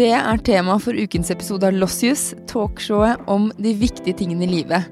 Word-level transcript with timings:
det 0.00 0.14
er 0.16 0.38
tema 0.40 0.78
for 0.80 0.96
ukens 0.96 1.28
episode 1.32 1.66
av 1.68 1.76
Lossius, 1.76 2.30
talkshowet 2.48 3.26
om 3.28 3.50
de 3.60 3.74
viktige 3.76 4.16
tingene 4.16 4.46
i 4.46 4.48
livet. 4.48 4.86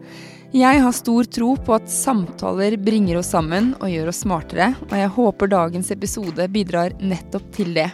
Jeg 0.53 0.83
har 0.85 0.97
stor 0.97 1.25
tro 1.33 1.55
på 1.65 1.77
at 1.79 1.89
samtaler 1.89 2.77
bringer 2.77 3.21
oss 3.21 3.31
sammen 3.33 3.71
og 3.79 3.89
gjør 3.89 4.11
oss 4.13 4.21
smartere, 4.27 4.67
og 4.91 4.93
jeg 5.01 5.13
håper 5.15 5.53
dagens 5.55 5.93
episode 5.95 6.49
bidrar 6.53 6.93
nettopp 7.01 7.47
til 7.57 7.73
det. 7.79 7.87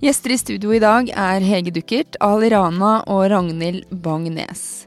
Gjester 0.00 0.32
i 0.32 0.40
studio 0.40 0.72
i 0.72 0.80
dag 0.80 1.12
er 1.12 1.44
Hege 1.44 1.74
Duckert, 1.76 2.16
Ali 2.24 2.48
Rana 2.54 2.94
og 3.04 3.26
Ragnhild 3.32 3.84
Bang-Nes. 3.92 4.86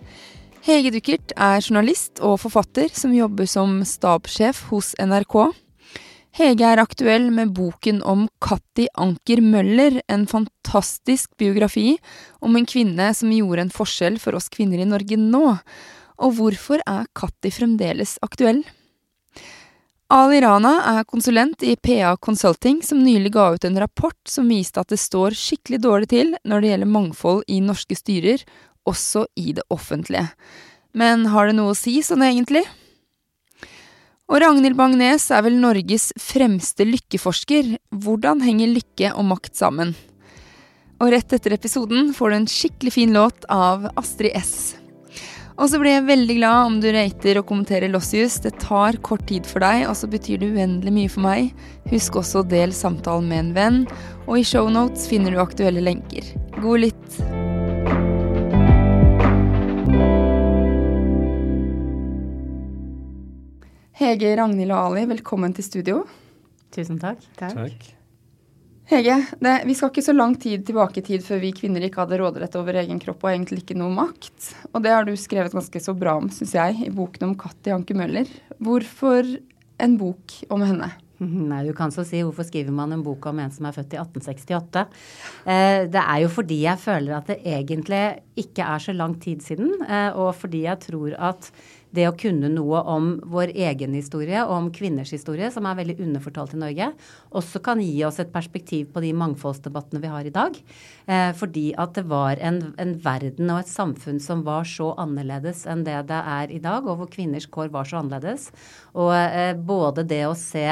Hege 0.65 0.89
Duckert 0.95 1.35
er 1.37 1.61
journalist 1.61 2.17
og 2.17 2.39
forfatter 2.47 2.89
som 2.97 3.13
jobber 3.13 3.45
som 3.49 3.83
stabssjef 3.85 4.65
hos 4.71 4.95
NRK. 4.97 5.37
Hege 6.37 6.67
er 6.69 6.77
aktuell 6.77 7.31
med 7.33 7.49
boken 7.57 8.03
om 8.05 8.27
Katti 8.45 8.83
Anker 9.01 9.39
Møller, 9.41 9.95
en 10.05 10.27
fantastisk 10.29 11.31
biografi 11.41 11.95
om 12.45 12.53
en 12.59 12.67
kvinne 12.69 13.07
som 13.17 13.31
gjorde 13.33 13.63
en 13.65 13.73
forskjell 13.73 14.19
for 14.21 14.37
oss 14.37 14.45
kvinner 14.53 14.83
i 14.83 14.85
Norge 14.85 15.17
nå. 15.17 15.55
Og 16.21 16.37
hvorfor 16.37 16.85
er 16.85 17.09
Katti 17.17 17.49
fremdeles 17.55 18.19
aktuell? 18.21 18.61
Ali 20.13 20.37
Rana 20.45 20.77
er 20.93 21.09
konsulent 21.09 21.65
i 21.65 21.73
PA 21.73 22.13
Consulting, 22.21 22.83
som 22.85 23.01
nylig 23.01 23.33
ga 23.33 23.49
ut 23.57 23.65
en 23.65 23.81
rapport 23.81 24.21
som 24.29 24.53
viste 24.53 24.77
at 24.77 24.93
det 24.93 25.01
står 25.01 25.33
skikkelig 25.33 25.81
dårlig 25.89 26.13
til 26.13 26.35
når 26.45 26.61
det 26.61 26.75
gjelder 26.75 26.95
mangfold 26.99 27.45
i 27.49 27.63
norske 27.65 27.97
styrer, 27.97 28.45
også 28.85 29.25
i 29.41 29.57
det 29.57 29.65
offentlige. 29.73 30.29
Men 30.93 31.25
har 31.33 31.49
det 31.49 31.57
noe 31.57 31.73
å 31.73 31.79
si 31.81 31.97
sånn 32.05 32.21
egentlig? 32.29 32.67
Og 34.27 34.41
Ragnhild 34.43 34.75
Bang-Nes 34.75 35.29
er 35.31 35.43
vel 35.45 35.55
Norges 35.55 36.09
fremste 36.19 36.83
lykkeforsker. 36.83 37.77
Hvordan 37.95 38.41
henger 38.43 38.73
lykke 38.73 39.13
og 39.15 39.23
makt 39.29 39.55
sammen? 39.55 39.93
Og 40.99 41.13
rett 41.13 41.31
etter 41.37 41.55
episoden 41.55 42.11
får 42.15 42.33
du 42.33 42.37
en 42.41 42.49
skikkelig 42.51 42.93
fin 42.97 43.15
låt 43.15 43.47
av 43.53 43.87
Astrid 43.95 44.35
S. 44.35 44.75
Og 45.57 45.71
så 45.71 45.79
blir 45.79 45.95
jeg 45.95 46.09
veldig 46.09 46.37
glad 46.41 46.67
om 46.67 46.77
du 46.83 46.89
rater 46.91 47.39
og 47.39 47.47
kommenterer 47.49 47.89
Lossius. 47.93 48.37
Det 48.43 48.57
tar 48.61 48.99
kort 49.05 49.23
tid 49.31 49.47
for 49.47 49.63
deg, 49.63 49.87
og 49.87 49.95
så 49.97 50.11
betyr 50.11 50.43
det 50.43 50.51
uendelig 50.53 50.93
mye 50.99 51.15
for 51.15 51.23
meg. 51.23 51.67
Husk 51.87 52.19
også 52.19 52.43
å 52.43 52.49
del 52.51 52.75
samtalen 52.75 53.31
med 53.31 53.45
en 53.45 53.57
venn, 53.57 53.83
og 54.27 54.41
i 54.41 54.45
shownotes 54.45 55.07
finner 55.09 55.33
du 55.33 55.41
aktuelle 55.41 55.87
lenker. 55.87 56.35
God 56.59 56.83
lytt! 56.83 57.46
Hege, 63.97 64.35
Ragnhild 64.37 64.69
og 64.69 64.91
Ali, 64.91 65.07
velkommen 65.09 65.55
til 65.57 65.65
studio. 65.65 66.01
Tusen 66.75 66.99
takk. 67.01 67.23
Takk. 67.39 67.55
takk. 67.57 67.85
Hege, 68.91 69.15
det, 69.41 69.53
vi 69.65 69.73
skal 69.73 69.89
ikke 69.89 70.03
så 70.05 70.13
lang 70.13 70.35
tid 70.37 70.67
tilbake 70.67 71.01
i 71.01 71.05
tid 71.07 71.23
før 71.25 71.41
vi 71.41 71.49
kvinner 71.57 71.81
ikke 71.81 72.03
hadde 72.03 72.19
råderett 72.21 72.59
over 72.59 72.77
egen 72.83 73.01
kropp 73.01 73.25
og 73.25 73.31
egentlig 73.31 73.63
ikke 73.63 73.79
noe 73.79 73.89
makt. 73.95 74.51
Og 74.69 74.85
det 74.85 74.93
har 74.93 75.07
du 75.07 75.15
skrevet 75.17 75.55
ganske 75.57 75.81
så 75.81 75.95
bra 75.97 76.13
om, 76.21 76.29
syns 76.29 76.53
jeg, 76.53 76.77
i 76.85 76.93
boken 76.93 77.31
om 77.31 77.33
Katti 77.41 77.73
Anke 77.73 77.97
Møller. 77.97 78.29
Hvorfor 78.61 79.33
en 79.81 79.97
bok 79.97 80.35
om 80.53 80.67
henne? 80.67 80.91
Nei, 81.49 81.63
du 81.65 81.73
kan 81.73 81.89
så 81.89 82.05
si 82.05 82.21
hvorfor 82.21 82.45
skriver 82.45 82.77
man 82.77 82.93
en 82.93 83.01
bok 83.01 83.25
om 83.31 83.41
en 83.41 83.53
som 83.53 83.65
er 83.65 83.79
født 83.79 83.97
i 83.97 84.01
1868? 84.03 84.85
Eh, 85.49 85.79
det 85.89 86.03
er 86.03 86.21
jo 86.21 86.29
fordi 86.37 86.61
jeg 86.67 86.83
føler 86.85 87.17
at 87.17 87.33
det 87.33 87.39
egentlig 87.49 88.03
ikke 88.45 88.69
er 88.75 88.85
så 88.85 88.93
lang 88.93 89.17
tid 89.25 89.41
siden, 89.41 89.73
eh, 89.89 90.11
og 90.13 90.35
fordi 90.37 90.67
jeg 90.67 90.85
tror 90.85 91.17
at 91.31 91.49
det 91.97 92.05
å 92.09 92.15
kunne 92.17 92.51
noe 92.53 92.83
om 92.87 93.09
vår 93.25 93.51
egen 93.55 93.95
historie 93.97 94.43
og 94.45 94.53
om 94.55 94.69
kvinners 94.73 95.11
historie, 95.15 95.49
som 95.53 95.67
er 95.67 95.79
veldig 95.79 95.97
underfortalt 96.05 96.53
i 96.55 96.61
Norge, 96.61 96.91
også 97.35 97.61
kan 97.65 97.81
gi 97.83 97.95
oss 98.07 98.21
et 98.23 98.31
perspektiv 98.33 98.93
på 98.93 99.03
de 99.03 99.11
mangfoldsdebattene 99.17 100.03
vi 100.03 100.13
har 100.13 100.29
i 100.29 100.33
dag. 100.35 100.61
Eh, 101.09 101.31
fordi 101.37 101.71
at 101.79 101.97
det 101.97 102.05
var 102.11 102.39
en, 102.39 102.61
en, 102.77 102.95
verden 103.03 103.51
og 103.51 103.63
et 103.63 103.73
samfunn 103.73 104.21
som 104.23 104.45
var 104.47 104.69
så 104.69 104.93
annerledes 105.01 105.65
enn 105.69 105.83
det 105.87 105.99
det 106.11 106.23
er 106.37 106.53
i 106.53 106.61
dag, 106.63 106.85
og 106.85 107.01
hvor 107.01 107.11
kvinners 107.11 107.49
kår 107.51 107.73
var 107.73 107.89
så 107.89 108.01
annerledes. 108.03 108.51
Og 108.95 109.13
eh, 109.17 109.53
både 109.57 110.05
det 110.07 110.25
å 110.29 110.35
se 110.37 110.69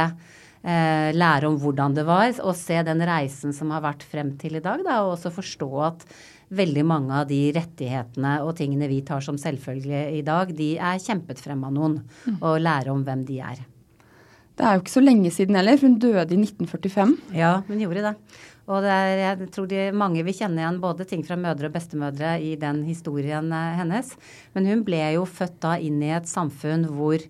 Eh, 0.66 1.12
lære 1.14 1.46
om 1.46 1.60
hvordan 1.62 1.94
det 1.94 2.08
var, 2.08 2.32
og 2.42 2.56
se 2.58 2.80
den 2.88 3.04
reisen 3.06 3.52
som 3.54 3.70
har 3.70 3.84
vært 3.84 4.02
frem 4.10 4.32
til 4.42 4.58
i 4.58 4.64
dag. 4.66 4.82
Da, 4.82 5.04
og 5.04 5.14
også 5.14 5.30
forstå 5.36 5.68
at 5.86 6.06
veldig 6.54 6.84
mange 6.86 7.22
av 7.22 7.30
de 7.30 7.40
rettighetene 7.56 8.38
og 8.46 8.56
tingene 8.60 8.90
vi 8.92 9.02
tar 9.06 9.24
som 9.26 9.38
selvfølgelige 9.42 10.20
i 10.20 10.26
dag, 10.26 10.52
de 10.56 10.76
er 10.78 11.02
kjempet 11.02 11.42
frem 11.42 11.64
av 11.66 11.74
noen. 11.76 12.02
Mm. 12.26 12.42
Og 12.42 12.60
lære 12.62 12.94
om 12.94 13.06
hvem 13.06 13.24
de 13.28 13.40
er. 13.44 13.64
Det 14.56 14.64
er 14.64 14.78
jo 14.78 14.86
ikke 14.86 14.94
så 14.94 15.04
lenge 15.04 15.32
siden 15.36 15.58
heller, 15.60 15.76
for 15.80 15.90
hun 15.90 15.98
døde 16.00 16.32
i 16.32 16.40
1945. 16.40 17.16
Ja, 17.36 17.58
hun 17.68 17.82
gjorde 17.82 18.06
det. 18.06 18.14
Og 18.66 18.82
det 18.82 18.94
er, 18.94 19.20
jeg 19.20 19.50
tror 19.54 19.68
de, 19.70 19.82
mange 19.94 20.24
vil 20.26 20.34
kjenne 20.34 20.64
igjen 20.64 20.80
både 20.82 21.06
ting 21.10 21.22
fra 21.26 21.38
mødre 21.38 21.70
og 21.70 21.76
bestemødre 21.76 22.32
i 22.42 22.56
den 22.58 22.82
historien 22.88 23.52
eh, 23.54 23.76
hennes. 23.78 24.16
Men 24.56 24.70
hun 24.72 24.82
ble 24.88 25.04
jo 25.18 25.28
født 25.30 25.60
da 25.66 25.76
inn 25.78 26.00
i 26.02 26.14
et 26.16 26.30
samfunn 26.30 26.88
hvor 26.96 27.22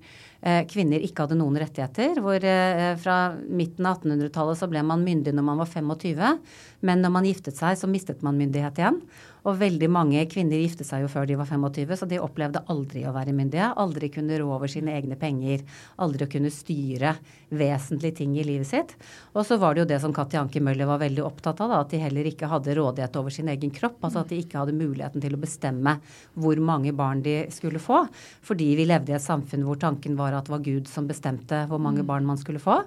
kvinner 0.69 1.03
ikke 1.03 1.25
hadde 1.25 1.37
noen 1.39 1.59
rettigheter. 1.61 2.19
Hvor 2.23 2.43
eh, 2.45 2.91
fra 3.01 3.19
midten 3.47 3.87
av 3.87 4.01
1800-tallet 4.01 4.59
så 4.59 4.69
ble 4.71 4.83
man 4.85 5.05
myndig 5.05 5.33
når 5.35 5.47
man 5.47 5.61
var 5.61 5.71
25. 5.71 6.41
Men 6.85 7.01
når 7.01 7.15
man 7.15 7.29
giftet 7.29 7.57
seg, 7.57 7.77
så 7.79 7.89
mistet 7.89 8.25
man 8.25 8.37
myndighet 8.39 8.81
igjen. 8.81 8.99
Og 9.45 9.59
veldig 9.59 9.87
mange 9.93 10.23
kvinner 10.29 10.57
giftet 10.57 10.87
seg 10.87 11.03
jo 11.03 11.09
før 11.11 11.27
de 11.29 11.35
var 11.37 11.45
25, 11.45 11.91
så 11.99 12.07
de 12.09 12.17
opplevde 12.21 12.63
aldri 12.73 13.03
å 13.05 13.13
være 13.13 13.33
myndige. 13.37 13.67
Aldri 13.77 14.09
kunne 14.13 14.39
rå 14.41 14.47
over 14.55 14.71
sine 14.71 14.95
egne 14.97 15.17
penger. 15.21 15.61
Aldri 16.01 16.25
å 16.25 16.31
kunne 16.31 16.49
styre 16.53 17.13
vesentlige 17.53 18.23
ting 18.23 18.33
i 18.41 18.45
livet 18.47 18.69
sitt. 18.71 18.95
Og 19.37 19.45
så 19.45 19.59
var 19.61 19.75
det 19.75 19.83
jo 19.83 19.89
det 19.93 19.99
som 20.01 20.13
Katti 20.15 20.39
Anke 20.41 20.63
Møller 20.65 20.89
var 20.89 21.03
veldig 21.03 21.21
opptatt 21.27 21.61
av, 21.61 21.69
da, 21.69 21.83
at 21.85 21.93
de 21.93 22.01
heller 22.01 22.25
ikke 22.31 22.49
hadde 22.49 22.73
rådighet 22.79 23.21
over 23.21 23.33
sin 23.33 23.51
egen 23.53 23.73
kropp. 23.75 23.99
Altså 24.01 24.23
at 24.23 24.33
de 24.33 24.41
ikke 24.41 24.63
hadde 24.63 24.77
muligheten 24.77 25.21
til 25.21 25.37
å 25.37 25.41
bestemme 25.41 25.99
hvor 26.33 26.61
mange 26.65 26.95
barn 26.97 27.21
de 27.25 27.43
skulle 27.53 27.81
få. 27.81 28.01
Fordi 28.45 28.71
vi 28.79 28.89
levde 28.89 29.13
i 29.13 29.19
et 29.19 29.25
samfunn 29.25 29.67
hvor 29.67 29.77
tanken 29.81 30.17
var 30.17 30.34
at 30.37 30.47
det 30.47 30.53
var 30.55 30.65
Gud 30.65 30.89
som 30.91 31.07
bestemte 31.09 31.65
hvor 31.69 31.81
mange 31.81 32.03
mm. 32.03 32.09
barn 32.09 32.27
man 32.27 32.41
skulle 32.41 32.63
få. 32.63 32.81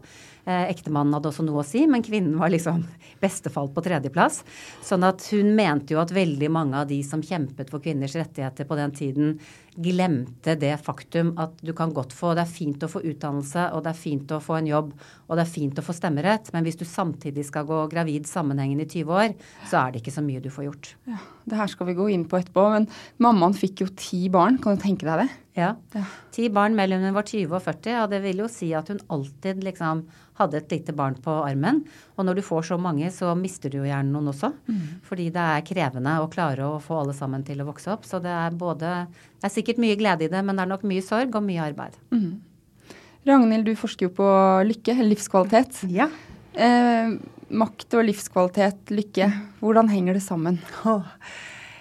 Eh, 0.48 0.70
ektemannen 0.72 1.12
hadde 1.12 1.28
også 1.28 1.44
noe 1.44 1.60
å 1.60 1.66
si, 1.66 1.82
men 1.84 2.00
kvinnen 2.00 2.38
var 2.40 2.48
liksom 2.48 2.80
bestefall 3.22 3.68
på 3.74 3.82
tredjeplass. 3.84 4.40
Sånn 4.80 5.04
at 5.04 5.26
hun 5.34 5.50
mente 5.58 5.92
jo 5.92 6.00
at 6.00 6.14
veldig 6.14 6.48
mange 6.54 6.78
av 6.80 6.88
de 6.88 7.02
som 7.04 7.20
kjempet 7.20 7.68
for 7.68 7.84
kvinners 7.84 8.16
rettigheter 8.16 8.68
på 8.68 8.78
den 8.78 8.94
tiden, 8.96 9.34
glemte 9.78 10.56
det 10.58 10.72
faktum 10.82 11.34
at 11.38 11.60
du 11.62 11.70
kan 11.76 11.92
godt 11.94 12.10
få 12.16 12.32
Det 12.34 12.42
er 12.42 12.50
fint 12.50 12.82
å 12.82 12.88
få 12.90 13.02
utdannelse, 13.06 13.68
og 13.76 13.84
det 13.84 13.92
er 13.92 13.98
fint 14.00 14.32
å 14.34 14.40
få 14.42 14.56
en 14.58 14.70
jobb, 14.70 14.88
og 15.28 15.38
det 15.38 15.44
er 15.44 15.52
fint 15.52 15.78
å 15.78 15.84
få 15.84 15.94
stemmerett, 15.94 16.50
men 16.54 16.64
hvis 16.66 16.80
du 16.80 16.84
samtidig 16.88 17.44
skal 17.46 17.66
gå 17.68 17.84
gravid 17.92 18.26
sammenhengende 18.26 18.88
i 18.88 18.90
20 18.90 19.12
år, 19.14 19.36
så 19.70 19.82
er 19.84 19.92
det 19.92 20.02
ikke 20.02 20.16
så 20.16 20.24
mye 20.24 20.42
du 20.42 20.50
får 20.50 20.66
gjort. 20.66 20.90
Ja, 21.06 21.20
Det 21.48 21.60
her 21.60 21.70
skal 21.70 21.90
vi 21.90 21.98
gå 21.98 22.08
inn 22.12 22.26
på 22.28 22.40
etterpå, 22.40 22.64
men 22.74 22.88
mammaen 23.22 23.54
fikk 23.56 23.84
jo 23.84 23.90
ti 23.94 24.26
barn. 24.32 24.58
Kan 24.58 24.76
du 24.76 24.82
tenke 24.82 25.06
deg 25.06 25.22
det? 25.22 25.28
Ja. 25.58 25.72
Ti 26.34 26.48
barn 26.54 26.76
mellom 26.78 27.02
hun 27.02 27.16
var 27.16 27.26
20 27.26 27.54
og 27.54 27.62
40, 27.64 28.02
og 28.02 28.10
det 28.12 28.22
vil 28.26 28.42
jo 28.44 28.50
si 28.52 28.72
at 28.76 28.90
hun 28.92 29.00
alltid 29.14 29.64
liksom 29.66 30.04
hadde 30.38 30.60
et 30.60 30.72
lite 30.72 30.94
barn 30.96 31.16
på 31.22 31.32
armen. 31.42 31.82
Og 32.16 32.26
når 32.26 32.38
du 32.38 32.44
får 32.46 32.68
så 32.70 32.78
mange, 32.80 33.10
så 33.14 33.34
mister 33.38 33.72
du 33.72 33.80
jo 33.80 33.88
gjerne 33.88 34.12
noen 34.14 34.30
også. 34.32 34.52
Mm. 34.68 34.82
Fordi 35.06 35.28
det 35.34 35.46
er 35.54 35.66
krevende 35.66 36.18
å 36.22 36.30
klare 36.32 36.66
å 36.66 36.80
få 36.82 37.00
alle 37.02 37.16
sammen 37.16 37.44
til 37.46 37.62
å 37.62 37.68
vokse 37.68 37.90
opp. 37.94 38.06
Så 38.08 38.22
det 38.24 38.32
er 38.32 38.54
både 38.58 38.94
Det 39.38 39.46
er 39.46 39.54
sikkert 39.54 39.78
mye 39.82 39.98
glede 39.98 40.26
i 40.26 40.30
det, 40.32 40.40
men 40.42 40.56
det 40.58 40.64
er 40.64 40.72
nok 40.72 40.86
mye 40.88 41.02
sorg 41.04 41.36
og 41.38 41.44
mye 41.46 41.66
arbeid. 41.68 41.98
Mm. 42.10 42.40
Ragnhild, 43.28 43.68
du 43.68 43.76
forsker 43.78 44.08
jo 44.08 44.14
på 44.16 44.30
lykke, 44.66 44.94
eller 44.96 45.12
livskvalitet. 45.12 45.84
Ja. 45.92 46.08
Eh, 46.58 47.12
makt 47.54 47.94
og 47.98 48.06
livskvalitet, 48.08 48.90
lykke, 48.94 49.28
hvordan 49.60 49.90
henger 49.92 50.18
det 50.18 50.24
sammen? 50.24 50.58
Oh. 50.88 51.06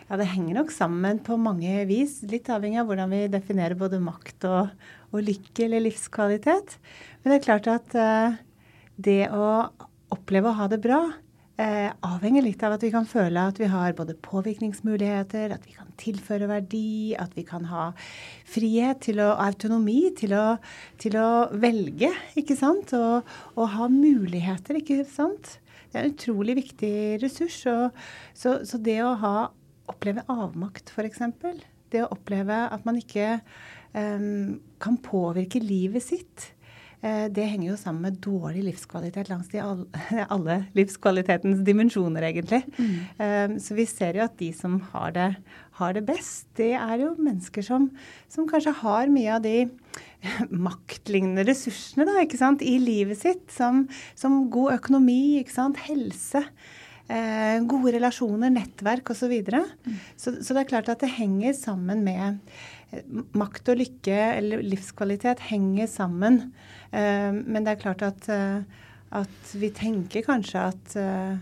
Ja, 0.07 0.16
Det 0.16 0.29
henger 0.31 0.62
nok 0.62 0.72
sammen 0.72 1.19
på 1.19 1.35
mange 1.35 1.81
vis. 1.90 2.22
Litt 2.31 2.47
avhengig 2.47 2.79
av 2.79 2.87
hvordan 2.87 3.11
vi 3.11 3.26
definerer 3.32 3.76
både 3.76 3.99
makt 3.99 4.46
og, 4.47 4.70
og 5.11 5.23
lykke 5.23 5.66
eller 5.66 5.84
livskvalitet. 5.84 6.78
Men 7.20 7.34
det 7.34 7.40
er 7.41 7.43
klart 7.43 7.67
at 7.67 7.97
uh, 7.99 8.37
det 8.97 9.29
å 9.34 9.47
oppleve 10.14 10.52
å 10.52 10.58
ha 10.58 10.67
det 10.72 10.82
bra 10.84 11.02
eh, 11.58 11.90
avhenger 12.05 12.46
litt 12.46 12.64
av 12.66 12.76
at 12.76 12.84
vi 12.85 12.91
kan 12.94 13.05
føle 13.09 13.41
at 13.49 13.59
vi 13.61 13.70
har 13.72 13.96
både 13.97 14.16
påvirkningsmuligheter, 14.26 15.53
at 15.53 15.66
vi 15.67 15.76
kan 15.76 15.90
tilføre 15.99 16.49
verdi, 16.49 17.16
at 17.20 17.34
vi 17.38 17.44
kan 17.47 17.67
ha 17.72 17.90
frihet 18.47 19.02
til 19.08 19.22
å, 19.23 19.34
autonomi 19.44 19.99
til 20.17 20.35
å, 20.38 20.46
til 21.02 21.17
å 21.20 21.29
velge, 21.58 22.11
ikke 22.40 22.58
sant? 22.59 22.94
Og, 22.97 23.32
og, 23.55 23.64
ha 23.76 23.90
muligheter, 23.91 24.82
ikke 24.82 25.03
sant? 25.09 25.58
Det 25.88 25.97
er 25.97 26.05
en 26.05 26.14
utrolig 26.14 26.58
viktig 26.59 26.94
ressurs. 27.23 27.61
Og, 27.72 28.03
så, 28.38 28.59
så 28.67 28.82
det 28.84 28.99
å 29.05 29.16
ha 29.22 29.35
oppleve 29.88 30.26
avmakt, 30.29 30.91
f.eks. 30.91 31.23
Det 31.88 32.03
å 32.03 32.11
oppleve 32.11 32.66
at 32.67 32.84
man 32.85 32.99
ikke 32.99 33.38
um, 33.96 34.58
kan 34.84 34.97
påvirke 34.99 35.61
livet 35.64 36.03
sitt. 36.03 36.52
Uh, 37.03 37.28
det 37.29 37.46
henger 37.46 37.70
jo 37.70 37.78
sammen 37.79 38.08
med 38.08 38.20
dårlig 38.23 38.64
livskvalitet 38.66 39.29
langs 39.29 39.52
de 39.52 39.61
alle, 39.61 39.85
alle 40.34 40.58
livskvalitetens 40.78 41.61
dimensjoner, 41.67 42.26
egentlig. 42.29 42.64
Mm. 42.78 42.96
Um, 43.22 43.59
så 43.61 43.78
vi 43.78 43.85
ser 43.90 44.17
jo 44.17 44.26
at 44.26 44.38
de 44.41 44.49
som 44.55 44.79
har 44.94 45.14
det, 45.17 45.28
har 45.78 45.94
det 45.94 46.05
best, 46.08 46.47
det 46.58 46.73
er 46.79 47.03
jo 47.03 47.14
mennesker 47.20 47.66
som, 47.66 47.91
som 48.34 48.49
kanskje 48.49 48.73
har 48.82 49.14
mye 49.14 49.35
av 49.38 49.46
de 49.46 49.67
maktlignende 50.70 51.46
ressursene 51.47 52.08
da, 52.09 52.17
ikke 52.23 52.41
sant, 52.41 52.66
i 52.66 52.79
livet 52.82 53.22
sitt, 53.22 53.46
som, 53.53 53.85
som 54.17 54.46
god 54.53 54.79
økonomi, 54.79 55.38
ikke 55.44 55.58
sant, 55.59 55.85
helse. 55.88 56.44
eh, 57.08 57.59
gode 57.67 57.94
relasjoner, 57.96 58.52
nettverk 58.53 59.11
osv. 59.14 59.20
Så, 59.22 59.29
videre. 59.32 59.64
mm. 59.85 59.99
så 60.17 60.35
Så 60.44 60.53
det 60.53 60.64
er 60.64 60.72
klart 60.73 60.90
at 60.90 60.99
det 61.03 61.14
henger 61.14 61.53
sammen 61.53 62.03
med 62.03 62.23
eh, 62.28 62.40
Makt 63.35 63.73
og 63.73 63.81
lykke 63.81 64.17
eller 64.37 64.63
livskvalitet 64.63 65.41
henger 65.49 65.89
sammen. 65.91 66.39
Eh, 66.91 67.31
men 67.35 67.66
det 67.66 67.75
er 67.75 67.81
klart 67.81 68.05
at, 68.05 68.29
eh, 68.31 68.63
at 69.11 69.53
vi 69.59 69.72
tenker 69.75 70.23
kanskje 70.23 70.63
at, 70.72 70.95
eh, 70.95 71.37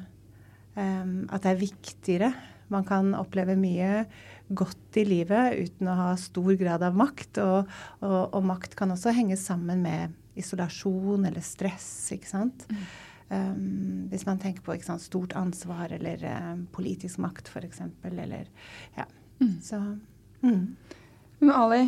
at 0.75 1.45
det 1.45 1.51
er 1.51 1.62
viktigere. 1.62 2.33
Man 2.74 2.83
kan 2.83 3.13
oppleve 3.13 3.56
mye 3.59 4.06
godt 4.53 4.97
i 4.97 5.06
livet 5.06 5.57
uten 5.69 5.89
å 5.89 5.97
ha 5.97 6.12
stor 6.19 6.53
grad 6.57 6.83
av 6.86 6.97
makt. 6.97 7.39
Og, 7.44 7.74
og, 8.01 8.21
og 8.33 8.45
makt 8.45 8.75
kan 8.77 8.94
også 8.94 9.13
henge 9.15 9.38
sammen 9.38 9.86
med 9.86 10.15
isolasjon 10.36 11.25
eller 11.30 11.45
stress, 11.45 12.12
ikke 12.15 12.30
sant. 12.30 12.65
Mm. 12.69 12.86
Um, 13.25 14.07
hvis 14.12 14.25
man 14.27 14.38
tenker 14.42 14.62
på 14.62 14.75
sant, 14.86 15.01
stort 15.01 15.33
ansvar 15.33 15.89
eller 15.95 16.21
um, 16.53 16.68
politisk 16.75 17.18
makt 17.24 17.50
f.eks. 17.50 17.81
Eller 18.06 18.45
ja. 18.97 19.07
Mm. 19.39 19.56
Så 19.65 19.80
mm. 20.45 20.75
Men 21.42 21.52
Ali, 21.56 21.82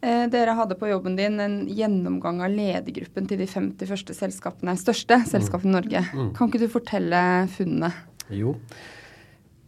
eh, 0.00 0.24
dere 0.30 0.54
hadde 0.58 0.76
på 0.78 0.88
jobben 0.90 1.16
din 1.18 1.40
en 1.42 1.56
gjennomgang 1.66 2.42
av 2.44 2.52
ledergruppen 2.54 3.28
til 3.30 3.40
de 3.42 3.48
50 3.50 3.90
første 3.90 4.16
selskapene, 4.16 4.76
største 4.80 5.20
mm. 5.22 5.28
selskapene 5.32 5.72
i 5.72 5.76
Norge. 5.78 6.04
Mm. 6.12 6.30
Kan 6.36 6.50
ikke 6.50 6.62
du 6.64 6.68
fortelle 6.72 7.22
funnene? 7.54 7.90
Jo. 8.32 8.56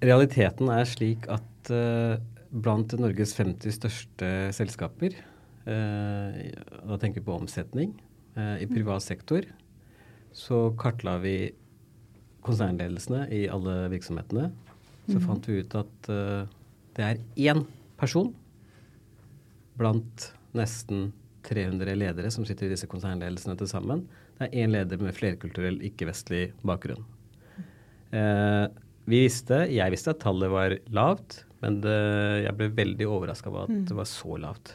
Realiteten 0.05 0.71
er 0.73 0.89
slik 0.89 1.27
at 1.33 1.73
uh, 1.73 2.17
blant 2.53 2.93
Norges 3.01 3.33
50 3.37 3.79
største 3.81 4.33
selskaper, 4.57 5.17
uh, 5.67 6.43
da 6.87 6.99
tenker 7.01 7.23
vi 7.23 7.29
på 7.29 7.39
omsetning, 7.41 7.97
i 8.37 8.67
privat 8.69 9.01
sektor, 9.01 9.47
så 10.37 10.59
kartla 10.77 11.15
vi 11.23 11.55
konsernledelsene 12.45 13.23
i 13.33 13.47
alle 13.49 13.87
virksomhetene. 13.89 14.51
Så 15.07 15.15
mm. 15.17 15.23
fant 15.25 15.49
vi 15.49 15.63
ut 15.65 15.77
at 15.81 16.11
det 16.99 17.07
er 17.07 17.23
én 17.49 17.63
person 17.97 18.29
blant 19.79 20.31
nesten 20.57 21.11
300 21.47 21.95
ledere 21.95 22.31
som 22.35 22.47
sitter 22.47 22.67
i 22.67 22.75
disse 22.75 22.89
konsernledelsene 22.91 23.57
til 23.59 23.71
sammen. 23.71 24.07
Det 24.37 24.49
er 24.49 24.65
én 24.65 24.73
leder 24.75 25.01
med 25.01 25.15
flerkulturell, 25.17 25.79
ikke-vestlig 25.89 26.51
bakgrunn. 26.67 27.05
Eh, 28.13 28.67
vi 29.07 29.23
visste, 29.23 29.67
Jeg 29.71 29.91
visste 29.95 30.11
at 30.11 30.21
tallet 30.21 30.51
var 30.51 30.75
lavt, 30.91 31.45
men 31.63 31.81
det, 31.81 32.01
jeg 32.45 32.57
ble 32.59 32.69
veldig 32.75 33.07
overraska 33.07 33.51
over 33.51 33.65
at 33.67 33.73
mm. 33.73 33.87
det 33.87 33.97
var 33.97 34.09
så 34.11 34.37
lavt. 34.43 34.75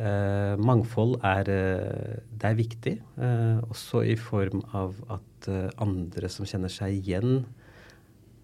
Eh, 0.00 0.54
mangfold 0.56 1.18
er, 1.24 1.48
eh, 1.52 2.20
det 2.32 2.48
er 2.48 2.56
viktig, 2.58 2.94
eh, 3.20 3.58
også 3.68 4.04
i 4.08 4.16
form 4.16 4.62
av 4.72 4.96
at 5.12 5.48
eh, 5.48 5.68
andre 5.84 6.28
som 6.32 6.48
kjenner 6.48 6.72
seg 6.72 6.96
igjen, 6.96 7.44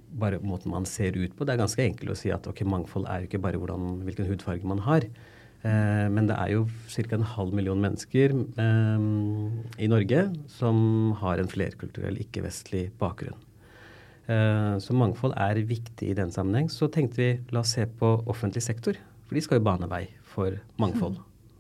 bare 0.09 0.41
måten 0.41 0.73
man 0.73 0.87
ser 0.89 1.17
ut 1.17 1.37
på. 1.37 1.45
Det 1.45 1.55
er 1.55 1.63
ganske 1.63 1.85
enkelt 1.85 2.13
å 2.13 2.17
si 2.17 2.33
at 2.33 2.47
okay, 2.49 2.67
mangfold 2.69 3.09
er 3.09 3.23
jo 3.23 3.29
ikke 3.29 3.43
bare 3.45 3.61
hvordan, 3.61 4.03
hvilken 4.07 4.29
hudfarge 4.29 4.65
man 4.69 4.81
har. 4.85 5.05
Eh, 5.69 6.07
men 6.15 6.31
det 6.31 6.37
er 6.39 6.55
jo 6.55 6.65
ca. 6.89 7.05
en 7.17 7.27
halv 7.35 7.53
million 7.57 7.81
mennesker 7.83 8.33
eh, 8.33 9.05
i 9.85 9.91
Norge 9.91 10.25
som 10.53 10.81
har 11.21 11.43
en 11.43 11.51
flerkulturell, 11.51 12.21
ikke-vestlig 12.25 12.89
bakgrunn. 13.01 13.45
så 14.29 14.93
mangfold 14.93 15.33
er 15.41 15.57
viktig 15.65 16.11
i 16.11 16.17
den 16.17 16.29
sammenheng. 16.29 16.67
Så 16.69 16.91
tenkte 16.93 17.17
vi 17.17 17.29
la 17.49 17.63
oss 17.63 17.71
se 17.79 17.87
på 17.89 18.11
offentlig 18.29 18.61
sektor, 18.61 18.99
for 19.25 19.39
de 19.39 19.41
skal 19.41 19.57
jo 19.57 19.65
bane 19.65 19.89
vei 19.89 20.03
for 20.21 20.53
mangfold 20.77 21.17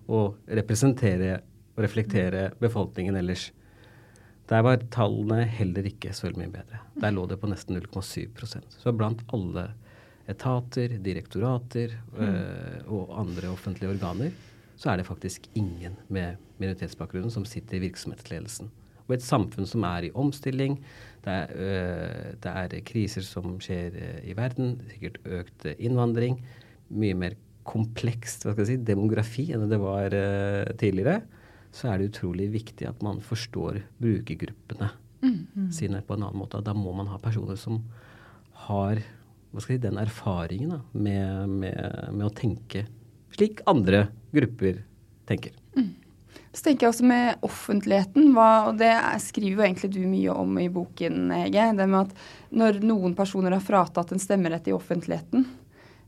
og 0.08 0.36
representere 0.58 1.38
og 1.78 1.84
reflektere 1.86 2.50
befolkningen 2.60 3.16
ellers. 3.16 3.50
Der 4.48 4.64
var 4.64 4.80
tallene 4.92 5.44
heller 5.44 5.86
ikke 5.88 6.14
så 6.16 6.30
mye 6.32 6.50
bedre. 6.52 6.80
Der 7.00 7.12
lå 7.12 7.26
det 7.28 7.36
på 7.40 7.50
nesten 7.50 7.76
0,7% 7.76 8.78
Så 8.80 8.92
blant 8.96 9.20
alle 9.32 9.68
etater, 10.28 10.98
direktorater 11.02 11.94
mm. 12.12 12.90
og 12.92 13.14
andre 13.22 13.48
offentlige 13.52 13.94
organer, 13.94 14.34
så 14.78 14.92
er 14.92 15.00
det 15.00 15.08
faktisk 15.08 15.48
ingen 15.58 15.96
med 16.12 16.36
minoritetsbakgrunn 16.60 17.32
som 17.32 17.46
sitter 17.48 17.78
i 17.78 17.86
virksomhetsledelsen. 17.88 18.70
Og 19.08 19.16
et 19.16 19.24
samfunn 19.24 19.66
som 19.66 19.86
er 19.88 20.06
i 20.06 20.12
omstilling, 20.12 20.76
det 21.24 21.32
er, 21.34 21.52
øh, 21.56 22.30
det 22.44 22.52
er 22.52 22.84
kriser 22.86 23.24
som 23.24 23.56
skjer 23.64 23.96
øh, 23.96 24.20
i 24.28 24.36
verden, 24.36 24.76
sikkert 24.92 25.18
økt 25.24 25.66
innvandring, 25.78 26.38
mye 26.92 27.16
mer 27.16 27.36
komplekst 27.68 28.44
hva 28.44 28.54
skal 28.54 28.64
jeg 28.64 28.70
si, 28.70 28.86
demografi 28.88 29.48
enn 29.52 29.68
det 29.68 29.80
var 29.80 30.14
øh, 30.14 30.68
tidligere, 30.80 31.22
så 31.74 31.90
er 31.90 31.98
det 31.98 32.12
utrolig 32.12 32.48
viktig 32.52 32.88
at 32.88 33.02
man 33.04 33.20
forstår 33.24 33.80
brukergruppene 34.00 34.88
mm, 35.24 35.40
mm. 35.54 35.70
sine 35.74 36.00
på 36.04 36.16
en 36.16 36.24
annen 36.28 36.40
måte. 36.40 36.62
Da 36.64 36.76
må 36.76 36.94
man 36.96 37.10
ha 37.10 37.18
personer 37.20 37.58
som 37.60 37.82
har 38.68 39.02
hva 39.52 39.62
skal 39.62 39.74
jeg 39.74 39.80
si, 39.80 39.86
den 39.86 40.00
erfaringen 40.00 40.74
da, 40.74 40.82
med, 40.92 41.54
med, 41.62 41.78
med, 42.12 42.26
å 42.26 42.34
tenke 42.34 42.84
slik 43.36 43.62
andre 43.70 44.08
grupper 44.34 44.82
tenker. 45.28 45.54
Mm. 45.76 45.94
Så 46.52 46.64
tenker 46.64 46.86
jeg 46.86 46.92
også 46.92 47.06
med 47.08 47.44
offentligheten, 47.46 48.32
hva, 48.36 48.50
og 48.70 48.80
det 48.80 48.92
skriver 49.22 49.62
jo 49.62 49.66
egentlig 49.66 49.90
du 49.94 50.02
mye 50.08 50.34
om 50.34 50.58
i 50.60 50.68
boken, 50.72 51.30
Hege. 51.34 51.66
Det 51.78 51.86
med 51.86 52.08
at 52.08 52.52
når 52.60 52.80
noen 52.88 53.16
personer 53.18 53.54
har 53.56 53.64
fratatt 53.64 54.12
en 54.14 54.22
stemmerett 54.22 54.68
i 54.70 54.74
offentligheten, 54.76 55.46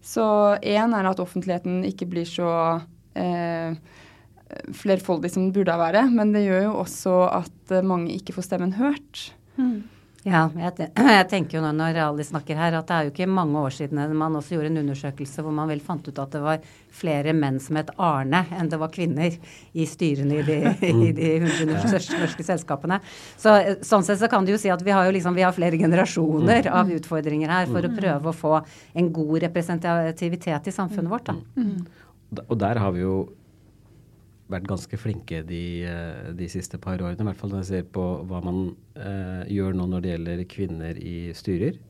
så 0.00 0.26
én 0.64 0.96
er 0.96 1.08
at 1.10 1.20
offentligheten 1.20 1.82
ikke 1.88 2.08
blir 2.08 2.28
så 2.28 2.50
eh, 3.18 3.76
flerfoldig 4.80 5.30
som 5.32 5.46
den 5.46 5.54
burde 5.54 5.76
være. 5.80 6.06
Men 6.12 6.32
det 6.34 6.46
gjør 6.46 6.66
jo 6.70 6.76
også 6.82 7.16
at 7.42 7.74
eh, 7.76 7.86
mange 7.86 8.14
ikke 8.16 8.34
får 8.36 8.48
stemmen 8.48 8.76
hørt. 8.80 9.28
Mm. 9.60 9.82
Ja, 10.26 10.42
jeg, 10.52 10.90
jeg, 11.16 11.26
tenker 11.30 11.56
jo 11.56 11.62
nå 11.64 11.70
når 11.78 11.98
Ali 12.04 12.24
snakker 12.26 12.58
her, 12.60 12.74
at 12.76 12.88
det 12.90 12.96
er 12.96 13.06
jo 13.06 13.12
ikke 13.14 13.28
mange 13.30 13.60
år 13.62 13.72
siden 13.72 14.00
man 14.20 14.36
også 14.36 14.56
gjorde 14.56 14.68
en 14.68 14.80
undersøkelse 14.82 15.44
hvor 15.44 15.54
man 15.56 15.70
vel 15.70 15.80
fant 15.84 16.04
ut 16.04 16.20
at 16.20 16.34
det 16.34 16.42
var 16.44 16.66
flere 16.92 17.32
menn 17.36 17.56
som 17.62 17.78
het 17.80 17.92
Arne 17.96 18.42
enn 18.56 18.68
det 18.68 18.80
var 18.82 18.92
kvinner 18.92 19.32
i 19.72 19.86
styrene 19.88 20.42
i 20.42 20.44
de, 20.44 20.58
i 21.08 21.12
de 21.16 21.30
100 21.38 21.86
største 21.86 22.20
norske 22.20 22.44
selskapene. 22.44 23.00
Så, 23.40 23.56
sånn 23.86 24.04
sett 24.04 24.20
så 24.20 24.28
kan 24.32 24.44
du 24.44 24.52
jo 24.52 24.60
si 24.60 24.72
at 24.72 24.84
vi 24.84 24.92
har 24.92 25.08
jo 25.08 25.16
liksom, 25.16 25.38
vi 25.38 25.46
har 25.46 25.56
flere 25.56 25.80
generasjoner 25.80 26.68
mm. 26.68 26.72
av 26.82 26.92
utfordringer 26.98 27.56
her 27.56 27.72
for 27.72 27.80
å 27.80 27.92
mm. 27.92 27.98
prøve 28.02 28.32
å 28.32 28.38
få 28.44 28.54
en 29.00 29.12
god 29.16 29.36
representativitet 29.48 30.68
i 30.68 30.76
samfunnet 30.76 31.12
vårt. 31.14 31.32
Da. 31.32 31.36
Mm. 31.56 32.44
Og 32.44 32.56
der 32.60 32.78
har 32.82 32.92
vi 32.92 33.06
jo 33.06 33.14
vært 34.50 34.68
ganske 34.68 34.98
flinke 34.98 35.42
de, 35.46 35.64
eh, 35.86 36.30
de, 36.36 36.48
siste 36.50 36.78
par 36.82 37.00
årene. 37.00 37.20
I 37.20 37.28
hvert 37.30 37.40
fall 37.40 37.52
når 37.54 37.64
jeg 37.64 37.70
ser 37.70 37.90
på 37.94 38.06
hva 38.28 38.42
man 38.44 38.62
eh, 38.96 39.44
gjør 39.54 39.76
nå 39.78 39.88
når 39.90 40.04
det 40.04 40.14
gjelder 40.14 40.44
kvinner 40.50 41.00
i 41.00 41.16
styrer. 41.36 41.80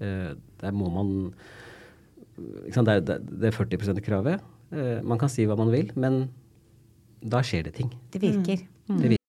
Eh, 0.00 0.32
der 0.60 0.74
må 0.74 0.90
man 0.92 1.14
sant, 2.74 2.86
Det 2.86 2.96
er, 2.96 3.18
det 3.18 3.50
er 3.50 3.56
40 3.56 3.78
%-kravet. 3.78 4.40
Eh, 4.72 5.02
man 5.02 5.18
kan 5.18 5.28
si 5.28 5.46
hva 5.46 5.56
man 5.56 5.70
vil, 5.72 5.92
men 5.96 6.28
da 7.24 7.42
skjer 7.42 7.68
det 7.68 7.74
ting. 7.74 7.92
Det 8.12 8.22
virker. 8.22 8.64
Mm. 8.88 9.00
Det 9.00 9.10
virker. 9.14 9.20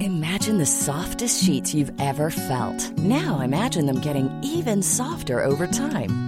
Imagine 0.00 0.58
the 0.58 0.66
softest 0.66 1.42
sheets 1.44 1.74
you've 1.74 1.92
ever 1.98 2.30
felt. 2.30 2.96
Now 2.98 3.40
imagine 3.40 3.86
them 3.86 4.00
getting 4.00 4.30
even 4.42 4.82
softer 4.82 5.44
over 5.44 5.66
time. 5.66 6.27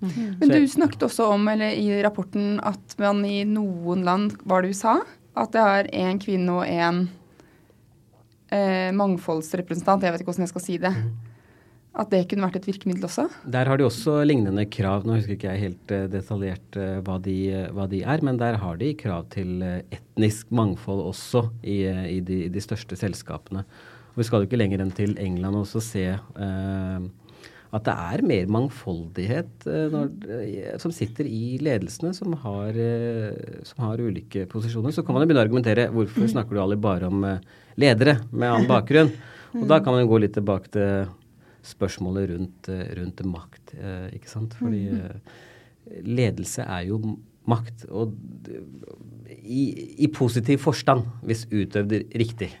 Mm. 0.00 0.38
Men 0.40 0.52
du 0.52 0.66
snakket 0.70 1.06
også 1.08 1.30
om, 1.34 1.48
eller 1.52 1.74
i 1.74 2.00
rapporten, 2.04 2.56
at 2.64 2.96
man 3.02 3.24
i 3.28 3.42
noen 3.48 4.04
land, 4.06 4.36
var 4.44 4.62
det 4.62 4.74
USA, 4.74 4.98
at 5.36 5.52
det 5.54 5.62
er 5.62 5.92
én 6.06 6.20
kvinne 6.22 6.60
og 6.60 6.66
én 6.66 7.06
eh, 8.54 8.90
mangfoldsrepresentant. 8.96 10.04
Jeg 10.04 10.14
vet 10.14 10.22
ikke 10.22 10.32
hvordan 10.32 10.46
jeg 10.46 10.54
skal 10.54 10.64
si 10.64 10.78
det. 10.82 10.92
Mm. 10.96 11.14
At 11.96 12.10
det 12.12 12.26
kunne 12.28 12.44
vært 12.44 12.58
et 12.58 12.68
virkemiddel 12.68 13.06
også? 13.08 13.24
Der 13.48 13.68
har 13.70 13.80
de 13.80 13.86
også 13.86 14.18
lignende 14.28 14.66
krav. 14.68 15.06
Nå 15.08 15.16
husker 15.16 15.36
ikke 15.36 15.48
jeg 15.54 15.62
helt 15.62 15.94
uh, 15.96 16.04
detaljert 16.12 16.76
uh, 16.76 16.98
hva, 17.06 17.16
de, 17.24 17.36
uh, 17.56 17.70
hva, 17.72 17.86
de, 17.88 18.02
er, 18.04 18.24
men 18.26 18.40
der 18.40 18.58
har 18.60 18.76
de 18.80 18.90
krav 19.00 19.24
til 19.32 19.64
etnisk 19.64 20.52
mangfold 20.52 21.06
også 21.06 21.46
i, 21.62 21.78
i, 21.88 22.18
de, 22.20 22.42
i, 22.46 22.50
de, 22.52 22.64
største 22.64 22.98
selskapene. 23.00 23.64
Og 24.12 24.20
vi 24.20 24.28
skal 24.28 24.44
jo 24.44 24.50
ikke 24.50 24.60
lenger 24.60 24.84
enn 24.84 24.92
til 24.96 25.16
England 25.20 25.56
også 25.62 25.80
se 25.84 26.04
at 27.76 27.86
det 27.86 27.94
er 27.94 28.24
mer 28.26 28.50
mangfoldighet 28.56 29.68
uh, 29.68 29.84
når, 29.92 30.10
uh, 30.30 30.72
som 30.82 30.94
sitter 30.94 31.28
i 31.28 31.58
ledelsene, 31.62 32.14
som 32.16 32.34
har, 32.42 32.76
uh, 32.76 33.62
som 33.68 33.84
har, 33.86 34.02
ulike 34.02 34.46
posisjoner. 34.50 34.94
Så 34.94 35.04
kan 35.04 35.16
man 35.16 35.24
jo 35.24 35.30
begynne 35.30 35.44
å 35.44 35.46
argumentere 35.46 35.88
hvorfor 35.94 36.28
snakker 36.32 36.56
du 36.56 36.62
aldri 36.64 36.80
bare 36.80 37.12
om 37.12 37.24
ledere 37.76 38.18
med 38.32 38.50
annen 38.50 38.70
bakgrunn? 38.70 39.12
Og 39.56 39.68
da 39.70 39.78
kan 39.80 39.94
man 39.94 40.04
jo 40.04 40.10
gå 40.10 40.20
litt 40.24 40.34
tilbake 40.36 40.72
til 40.74 41.06
spørsmålet 41.66 42.30
rundt, 42.30 42.68
eh, 42.68 42.94
rundt 42.98 43.22
makt, 43.26 43.74
eh, 43.74 44.14
ikke 44.16 44.30
sant. 44.30 44.54
Fordi 44.54 44.84
eh, 44.94 46.00
ledelse 46.06 46.66
er 46.66 46.86
jo 46.90 47.00
makt. 47.46 47.86
Og 47.90 48.14
i, 49.30 49.62
i 50.02 50.08
positiv 50.12 50.62
forstand, 50.64 51.06
hvis 51.26 51.46
utøvd 51.50 52.00
riktig. 52.14 52.52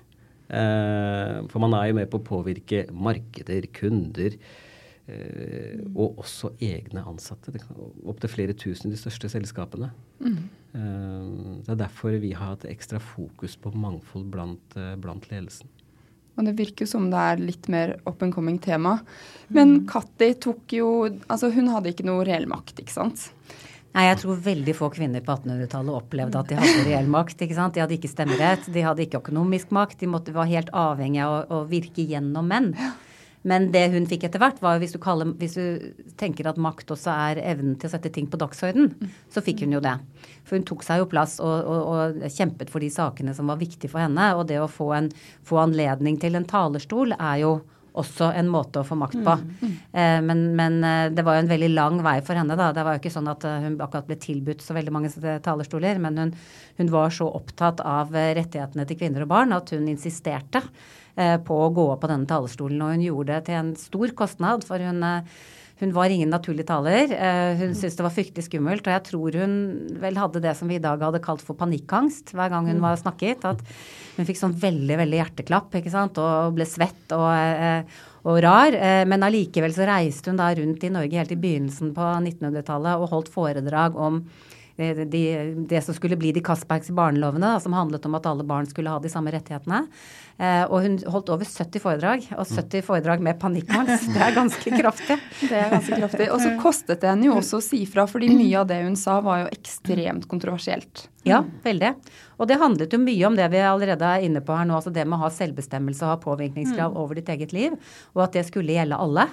for 0.46 1.58
man 1.58 1.72
er 1.74 1.88
jo 1.88 1.94
med 1.96 2.06
på 2.06 2.20
å 2.20 2.26
påvirke 2.26 2.84
markeder, 2.94 3.66
kunder. 3.74 4.36
Og 5.06 6.18
også 6.18 6.50
egne 6.58 7.04
ansatte. 7.06 7.54
Opptil 8.06 8.32
flere 8.32 8.56
tusen 8.58 8.90
i 8.90 8.94
de 8.94 9.00
største 9.00 9.30
selskapene. 9.30 9.92
Mm. 10.18 10.38
det 11.64 11.72
er 11.72 11.78
derfor 11.78 12.16
vi 12.20 12.32
har 12.34 12.54
hatt 12.54 12.64
ekstra 12.68 12.98
fokus 13.00 13.54
på 13.60 13.70
mangfold 13.76 14.26
blant, 14.32 14.76
blant 15.00 15.28
ledelsen. 15.30 15.70
Og 16.36 16.44
det 16.44 16.56
virker 16.58 16.84
jo 16.84 16.90
som 16.90 17.06
det 17.12 17.20
er 17.20 17.40
litt 17.40 17.68
mer 17.72 17.94
up 18.04 18.20
and 18.24 18.34
coming 18.34 18.58
tema. 18.62 18.98
Men 19.48 19.78
mm. 19.78 19.86
Katti 19.88 20.34
tok 20.44 20.74
jo 20.76 20.90
Altså 21.06 21.50
hun 21.54 21.70
hadde 21.72 21.94
ikke 21.94 22.06
noe 22.08 22.26
reell 22.28 22.48
makt, 22.50 22.82
ikke 22.82 22.92
sant? 22.92 23.30
Nei, 23.96 24.10
jeg 24.10 24.18
tror 24.20 24.40
veldig 24.44 24.74
få 24.76 24.90
kvinner 24.92 25.22
på 25.24 25.32
1800-tallet 25.32 25.96
opplevde 25.96 26.40
at 26.42 26.50
de 26.50 26.58
hadde 26.60 26.82
reell 26.84 27.06
makt. 27.08 27.40
ikke 27.40 27.56
sant? 27.56 27.72
De 27.72 27.80
hadde 27.80 27.96
ikke 27.96 28.12
stemmerett, 28.12 28.68
de 28.68 28.82
hadde 28.84 29.06
ikke 29.06 29.22
økonomisk 29.22 29.72
makt. 29.72 30.02
De 30.02 30.10
måtte, 30.12 30.34
var 30.36 30.50
helt 30.50 30.68
avhengig 30.76 31.22
av 31.24 31.32
å, 31.32 31.62
å 31.62 31.68
virke 31.70 32.04
gjennom 32.04 32.50
menn. 32.52 32.74
Men 33.46 33.68
det 33.74 33.84
hun 33.92 34.08
fikk 34.10 34.26
etter 34.26 34.42
hvert, 34.42 34.58
var 34.64 34.80
hvis 34.82 34.96
du, 34.96 34.98
kaller, 35.02 35.30
hvis 35.38 35.54
du 35.54 35.92
tenker 36.18 36.48
at 36.50 36.58
makt 36.58 36.90
også 36.96 37.12
er 37.12 37.42
evnen 37.44 37.76
til 37.78 37.88
å 37.88 37.92
sette 37.94 38.10
ting 38.14 38.26
på 38.30 38.40
dagsorden, 38.40 38.90
så 39.32 39.42
fikk 39.44 39.62
hun 39.62 39.76
jo 39.76 39.82
det. 39.84 39.94
For 40.46 40.58
hun 40.58 40.66
tok 40.66 40.82
seg 40.86 41.02
jo 41.02 41.08
plass 41.10 41.38
og, 41.42 41.54
og, 41.62 41.92
og, 41.92 42.26
kjempet 42.32 42.72
for 42.72 42.82
de 42.82 42.90
sakene 42.90 43.34
som 43.36 43.52
var 43.52 43.60
viktige 43.62 43.92
for 43.92 44.02
henne. 44.02 44.32
Og 44.34 44.48
det 44.50 44.58
å 44.62 44.70
få, 44.70 44.90
en, 44.98 45.12
få 45.46 45.62
anledning 45.62 46.18
til 46.22 46.38
en 46.38 46.48
talerstol 46.48 47.14
er 47.16 47.42
jo 47.44 47.56
også 47.96 48.28
en 48.36 48.50
måte 48.52 48.82
å 48.82 48.84
få 48.84 48.98
makt 48.98 49.22
på. 49.24 49.34
Mm. 49.62 49.70
Eh, 49.72 50.18
men, 50.26 50.42
men, 50.58 50.74
eh, 50.84 51.06
det 51.16 51.22
var 51.24 51.38
jo 51.38 51.46
en 51.46 51.54
veldig 51.54 51.70
lang 51.72 52.02
vei 52.04 52.18
for 52.26 52.36
henne, 52.36 52.58
da. 52.58 52.68
Det 52.76 52.84
var 52.84 52.96
jo 52.96 53.00
ikke 53.00 53.14
sånn 53.14 53.30
at 53.32 53.46
eh, 53.48 53.62
hun 53.62 53.78
akkurat 53.80 54.10
ble 54.10 54.18
tilbudt 54.20 54.66
så 54.66 54.76
veldig 54.76 54.92
mange 54.92 55.12
talerstoler. 55.46 56.02
Men 56.02 56.20
hun, 56.20 56.36
hun 56.82 56.92
var 56.92 57.14
så 57.14 57.30
opptatt 57.38 57.80
av 57.80 58.12
rettighetene 58.12 58.84
til 58.90 59.00
kvinner 59.00 59.24
og 59.24 59.32
barn 59.32 59.56
at 59.56 59.72
hun 59.72 59.88
insisterte 59.88 60.66
Eh, 60.66 61.05
på 61.16 61.58
å 61.64 61.72
gå 61.72 61.84
opp 61.92 62.02
på 62.04 62.10
denne 62.10 62.28
talerstolen. 62.28 62.80
Og 62.84 62.96
hun 62.96 63.04
gjorde 63.06 63.34
det 63.34 63.46
til 63.48 63.60
en 63.60 63.76
stor 63.80 64.12
kostnad, 64.18 64.64
for 64.68 64.82
hun, 64.82 65.02
eh, 65.02 65.36
hun 65.80 65.92
var 65.92 66.12
ingen 66.12 66.32
naturlig 66.32 66.66
taler. 66.68 67.12
Eh, 67.12 67.56
hun 67.56 67.74
syntes 67.74 67.96
det 67.96 68.04
var 68.04 68.14
fryktelig 68.14 68.46
skummelt, 68.46 68.86
og 68.86 68.92
jeg 68.94 69.04
tror 69.10 69.38
hun 69.40 69.54
vel 70.00 70.20
hadde 70.20 70.42
det 70.44 70.56
som 70.56 70.68
vi 70.68 70.76
i 70.76 70.82
dag 70.82 71.00
hadde 71.00 71.22
kalt 71.24 71.44
for 71.44 71.56
panikkangst 71.56 72.32
hver 72.36 72.52
gang 72.52 72.68
hun 72.68 72.80
mm. 72.80 72.84
var 72.84 73.00
snakket. 73.00 73.44
At 73.48 73.62
hun 74.16 74.28
fikk 74.28 74.40
sånn 74.40 74.56
veldig, 74.56 74.98
veldig 75.02 75.22
hjerteklapp, 75.22 75.78
ikke 75.80 75.92
sant, 75.92 76.20
og 76.20 76.56
ble 76.56 76.68
svett 76.68 77.12
og, 77.12 77.92
og 78.24 78.38
rar. 78.40 78.76
Men 79.04 79.24
allikevel 79.26 79.74
så 79.76 79.84
reiste 79.88 80.32
hun 80.32 80.40
da 80.40 80.48
rundt 80.56 80.84
i 80.84 80.92
Norge 80.92 81.20
helt 81.20 81.32
i 81.32 81.40
begynnelsen 81.40 81.92
på 81.96 82.12
1900-tallet 82.24 82.96
og 82.96 83.12
holdt 83.12 83.32
foredrag 83.32 84.00
om 84.00 84.22
de, 84.76 85.22
det 85.68 85.80
som 85.84 85.96
skulle 85.96 86.18
bli 86.20 86.32
de 86.36 86.42
Castbergs 86.44 86.90
barnelovene, 86.92 87.54
da, 87.54 87.60
som 87.62 87.72
handlet 87.76 88.04
om 88.06 88.16
at 88.18 88.28
alle 88.28 88.44
barn 88.44 88.68
skulle 88.68 88.92
ha 88.92 89.00
de 89.00 89.10
samme 89.12 89.32
rettighetene. 89.32 89.86
Eh, 90.36 90.64
og 90.68 90.84
hun 90.84 90.98
holdt 91.08 91.32
over 91.32 91.48
70 91.48 91.80
foredrag, 91.80 92.26
og 92.36 92.44
70 92.44 92.84
foredrag 92.84 93.24
med 93.24 93.40
panikkangst. 93.40 94.10
Det 94.12 94.20
er 94.20 94.36
ganske 94.36 94.72
kraftig. 94.76 95.18
Det 95.50 95.56
er 95.56 95.72
ganske 95.72 96.00
kraftig. 96.02 96.30
Og 96.34 96.42
så 96.44 96.52
kostet 96.60 97.00
det 97.00 97.12
henne 97.12 97.30
jo 97.30 97.38
også 97.40 97.60
å 97.60 97.64
si 97.64 97.82
fra, 97.88 98.04
fordi 98.10 98.28
mye 98.34 98.60
av 98.60 98.68
det 98.68 98.82
hun 98.84 98.98
sa 99.00 99.18
var 99.24 99.46
jo 99.46 99.52
ekstremt 99.56 100.28
kontroversielt. 100.28 101.06
Ja, 101.26 101.42
veldig. 101.64 101.92
Og 102.36 102.48
det 102.50 102.58
handlet 102.60 102.92
jo 102.92 103.00
mye 103.00 103.28
om 103.28 103.36
det 103.36 103.46
vi 103.52 103.62
allerede 103.64 104.08
er 104.08 104.24
inne 104.26 104.42
på 104.44 104.54
her 104.56 104.66
nå, 104.68 104.76
altså 104.78 104.92
det 104.94 105.06
med 105.08 105.18
å 105.18 105.24
ha 105.24 105.30
selvbestemmelse 105.32 106.04
og 106.04 106.12
ha 106.12 106.18
påvirkningskrav 106.22 106.92
mm. 106.92 106.98
over 107.00 107.18
ditt 107.18 107.30
eget 107.32 107.54
liv, 107.56 107.76
og 108.14 108.26
at 108.26 108.36
det 108.36 108.44
skulle 108.48 108.76
gjelde 108.76 108.98
alle. 109.00 109.26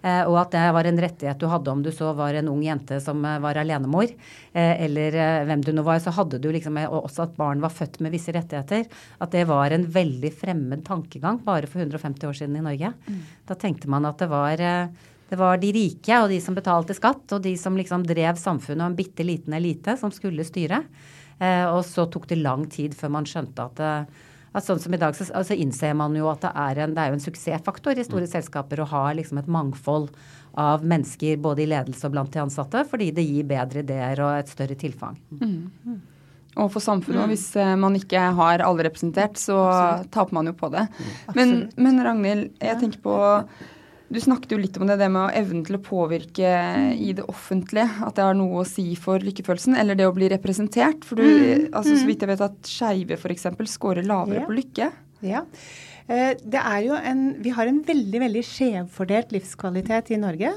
Eh, 0.00 0.22
og 0.24 0.36
at 0.40 0.54
det 0.54 0.66
var 0.76 0.88
en 0.88 1.00
rettighet 1.00 1.40
du 1.40 1.48
hadde 1.50 1.72
om 1.72 1.82
du 1.84 1.90
så 1.92 2.12
var 2.16 2.36
en 2.36 2.48
ung 2.52 2.62
jente 2.64 3.00
som 3.04 3.24
eh, 3.24 3.40
var 3.42 3.58
alenemor, 3.60 4.12
eller 4.52 5.14
hvem 5.46 5.60
du 5.62 5.70
nå 5.76 5.84
var, 5.86 6.00
så 6.02 6.10
hadde 6.14 6.40
du 6.42 6.48
liksom 6.50 6.74
også 6.80 7.22
at 7.28 7.36
barn 7.38 7.60
var 7.62 7.70
født 7.70 8.00
med 8.02 8.10
visse 8.14 8.32
rettigheter. 8.34 8.88
At 9.22 9.34
det 9.34 9.44
var 9.50 9.70
en 9.74 9.86
veldig 9.90 10.32
fremmed 10.34 10.84
tankegang 10.86 11.40
bare 11.44 11.68
for 11.70 11.82
150 11.82 12.28
år 12.28 12.36
siden 12.36 12.58
i 12.58 12.64
Norge. 12.64 12.92
Mm. 13.06 13.22
Da 13.48 13.56
tenkte 13.58 13.90
man 13.90 14.08
at 14.08 14.20
det 14.20 14.30
var, 14.30 14.60
eh, 14.60 14.88
det 15.30 15.38
var 15.38 15.60
de 15.62 15.72
rike 15.74 16.22
og 16.22 16.30
de 16.32 16.40
som 16.42 16.56
betalte 16.56 16.96
skatt, 16.96 17.26
og 17.32 17.42
de 17.42 17.56
som 17.58 17.76
liksom 17.78 18.06
drev 18.06 18.38
samfunnet 18.40 18.84
og 18.84 18.92
en 18.92 18.98
bitte 18.98 19.26
liten 19.26 19.56
elite 19.56 19.96
som 20.00 20.12
skulle 20.14 20.46
styre. 20.46 20.82
Eh, 21.40 21.66
og 21.68 21.82
så 21.88 22.06
tok 22.12 22.28
det 22.30 22.40
lang 22.40 22.66
tid 22.70 22.96
før 22.96 23.14
man 23.16 23.28
skjønte 23.28 23.64
at, 23.64 23.80
det, 23.80 23.94
eh, 24.02 24.28
at 24.58 24.66
sånn 24.66 24.82
som 24.82 24.94
i 24.94 25.00
dag, 25.00 25.16
så 25.16 25.28
altså 25.36 25.56
innser 25.56 25.96
man 25.96 26.16
jo 26.18 26.28
at 26.30 26.44
det 26.44 26.52
er, 26.52 26.82
en, 26.84 26.94
det 26.96 27.06
er 27.06 27.16
en 27.16 27.22
suksessfaktor 27.22 27.98
i 27.98 28.06
store 28.06 28.26
mm. 28.28 28.32
selskaper 28.34 28.82
å 28.82 28.90
ha 28.92 29.04
liksom 29.16 29.40
et 29.40 29.50
mangfold 29.50 30.10
av 30.58 30.84
mennesker 30.84 31.38
både 31.40 31.62
i 31.64 31.68
ledelse 31.70 32.08
og 32.08 32.16
blant 32.16 32.32
de 32.34 32.42
ansatte, 32.42 32.82
fordi 32.90 33.12
det 33.14 33.24
gir 33.24 33.46
bedre 33.48 33.84
ideer 33.84 34.22
og 34.24 34.40
et 34.40 34.50
større 34.50 34.78
tilfang. 34.78 35.18
Mm. 35.40 35.60
mm 35.84 36.00
og 36.58 36.70
for 36.74 36.82
samfunnet. 36.82 37.24
Mm. 37.24 37.32
Hvis 37.32 37.48
eh, 37.58 37.74
man 37.78 37.96
ikke 37.98 38.22
har 38.36 38.64
alle 38.64 38.86
representert, 38.88 39.38
så 39.38 39.58
Absolutt. 39.62 40.12
taper 40.16 40.38
man 40.38 40.50
jo 40.50 40.54
på 40.58 40.70
det. 40.72 40.86
Mm. 40.90 41.12
Men, 41.36 41.52
men, 41.76 42.00
Ragnhild, 42.06 42.48
jeg 42.58 42.80
tenker 42.80 43.04
på 43.04 43.18
Du 44.10 44.18
snakket 44.18 44.56
jo 44.56 44.58
litt 44.58 44.78
om 44.80 44.88
det, 44.90 44.96
det 44.98 45.06
med 45.12 45.36
evnen 45.38 45.62
til 45.66 45.76
å 45.78 45.82
påvirke 45.86 46.54
i 46.98 47.12
det 47.14 47.26
offentlige. 47.30 47.86
At 48.06 48.16
det 48.18 48.24
har 48.26 48.34
noe 48.38 48.64
å 48.64 48.66
si 48.66 48.88
for 48.98 49.22
lykkefølelsen. 49.22 49.76
Eller 49.78 49.98
det 49.98 50.08
å 50.08 50.16
bli 50.16 50.30
representert. 50.32 51.06
For 51.06 51.20
du, 51.20 51.26
mm. 51.26 51.68
altså, 51.70 51.94
så 51.94 52.02
mm. 52.02 52.08
vidt 52.10 52.24
jeg 52.26 52.32
vet 52.32 52.42
at 52.48 52.72
skeive 52.72 53.20
f.eks. 53.20 53.46
scorer 53.70 54.06
lavere 54.06 54.42
ja. 54.42 54.48
på 54.48 54.58
lykke. 54.58 54.90
Ja. 55.26 55.44
Eh, 56.10 56.32
det 56.42 56.62
er 56.62 56.80
jo 56.88 56.98
en, 56.98 57.22
vi 57.44 57.54
har 57.54 57.70
en 57.70 57.84
veldig 57.86 58.24
veldig 58.24 58.42
skjevfordelt 58.46 59.36
livskvalitet 59.36 60.10
i 60.16 60.20
Norge. 60.20 60.56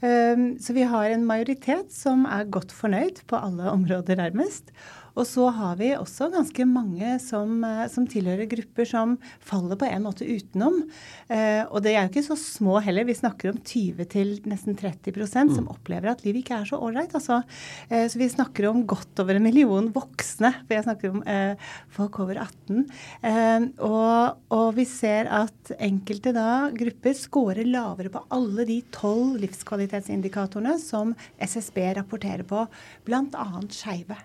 Um, 0.00 0.54
så 0.56 0.72
vi 0.72 0.86
har 0.88 1.12
en 1.12 1.26
majoritet 1.28 1.90
som 1.92 2.22
er 2.24 2.48
godt 2.48 2.72
fornøyd 2.72 3.20
på 3.28 3.36
alle 3.36 3.68
områder, 3.68 4.16
nærmest. 4.16 4.72
Og 5.18 5.26
så 5.28 5.48
har 5.54 5.78
vi 5.80 5.92
også 5.96 6.30
ganske 6.32 6.66
mange 6.68 7.16
som, 7.22 7.62
eh, 7.64 7.86
som, 7.90 8.06
tilhører 8.10 8.48
grupper 8.50 8.88
som 8.88 9.16
faller 9.44 9.78
på 9.80 9.88
en 9.88 10.04
måte 10.06 10.26
utenom. 10.26 10.82
Eh, 11.28 11.62
og 11.68 11.82
det 11.84 11.94
er 11.94 12.04
jo 12.04 12.12
ikke 12.12 12.26
så 12.30 12.38
små 12.38 12.78
heller. 12.84 13.08
Vi 13.08 13.18
snakker 13.18 13.52
om 13.52 13.60
20 13.60 14.08
til 14.12 14.32
nesten 14.50 14.78
30 14.78 15.12
mm. 15.14 15.54
som 15.56 15.68
opplever 15.72 16.12
at 16.12 16.24
livet 16.24 16.44
ikke 16.44 16.60
er 16.60 16.70
så 16.70 16.80
ålreit. 16.80 17.14
Altså. 17.16 17.42
Eh, 17.88 18.06
så 18.10 18.20
vi 18.20 18.30
snakker 18.30 18.68
om 18.70 18.84
godt 18.86 19.22
over 19.22 19.38
en 19.38 19.46
million 19.46 19.90
voksne. 19.94 20.52
For 20.64 20.76
jeg 20.76 20.86
snakker 20.86 21.14
om 21.14 21.24
eh, 21.26 21.70
folk 21.92 22.20
over 22.22 22.42
18. 22.44 22.86
Eh, 23.22 23.68
og, 23.86 24.40
og, 24.54 24.68
vi 24.78 24.86
ser 24.88 25.28
at 25.34 25.72
enkelte 25.82 26.32
da, 26.36 26.70
grupper 26.74 27.16
scorer 27.18 27.66
lavere 27.66 28.12
på 28.12 28.22
alle 28.34 28.66
de 28.68 28.80
tolv 28.94 29.40
livskvalitetsindikatorene 29.42 30.76
som 30.80 31.14
SSB 31.42 31.82
rapporterer 31.98 32.46
på, 32.46 32.64
bl.a. 33.06 33.48
skeive 33.74 34.18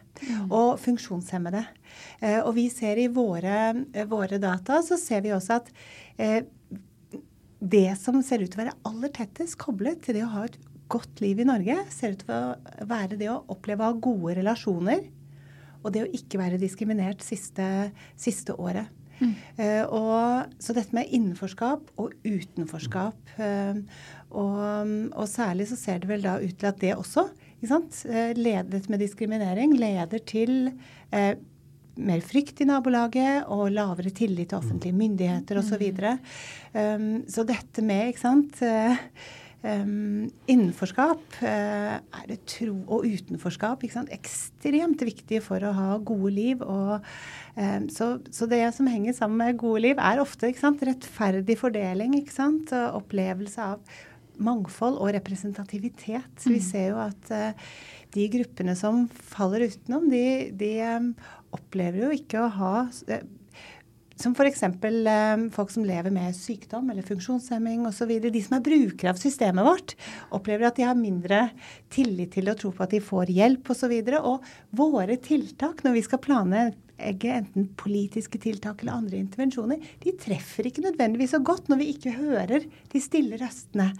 og 0.50 0.78
funksjonshemmede. 0.86 1.64
Eh, 2.22 2.40
og 2.42 2.54
vi 2.58 2.68
ser 2.74 3.00
i 3.02 3.10
våre, 3.12 3.58
eh, 3.94 4.08
våre, 4.10 4.40
data 4.42 4.82
så 4.86 4.98
ser 5.00 5.26
vi 5.26 5.34
også 5.36 5.60
at 5.60 5.72
eh, 6.22 6.42
det 7.60 7.90
som 8.00 8.22
ser 8.24 8.44
ut 8.44 8.52
til 8.52 8.62
å 8.62 8.64
være 8.66 8.80
aller 8.88 9.14
tettest 9.16 9.58
koblet 9.62 10.04
til 10.06 10.20
det 10.20 10.26
å 10.26 10.34
ha 10.36 10.46
et 10.48 10.58
godt 10.92 11.22
liv 11.24 11.40
i 11.42 11.48
Norge, 11.48 11.78
ser 11.90 12.14
ut 12.14 12.26
til 12.26 12.36
å 12.36 12.86
være 12.86 13.18
det 13.18 13.32
å 13.32 13.42
oppleve 13.52 13.82
å 13.82 13.90
ha 13.90 13.98
gode 13.98 14.36
relasjoner. 14.38 15.08
Og 15.82 15.94
det 15.94 16.04
å 16.06 16.12
ikke 16.18 16.40
være 16.42 16.62
diskriminert 16.62 17.26
siste, 17.26 17.66
siste 18.22 18.54
året. 18.58 18.90
Mm. 19.16 19.32
Uh, 19.56 19.84
og, 19.96 20.56
så 20.60 20.76
dette 20.76 20.96
med 20.96 21.12
innenforskap 21.14 21.92
og 22.02 22.16
utenforskap. 22.26 23.18
Uh, 23.40 23.82
og, 24.36 24.62
og, 25.14 25.26
særlig 25.32 25.70
så 25.70 25.80
ser 25.80 26.02
det 26.04 26.10
vel 26.10 26.26
da 26.26 26.36
ut 26.42 26.58
til 26.60 26.70
at 26.70 26.82
det 26.82 26.96
også 26.98 27.30
ledet 28.38 28.90
med 28.90 29.02
diskriminering 29.04 29.76
leder 29.78 30.22
til 30.26 30.72
eh, 31.12 31.36
mer 31.96 32.26
frykt 32.26 32.62
i 32.62 32.68
nabolaget 32.68 33.48
og 33.52 33.72
lavere 33.74 34.12
tillit 34.16 34.52
til 34.52 34.60
offentlige 34.60 34.98
myndigheter 34.98 35.60
osv. 35.62 35.72
Så, 35.76 35.80
videre. 35.82 36.14
um, 36.74 37.24
så 37.28 37.46
dette 37.48 37.84
med 37.86 38.12
ikke 38.12 38.22
sant, 38.22 38.62
um, 39.66 40.26
innenforskap 40.52 41.40
uh, 41.42 42.34
tro, 42.48 42.76
og 42.88 43.08
utenforskap 43.08 43.84
ikke 43.84 43.98
sant, 43.98 44.14
ekstremt 44.16 45.04
viktig 45.08 45.42
for 45.46 45.64
å 45.64 45.74
ha 45.76 45.88
gode 45.98 46.34
liv. 46.36 46.64
Og, 46.64 47.06
um, 47.56 47.88
så, 47.92 48.16
så, 48.32 48.50
det 48.52 48.64
som 48.78 48.92
henger 48.92 49.16
sammen 49.18 49.42
med 49.44 49.62
gode 49.62 49.86
liv, 49.88 50.02
er 50.02 50.24
ofte 50.24 50.52
ikke 50.52 50.66
sant, 50.66 50.84
rettferdig 50.88 51.58
fordeling. 51.60 52.18
Ikke 52.20 52.36
sant, 52.36 52.76
opplevelse 52.76 53.72
av 53.74 54.04
mangfold 54.42 55.00
og 55.00 55.14
representativitet. 55.16 56.28
Så 56.40 56.52
vi 56.52 56.60
mm. 56.62 56.68
ser 56.68 56.92
jo 56.92 57.00
at 57.04 57.32
uh, 57.32 57.72
de 58.16 58.28
gruppene 58.34 58.76
som 58.80 59.06
faller 59.36 59.68
utenom, 59.70 60.10
de, 60.12 60.52
de 60.56 60.76
um, 60.98 61.10
opplever 61.56 62.06
jo 62.06 62.14
ikke 62.16 62.44
å 62.44 62.52
ha 62.60 62.76
uh, 62.86 63.26
som 64.16 64.32
f.eks. 64.32 64.64
Um, 64.64 65.50
folk 65.52 65.72
som 65.74 65.86
lever 65.88 66.14
med 66.14 66.36
sykdom 66.38 66.88
eller 66.92 67.06
funksjonshemming 67.06 67.84
osv. 67.90 68.14
De 68.24 68.44
som 68.44 68.58
er 68.58 68.64
brukere 68.64 69.12
av 69.12 69.20
systemet 69.20 69.68
vårt, 69.68 69.96
opplever 70.36 70.70
at 70.70 70.80
de 70.80 70.88
har 70.88 70.96
mindre 70.96 71.50
tillit 71.94 72.32
til 72.38 72.48
å 72.52 72.56
tro 72.60 72.72
på 72.76 72.86
at 72.86 72.96
de 72.96 73.04
får 73.04 73.34
hjelp 73.36 73.74
osv. 73.76 73.92
Og, 73.92 74.16
så 74.16 74.24
og 74.24 74.80
våre 74.80 75.20
tiltak 75.20 75.84
når 75.84 75.98
vi 75.98 76.06
skal 76.08 76.24
plane 76.24 76.66
enten 76.98 77.68
politiske 77.78 78.40
tiltak 78.42 78.82
eller 78.82 79.00
andre 79.00 79.20
intervensjoner, 79.20 79.82
de 80.04 80.16
treffer 80.22 80.70
ikke 80.70 80.86
nødvendigvis 80.86 81.36
så 81.36 81.42
godt 81.44 81.70
når 81.72 81.82
vi 81.82 81.92
ikke 81.96 82.16
hører 82.16 82.66
de 82.92 83.02
stille 83.04 83.40
røstene. 83.42 83.92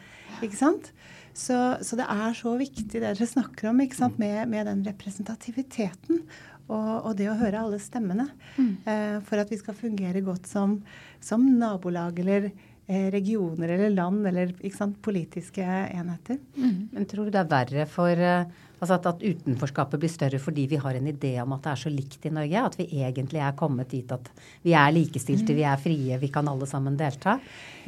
Ikke 0.44 0.60
sant? 0.60 0.92
Så, 1.36 1.56
så 1.84 1.98
det 2.00 2.08
er 2.08 2.36
så 2.38 2.54
viktig 2.56 2.88
det 2.88 3.04
dere 3.04 3.28
snakker 3.28 3.70
om 3.72 3.82
ikke 3.84 3.98
sant? 4.00 4.20
Med, 4.22 4.46
med 4.52 4.70
den 4.70 4.86
representativiteten 4.88 6.22
og, 6.66 6.92
og, 7.06 7.12
det 7.20 7.28
å 7.30 7.38
høre 7.38 7.62
alle 7.62 7.80
stemmene. 7.82 8.30
Mm. 8.56 8.72
Eh, 8.88 9.18
for 9.28 9.42
at 9.42 9.52
vi 9.52 9.60
skal 9.60 9.78
fungere 9.78 10.24
godt 10.26 10.48
som, 10.50 10.80
som 11.24 11.44
nabolag 11.60 12.22
eller 12.24 12.48
eh, 12.50 13.10
regioner 13.14 13.76
eller 13.76 13.94
land 13.94 14.26
eller 14.32 14.56
sant, 14.74 14.98
politiske 15.06 15.66
enheter. 15.66 16.40
Mm. 16.56 16.80
Men 16.96 17.10
tror 17.10 17.28
du 17.28 17.36
det 17.36 17.44
er 17.44 17.52
verre 17.52 17.86
for 17.92 18.26
eh, 18.32 18.64
Altså 18.86 19.00
at, 19.00 19.08
at, 19.10 19.24
utenforskapet 19.26 20.02
blir 20.02 20.12
større 20.14 20.40
fordi 20.42 20.68
vi 20.70 20.78
har 20.82 20.94
en 20.94 21.10
idé 21.10 21.34
om 21.42 21.56
at 21.56 21.64
det 21.66 21.72
er 21.72 21.82
så 21.82 21.94
likt 21.94 22.28
i 22.30 22.34
Norge? 22.34 22.66
At 22.70 22.78
vi 22.78 22.86
egentlig 23.02 23.42
er 23.42 23.56
kommet 23.58 23.90
dit 23.90 24.12
at 24.14 24.30
vi 24.62 24.76
er 24.78 24.94
likestilte, 24.94 25.56
mm. 25.56 25.58
vi 25.58 25.66
er 25.66 25.82
frie, 25.82 26.20
vi 26.22 26.30
kan 26.34 26.52
alle 26.52 26.70
sammen 26.70 27.00
delta? 27.00 27.40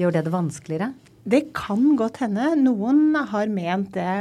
Gjør 0.01 0.18
det 0.18 0.25
det 0.25 0.34
vanskeligere? 0.34 0.89
Det 1.27 1.42
kan 1.56 1.84
godt 2.00 2.22
hende. 2.24 2.54
Noen 2.62 3.12
har 3.30 3.50
ment 3.51 3.92
det. 3.98 4.12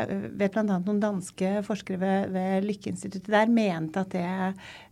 Vet 0.41 0.57
bl.a. 0.57 0.65
noen 0.67 0.99
danske 1.03 1.61
forskere 1.67 2.01
ved, 2.03 2.33
ved 2.35 2.67
Lykkeinstituttet 2.67 3.31
der 3.31 3.53
mente 3.53 4.03
at 4.03 4.17
det, 4.17 4.25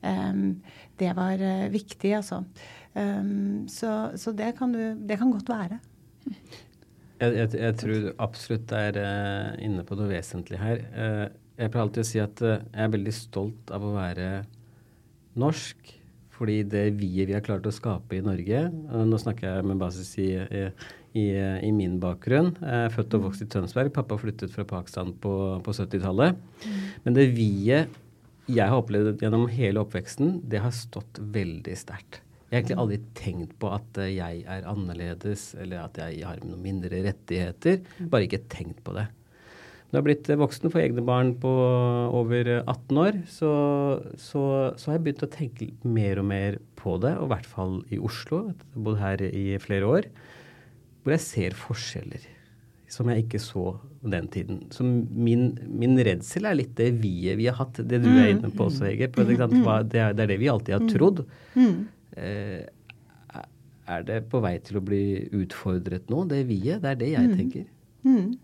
um, 0.07 0.45
det 1.03 1.11
var 1.19 1.43
uh, 1.43 1.67
viktig, 1.75 2.13
altså. 2.21 2.45
Um, 2.95 3.67
så, 3.67 4.15
så 4.15 4.31
det, 4.31 4.53
kan 4.61 4.71
du, 4.73 4.83
det, 4.95 5.19
kan 5.19 5.35
godt 5.35 5.51
være. 5.51 5.81
Jeg, 7.19 7.35
jeg, 7.35 7.49
jeg 7.59 7.79
tror 7.83 8.07
absolutt 8.23 8.69
det 8.71 8.85
er 8.93 9.01
uh, 9.03 9.65
inne 9.67 9.83
på 9.87 9.99
noe 9.99 10.13
vesentlig 10.15 10.63
her. 10.63 10.87
Uh, 10.95 11.27
jeg 11.59 11.71
pleier 11.71 11.85
alltid 11.87 12.05
å 12.05 12.09
si 12.09 12.23
at 12.23 12.41
uh, 12.45 12.57
jeg 12.59 12.87
er 12.87 12.95
veldig 12.95 13.15
stolt 13.15 13.75
av 13.75 13.85
å 13.85 13.95
være 13.97 14.31
norsk. 15.41 15.95
Fordi 16.35 16.63
det 16.67 16.89
vi-et 16.99 17.29
vi 17.31 17.37
har 17.37 17.45
klart 17.47 17.67
å 17.69 17.71
skape 17.71 18.17
i 18.17 18.23
Norge 18.25 18.65
Nå 19.07 19.19
snakker 19.23 19.53
jeg 19.53 19.67
med 19.71 19.79
basis 19.79 20.09
i, 20.19 20.33
i, 21.15 21.27
i 21.31 21.71
min 21.71 22.01
bakgrunn. 22.03 22.49
Jeg 22.59 22.89
er 22.89 22.91
født 22.91 23.15
og 23.21 23.29
vokst 23.29 23.45
i 23.45 23.47
Tønsberg. 23.53 23.93
Pappa 23.95 24.19
flyttet 24.19 24.51
fra 24.51 24.67
Pakistan 24.67 25.13
på, 25.23 25.35
på 25.63 25.77
70-tallet. 25.79 26.41
Mm. 26.65 26.81
Men 27.07 27.19
det 27.21 27.29
vi-et 27.37 28.01
jeg 28.45 28.69
har 28.69 28.77
opplevd 28.77 29.23
gjennom 29.25 29.47
hele 29.49 29.81
oppveksten, 29.81 30.41
det 30.51 30.61
har 30.61 30.75
stått 30.77 31.17
veldig 31.33 31.77
sterkt. 31.81 32.21
Jeg 32.51 32.53
har 32.53 32.61
egentlig 32.61 32.81
aldri 32.83 32.99
tenkt 33.17 33.55
på 33.63 33.71
at 33.73 34.01
jeg 34.05 34.43
er 34.45 34.67
annerledes, 34.69 35.47
eller 35.59 35.87
at 35.87 35.97
jeg 36.03 36.27
har 36.27 36.43
noen 36.45 36.61
mindre 36.63 37.01
rettigheter. 37.07 37.81
Bare 38.13 38.29
ikke 38.29 38.45
tenkt 38.53 38.83
på 38.85 38.93
det. 38.99 39.07
Når 39.95 40.01
jeg 40.01 40.03
har 40.03 40.07
blitt 40.09 40.29
voksen 40.41 40.73
for 40.73 40.83
egne 40.83 41.03
barn 41.07 41.29
på 41.39 41.51
over 42.19 42.49
18 42.65 42.99
år, 42.99 43.19
så, 43.31 43.51
så, 44.19 44.41
så, 44.75 44.89
har 44.89 44.97
jeg 44.97 45.03
begynt 45.05 45.23
å 45.23 45.29
tenke 45.31 45.69
mer 45.87 46.19
og 46.19 46.27
mer 46.27 46.57
på 46.75 46.97
det, 46.99 47.13
og 47.15 47.29
i 47.29 47.31
hvert 47.31 47.47
fall 47.47 47.77
i 47.95 48.01
Oslo. 48.03 48.41
Jeg 48.49 48.57
har 48.75 48.81
bodd 48.89 48.99
her 48.99 49.23
i 49.29 49.45
flere 49.63 49.87
år. 49.87 50.09
Hvor 51.05 51.15
jeg 51.15 51.23
ser 51.23 51.55
forskjeller 51.55 52.27
som 52.91 53.07
jeg 53.13 53.23
ikke 53.23 53.39
så 53.45 53.69
den 54.03 54.27
tiden. 54.35 54.65
Så 54.75 54.83
min, 54.83 55.53
min 55.71 55.95
redsel 56.09 56.51
er 56.51 56.59
litt 56.59 56.75
det 56.79 56.91
vi-et 56.99 57.39
vi 57.39 57.47
har 57.47 57.61
hatt, 57.61 57.79
det 57.79 58.03
du 58.03 58.11
er 58.11 58.33
inne 58.33 58.51
på 58.51 58.67
også, 58.67 58.89
Hege. 58.89 59.13
Det, 59.15 59.39
er, 59.39 59.87
det, 59.87 60.03
er 60.11 60.33
det 60.33 60.41
vi 60.43 60.51
alltid 60.51 60.75
har 60.75 60.89
trodd. 60.91 61.23
Eh, 61.55 62.65
er 63.95 64.11
det 64.11 64.25
på 64.33 64.43
vei 64.43 64.57
til 64.67 64.83
å 64.83 64.83
bli 64.91 65.05
utfordret 65.39 66.11
nå, 66.11 66.27
det 66.35 66.43
vi-et? 66.51 66.83
Det 66.83 66.97
er 66.97 67.01
det 67.05 67.15
jeg 67.15 67.39
tenker. 67.39 67.71
Mm 68.03 68.35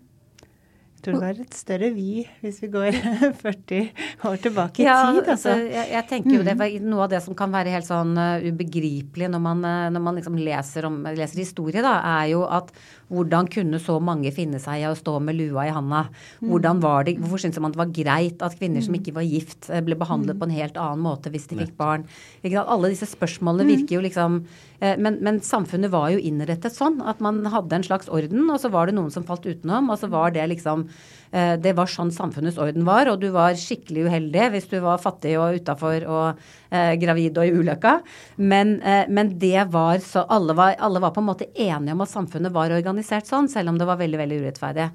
tror 1.03 1.17
det 1.17 1.21
var 1.23 1.39
et 1.43 1.55
større 1.57 1.89
vi 1.95 2.23
hvis 2.43 2.59
vi 2.63 2.69
går 2.71 2.95
40 3.41 4.27
år 4.29 4.39
tilbake 4.43 4.83
i 4.83 4.85
ja, 4.85 4.97
tid. 5.09 5.29
Altså. 5.33 5.55
jeg, 5.65 5.87
jeg, 5.93 6.05
tenker 6.09 6.35
jo 6.37 6.45
det, 6.45 6.55
mm. 6.57 6.87
Noe 6.91 7.05
av 7.05 7.11
det 7.13 7.21
som 7.25 7.35
kan 7.37 7.51
være 7.53 7.73
helt 7.73 7.87
sånn 7.87 8.13
uh, 8.17 8.43
ubegripelig 8.45 9.29
når 9.31 9.43
man, 9.43 9.65
uh, 9.65 9.89
når 9.93 10.05
man 10.07 10.19
liksom 10.19 10.39
leser, 10.41 10.87
om, 10.89 11.01
leser, 11.09 11.41
historie, 11.41 11.83
da, 11.83 11.97
er 12.21 12.31
jo 12.33 12.43
at 12.45 12.71
hvordan 13.11 13.49
kunne 13.51 13.81
så 13.83 13.97
mange 13.99 14.31
finne 14.35 14.61
seg 14.63 14.83
i 14.83 14.87
å 14.87 14.95
stå 14.95 15.17
med 15.23 15.35
lua 15.35 15.67
i 15.67 15.73
handa? 15.75 16.05
Hvordan 16.39 16.79
var 16.83 17.07
det, 17.07 17.17
Hvorfor 17.19 17.43
syntes 17.43 17.59
man 17.63 17.73
det 17.73 17.81
var 17.81 17.91
greit 17.91 18.43
at 18.45 18.55
kvinner 18.59 18.83
som 18.83 18.95
mm. 18.95 19.01
ikke 19.01 19.15
var 19.17 19.27
gift, 19.27 19.67
eh, 19.69 19.83
ble 19.83 19.97
behandlet 19.99 20.39
på 20.39 20.47
en 20.47 20.55
helt 20.55 20.79
annen 20.79 21.03
måte 21.03 21.31
hvis 21.33 21.49
de 21.51 21.59
fikk 21.59 21.75
barn? 21.79 22.05
Alle 22.47 22.93
disse 22.93 23.09
spørsmålene 23.11 23.67
mm. 23.67 23.71
virker 23.73 23.97
jo 23.97 24.05
liksom 24.05 24.43
men, 24.81 25.19
men, 25.21 25.35
samfunnet 25.45 25.91
var 25.93 26.07
jo 26.09 26.17
innrettet 26.25 26.73
sånn 26.73 27.03
at 27.05 27.19
man 27.21 27.43
hadde 27.53 27.75
en 27.77 27.83
slags 27.85 28.07
orden, 28.09 28.47
og 28.49 28.57
så 28.63 28.71
var 28.73 28.89
det 28.89 28.95
noen 28.97 29.11
som 29.13 29.21
falt 29.27 29.45
utenom, 29.45 29.91
og 29.93 29.99
så 30.01 30.09
var 30.09 30.33
det 30.33 30.47
liksom 30.49 30.87
det 31.31 31.71
var 31.77 31.87
sånn 31.87 32.09
samfunnets 32.11 32.57
orden 32.59 32.83
var, 32.83 33.07
og 33.07 33.21
du 33.21 33.29
var 33.31 33.55
skikkelig 33.55 34.03
uheldig 34.09 34.49
hvis 34.51 34.65
du 34.67 34.77
var 34.83 34.99
fattig 34.99 35.37
og 35.39 35.61
utafor 35.61 36.03
og 36.03 36.41
eh, 36.71 36.97
gravid 36.99 37.39
og 37.39 37.47
i 37.47 37.53
ulykka. 37.55 37.93
Men, 38.35 38.73
eh, 38.83 39.05
men, 39.07 39.31
det 39.39 39.63
var 39.71 40.01
så 40.03 40.25
alle 40.27 40.55
var, 40.57 40.75
alle 40.83 40.99
var, 40.99 41.13
på 41.15 41.23
en 41.23 41.29
måte 41.29 41.47
enige 41.55 41.95
om 41.95 42.03
at 42.03 42.11
samfunnet 42.11 42.51
var 42.51 42.75
organisert 42.75 43.31
sånn, 43.31 43.47
selv 43.51 43.71
om 43.71 43.79
det 43.79 43.87
var 43.87 44.01
veldig, 44.01 44.19
veldig 44.25 44.41
urettferdig. 44.43 44.89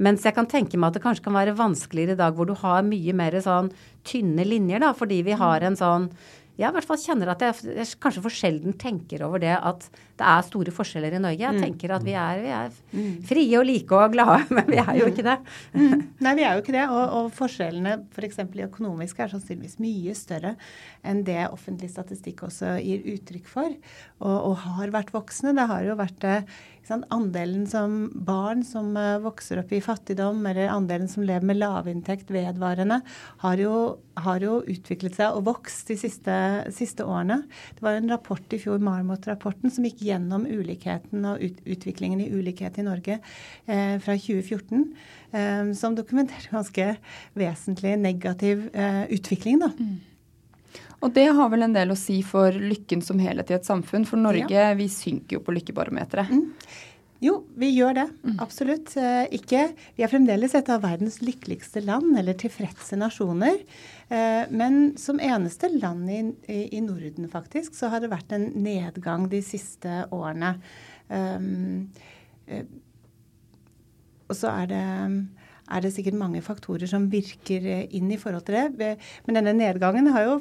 Mens 0.00 0.24
jeg 0.24 0.36
kan 0.36 0.48
tenke 0.48 0.78
meg 0.78 0.92
at 0.92 1.00
det 1.00 1.04
kanskje 1.04 1.26
kan 1.26 1.36
være 1.36 1.58
vanskeligere 1.58 2.14
i 2.14 2.20
dag 2.22 2.36
hvor 2.36 2.48
du 2.48 2.54
har 2.62 2.86
mye 2.86 3.16
mer 3.16 3.40
sånn 3.42 3.72
tynne 4.06 4.46
linjer, 4.46 4.84
da, 4.84 4.94
fordi 4.96 5.24
vi 5.26 5.40
har 5.42 5.66
en 5.66 5.78
sånn 5.78 6.12
jeg 6.60 6.68
i 6.68 6.76
hvert 6.76 6.84
fall 6.84 7.00
kjenner 7.00 7.30
at 7.32 7.40
jeg, 7.40 7.70
jeg, 7.72 7.88
kanskje 8.02 8.22
for 8.24 8.36
sjelden 8.36 8.74
tenker 8.76 9.22
over 9.24 9.40
det 9.40 9.54
at 9.56 9.86
det 10.20 10.28
er 10.28 10.46
store 10.46 10.74
forskjeller 10.74 11.16
i 11.16 11.22
Norge. 11.22 11.40
Jeg 11.40 11.56
mm. 11.56 11.60
tenker 11.64 11.94
at 11.96 12.04
vi 12.04 12.14
er, 12.20 12.42
vi 12.44 12.52
er, 12.54 12.74
mm. 12.92 13.12
frie 13.28 13.60
og 13.60 13.66
like 13.68 13.96
og 13.96 14.14
glade, 14.14 14.40
men 14.56 14.68
vi 14.68 14.80
er 14.82 14.92
jo 15.00 15.08
ikke 15.10 15.26
det. 15.26 15.36
Mm. 15.74 16.06
Nei, 16.26 16.34
vi 16.36 16.46
er 16.46 16.56
jo 16.56 16.64
ikke 16.64 16.76
det. 16.76 16.86
Og, 16.88 17.04
og 17.18 17.30
forskjellene 17.36 17.96
f.eks. 18.12 18.40
For 18.40 18.60
i 18.60 18.66
økonomisk 18.66 19.20
er 19.20 19.32
sannsynligvis 19.32 19.78
mye 19.82 20.16
større 20.18 20.56
enn 21.06 21.22
det 21.24 21.46
offentlig 21.48 21.90
statistikk 21.92 22.44
også 22.48 22.74
gir 22.84 23.06
uttrykk 23.14 23.48
for, 23.48 23.72
og, 24.20 24.36
og 24.36 24.58
har 24.66 24.92
vært 24.92 25.14
voksne. 25.14 25.54
Det 25.56 25.66
har 25.70 25.86
jo 25.86 25.96
vært 25.96 26.26
eh, 26.28 26.58
sant, 26.90 27.06
andelen 27.14 27.66
som 27.70 27.96
barn 28.26 28.62
som 28.66 28.92
uh, 28.98 29.20
vokser 29.22 29.60
opp 29.62 29.72
i 29.74 29.82
fattigdom, 29.84 30.42
eller 30.50 30.72
andelen 30.72 31.08
som 31.10 31.24
lever 31.26 31.46
med 31.46 31.60
lavinntekt 31.60 32.32
vedvarende, 32.34 33.00
har 33.44 33.62
jo, 33.62 33.74
har 34.20 34.44
jo 34.44 34.60
utviklet 34.60 35.18
seg 35.18 35.36
og 35.36 35.46
vokst 35.48 35.90
de 35.90 35.98
siste, 36.00 36.36
siste, 36.74 37.06
årene. 37.06 37.42
Det 37.76 37.84
var 37.84 37.98
en 37.98 38.10
rapport 38.12 38.56
i 38.56 38.60
fjor, 38.60 38.80
Marmot-rapporten, 38.84 39.72
som 39.72 39.86
gikk 39.86 40.04
gjennom 40.10 40.44
ulikheten 40.50 41.24
og 41.30 41.40
ut, 41.42 41.62
utviklingen 41.64 42.20
i 42.24 42.28
ulikhet 42.34 42.78
i 42.80 42.84
Norge 42.86 43.16
eh, 43.16 43.96
fra 44.02 44.18
2014, 44.18 44.84
eh, 45.32 45.72
som 45.78 45.96
dokumenterer 45.98 46.52
ganske 46.58 46.92
vesentlig 47.38 47.96
negativ 48.02 48.68
eh, 48.74 49.04
utvikling. 49.16 49.62
da. 49.64 49.72
Mm. 49.78 49.98
Og 51.00 51.14
det 51.16 51.30
har 51.32 51.48
vel 51.48 51.64
en 51.64 51.74
del 51.74 51.94
å 51.94 51.98
si 51.98 52.18
for 52.26 52.52
lykken 52.52 53.00
som 53.04 53.20
helhet 53.22 53.50
i 53.50 53.56
et 53.56 53.66
samfunn. 53.66 54.04
For 54.08 54.20
Norge, 54.20 54.52
ja. 54.52 54.74
vi 54.76 54.88
synker 54.92 55.38
jo 55.38 55.44
på 55.46 55.54
lykkebarometeret. 55.56 56.28
Mm. 56.28 56.48
Jo, 57.20 57.42
vi 57.60 57.68
gjør 57.74 57.96
det. 57.98 58.06
Mm. 58.24 58.36
Absolutt. 58.40 58.92
Eh, 58.96 59.26
ikke 59.36 59.66
Vi 59.96 60.04
er 60.04 60.12
fremdeles 60.12 60.54
et 60.56 60.68
av 60.72 60.80
verdens 60.84 61.20
lykkeligste 61.24 61.82
land, 61.84 62.14
eller 62.16 62.36
tilfredse 62.40 62.96
nasjoner. 63.00 63.60
Eh, 64.10 64.44
men 64.50 64.80
som 64.98 65.20
eneste 65.22 65.70
land 65.72 66.10
i, 66.10 66.20
i 66.76 66.80
Norden, 66.84 67.28
faktisk, 67.30 67.74
så 67.78 67.92
har 67.92 68.02
det 68.02 68.12
vært 68.12 68.34
en 68.36 68.50
nedgang 68.58 69.28
de 69.30 69.42
siste 69.44 70.04
årene. 70.14 70.56
Um, 71.10 71.90
og 74.30 74.36
så 74.38 74.52
er 74.62 74.70
det 74.70 74.86
er 75.70 75.84
det 75.84 75.92
sikkert 75.94 76.18
mange 76.18 76.42
faktorer 76.42 76.88
som 76.90 77.08
virker 77.12 77.66
inn 77.94 78.10
i 78.10 78.18
forhold 78.18 78.46
til 78.48 78.72
det. 78.78 78.96
Men 79.26 79.38
denne 79.38 79.54
nedgangen 79.54 80.10
har 80.14 80.26
jo 80.26 80.40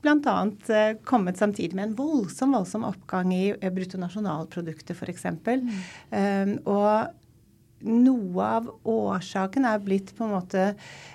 bl.a. 0.00 0.36
Eh, 0.72 0.94
kommet 1.04 1.36
samtidig 1.36 1.76
med 1.76 1.90
en 1.90 1.96
voldsom, 1.98 2.54
voldsom 2.56 2.86
oppgang 2.88 3.34
i 3.36 3.50
eh, 3.52 3.72
bruttonasjonalproduktet 3.74 4.96
f.eks. 4.96 5.26
Mm. 5.44 5.72
Um, 6.10 6.54
og 6.64 7.84
noe 7.84 8.50
av 8.60 8.70
årsaken 8.88 9.68
er 9.68 9.84
blitt 9.84 10.14
på 10.16 10.24
en 10.26 10.34
måte 10.34 10.64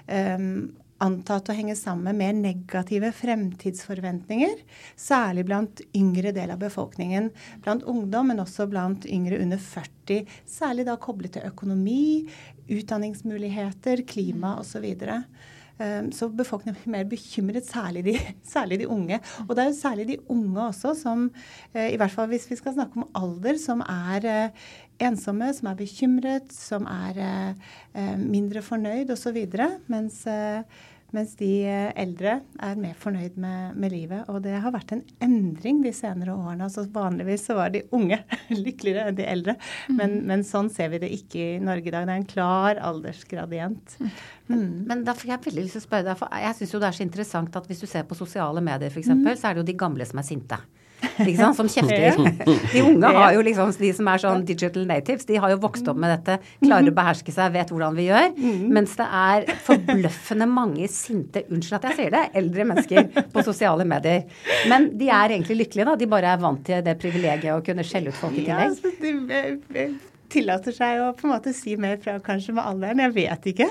um, 0.06 0.76
antatt 1.04 1.50
å 1.50 1.56
henge 1.56 1.76
sammen 1.76 2.18
med 2.18 2.40
negative 2.40 3.12
fremtidsforventninger. 3.16 4.62
Særlig 5.00 5.46
blant 5.50 5.82
yngre 5.98 6.32
del 6.36 6.54
av 6.56 6.62
befolkningen. 6.62 7.32
Blant 7.66 7.84
ungdom, 7.84 8.32
men 8.32 8.44
også 8.44 8.70
blant 8.72 9.08
yngre 9.10 9.42
under 9.44 9.60
40. 9.62 10.24
Særlig 10.48 10.88
da 10.88 10.96
koblet 11.02 11.36
til 11.36 11.50
økonomi, 11.50 12.26
utdanningsmuligheter, 12.72 14.06
klima 14.08 14.58
osv. 14.62 14.86
Og, 14.86 15.04
så 15.04 15.55
befolkningen 15.78 16.78
blir 16.80 16.92
mer 16.92 17.04
bekymret, 17.10 17.66
særlig 17.68 18.06
de, 18.06 18.16
særlig 18.56 18.80
de, 18.80 18.88
unge. 18.88 19.20
Og 19.48 19.56
det 19.56 19.64
er 19.64 19.70
jo 19.70 19.78
særlig 19.82 20.08
de 20.08 20.18
unge 20.30 20.62
også 20.62 20.94
som, 20.96 21.32
eh, 21.74 21.94
i 21.94 21.98
hvert 21.98 22.12
fall 22.12 22.28
hvis 22.28 22.50
vi 22.50 22.56
skal 22.56 22.74
snakke 22.74 23.02
om 23.02 23.10
alder, 23.16 23.58
som 23.58 23.82
er 23.82 24.26
eh, 24.26 24.50
ensomme, 25.00 25.54
som 25.54 25.68
er 25.68 25.76
bekymret, 25.76 26.54
som 26.54 26.88
er 26.88 27.22
eh, 27.96 28.18
mindre 28.18 28.62
fornøyd 28.62 29.12
osv. 29.12 29.46
Mens, 29.88 30.26
Mens 31.16 31.36
de 31.40 31.50
eldre 31.96 32.40
er 32.64 32.80
mer 32.80 32.96
fornøyd 33.00 33.38
med, 33.40 33.78
med, 33.80 33.94
livet. 33.94 34.26
Og 34.32 34.42
det 34.44 34.58
har 34.62 34.74
vært 34.76 34.92
en 34.96 35.04
endring 35.24 35.82
de 35.86 35.94
senere 35.96 36.36
årene. 36.36 36.68
altså 36.68 36.86
Vanligvis 36.92 37.48
så 37.48 37.58
var 37.58 37.72
de 37.74 37.86
unge 37.96 38.20
lykkeligere 38.66 39.10
enn 39.10 39.20
de 39.20 39.28
eldre. 39.32 39.58
Men, 39.90 40.20
mm. 40.20 40.22
men 40.32 40.46
sånn 40.48 40.72
ser 40.74 40.92
vi 40.94 41.02
det 41.06 41.12
ikke 41.16 41.44
i 41.56 41.64
Norge 41.64 41.88
i 41.88 41.96
dag. 41.96 42.08
Det 42.08 42.16
er 42.18 42.24
en 42.24 42.32
klar 42.36 42.82
aldersgradient. 42.92 43.98
Mm. 44.00 44.16
Men, 44.52 44.66
Men 44.92 45.06
da 45.08 45.16
fikk 45.18 45.34
jeg 45.34 45.46
veldig 45.50 45.68
lyst 45.68 45.80
til 45.80 45.86
å 45.86 45.88
spørre 45.88 46.10
deg, 46.10 46.20
for 46.20 46.42
jeg 46.46 46.60
syns 46.60 46.76
jo 46.76 46.82
det 46.84 46.90
er 46.90 47.00
så 47.00 47.06
interessant 47.08 47.62
at 47.62 47.70
hvis 47.70 47.86
du 47.86 47.90
ser 47.90 48.08
på 48.10 48.18
sosiale 48.18 48.64
medier 48.66 48.92
f.eks., 48.92 49.14
mm. 49.14 49.30
så 49.34 49.50
er 49.50 49.56
det 49.56 49.64
jo 49.64 49.70
de 49.72 49.80
gamle 49.86 50.08
som 50.08 50.22
er 50.22 50.28
sinte 50.28 50.60
ikke 51.26 51.38
sant, 51.40 51.58
som 51.58 51.70
kjefter. 51.72 52.18
De 52.72 52.84
unge 52.84 53.12
har 53.18 53.36
jo 53.36 53.44
liksom, 53.46 53.74
de 53.80 53.92
som 53.98 54.10
er 54.12 54.24
sånn 54.24 54.46
digital 54.48 54.88
natives, 54.90 55.28
de 55.28 55.40
har 55.42 55.54
jo 55.54 55.60
vokst 55.64 55.88
opp 55.92 56.00
med 56.02 56.14
dette, 56.16 56.40
klarer 56.64 56.92
å 56.92 56.96
beherske 56.96 57.36
seg, 57.36 57.54
vet 57.56 57.74
hvordan 57.74 57.98
vi 57.98 58.08
gjør. 58.10 58.32
Mm. 58.38 58.66
Mens 58.78 58.96
det 59.00 59.08
er 59.22 59.48
forbløffende 59.68 60.50
mange 60.50 60.90
sinte, 60.92 61.46
unnskyld 61.50 61.80
at 61.80 61.88
jeg 61.92 62.00
sier 62.00 62.16
det, 62.16 62.24
eldre 62.42 62.68
mennesker 62.72 63.30
på 63.34 63.46
sosiale 63.46 63.88
medier. 63.88 64.26
Men 64.72 64.92
de 64.98 65.12
er 65.12 65.38
egentlig 65.38 65.62
lykkelige, 65.64 65.88
da. 65.92 65.96
De 66.00 66.10
bare 66.12 66.34
er 66.34 66.44
vant 66.44 66.66
til 66.66 66.84
det 66.86 66.98
privilegiet 67.02 67.54
å 67.56 67.64
kunne 67.66 67.86
skjelle 67.88 68.12
ut 68.12 68.20
folk 68.20 68.38
i 68.40 68.48
tillegg. 68.48 68.76
Ja, 69.76 69.88
tillater 70.36 70.76
seg 70.76 71.02
å 71.02 71.12
på 71.16 71.28
en 71.28 71.34
måte 71.34 71.54
si 71.56 71.76
mer 71.80 71.98
fra 72.02 72.18
kanskje 72.24 72.56
med 72.56 72.66
alderen. 72.68 73.02
Jeg 73.06 73.14
vet 73.16 73.48
ikke. 73.52 73.68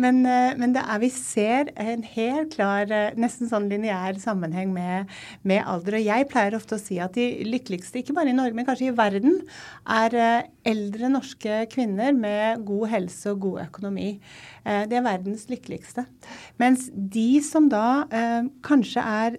Men, 0.00 0.22
eh, 0.28 0.54
men 0.58 0.74
det 0.76 0.82
er, 0.84 1.00
vi 1.02 1.10
ser 1.14 1.72
en 1.80 2.04
helt 2.06 2.52
klar, 2.54 2.90
eh, 2.90 3.16
nesten 3.20 3.50
sånn 3.50 3.68
lineær 3.70 4.18
sammenheng 4.22 4.72
med, 4.74 5.12
med, 5.42 5.62
alder. 5.64 5.98
Og 5.98 6.08
jeg 6.08 6.28
pleier 6.32 6.56
ofte 6.58 6.76
å 6.76 6.82
si 6.82 6.98
at 7.02 7.16
de 7.16 7.46
lykkeligste, 7.48 8.02
ikke 8.02 8.16
bare 8.16 8.32
i 8.32 8.36
Norge, 8.36 8.56
men 8.58 8.68
kanskje 8.68 8.90
i 8.90 8.96
verden, 8.96 9.40
er 9.88 10.18
eh, 10.18 10.50
eldre 10.72 11.12
norske 11.12 11.62
kvinner 11.72 12.12
med 12.16 12.66
god 12.68 12.92
helse 12.92 13.32
og 13.32 13.46
god 13.46 13.64
økonomi. 13.66 14.10
Det 14.62 14.94
er 14.94 15.02
verdens 15.02 15.48
lykkeligste. 15.50 16.04
Mens 16.62 16.84
de 16.94 17.40
som 17.42 17.66
da 17.66 18.04
kanskje 18.62 19.02
er 19.02 19.38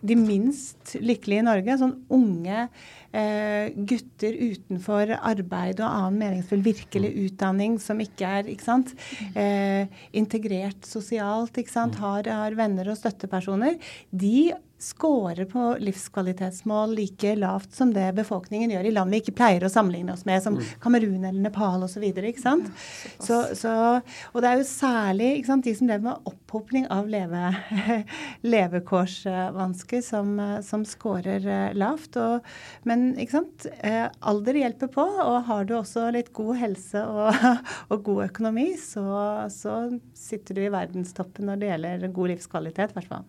de 0.00 0.16
minst 0.16 0.94
lykkelige 0.96 1.42
i 1.42 1.46
Norge, 1.46 1.76
sånn 1.80 1.98
unge 2.12 2.66
eh, 3.12 3.72
gutter 3.74 4.36
utenfor 4.38 5.14
arbeid 5.18 5.82
og 5.82 5.88
annen 5.88 6.18
meningsfull 6.22 6.64
virkelig 6.64 7.12
mm. 7.12 7.20
utdanning 7.26 7.76
som 7.82 8.00
ikke 8.02 8.32
er 8.40 8.50
ikke 8.52 8.66
sant, 8.66 8.94
eh, 9.34 9.90
integrert 10.16 10.88
sosialt, 10.88 11.58
ikke 11.60 11.74
sant, 11.74 11.98
mm. 11.98 12.02
har, 12.04 12.32
har 12.42 12.58
venner 12.58 12.92
og 12.92 12.98
støttepersoner, 13.00 13.78
de 14.10 14.50
scorer 14.80 15.44
på 15.44 15.76
livskvalitetsmål 15.78 16.94
like 16.96 17.34
lavt 17.36 17.74
som 17.76 17.92
det 17.92 18.06
befolkningen 18.16 18.72
gjør 18.72 18.86
i 18.88 18.92
land 18.94 19.12
vi 19.12 19.20
ikke 19.20 19.34
pleier 19.36 19.64
å 19.66 19.70
sammenligne 19.72 20.14
oss 20.14 20.24
med, 20.28 20.40
som 20.42 20.56
mm. 20.56 20.70
Kamerun 20.80 21.18
eller 21.20 21.40
Nepal 21.44 21.84
osv. 21.84 22.06
Så, 23.20 23.40
så, 23.58 23.74
og 24.32 24.40
det 24.40 24.48
er 24.48 24.60
jo 24.60 24.68
særlig 24.68 25.30
ikke 25.36 25.50
sant, 25.50 25.68
de 25.68 25.74
som 25.76 25.90
lever 25.90 26.06
med 26.06 26.30
opphopning 26.30 26.86
av 26.92 27.10
leve, 27.12 27.50
levekårsvansker, 28.54 30.04
som, 30.06 30.32
som 30.64 30.86
scorer 30.88 31.44
eh, 31.44 31.76
lavt. 31.76 32.16
Og, 32.20 32.48
men 32.88 32.99
sant, 33.30 33.66
eh, 33.86 34.06
alder 34.20 34.58
hjelper 34.60 34.90
på, 34.92 35.04
og 35.04 35.38
har 35.48 35.66
du 35.68 35.74
også 35.78 36.08
litt 36.14 36.32
god 36.36 36.58
helse 36.60 37.02
og, 37.02 37.48
og 37.92 38.04
god 38.06 38.26
økonomi, 38.28 38.70
så, 38.80 39.04
så, 39.52 39.82
sitter 40.16 40.58
du 40.58 40.64
i 40.64 40.72
verdenstoppen 40.72 41.50
når 41.50 41.60
det 41.60 41.72
gjelder 41.72 42.14
god 42.14 42.32
livskvalitet, 42.34 42.94
i 42.94 42.98
hvert 42.98 43.10
fall. 43.10 43.26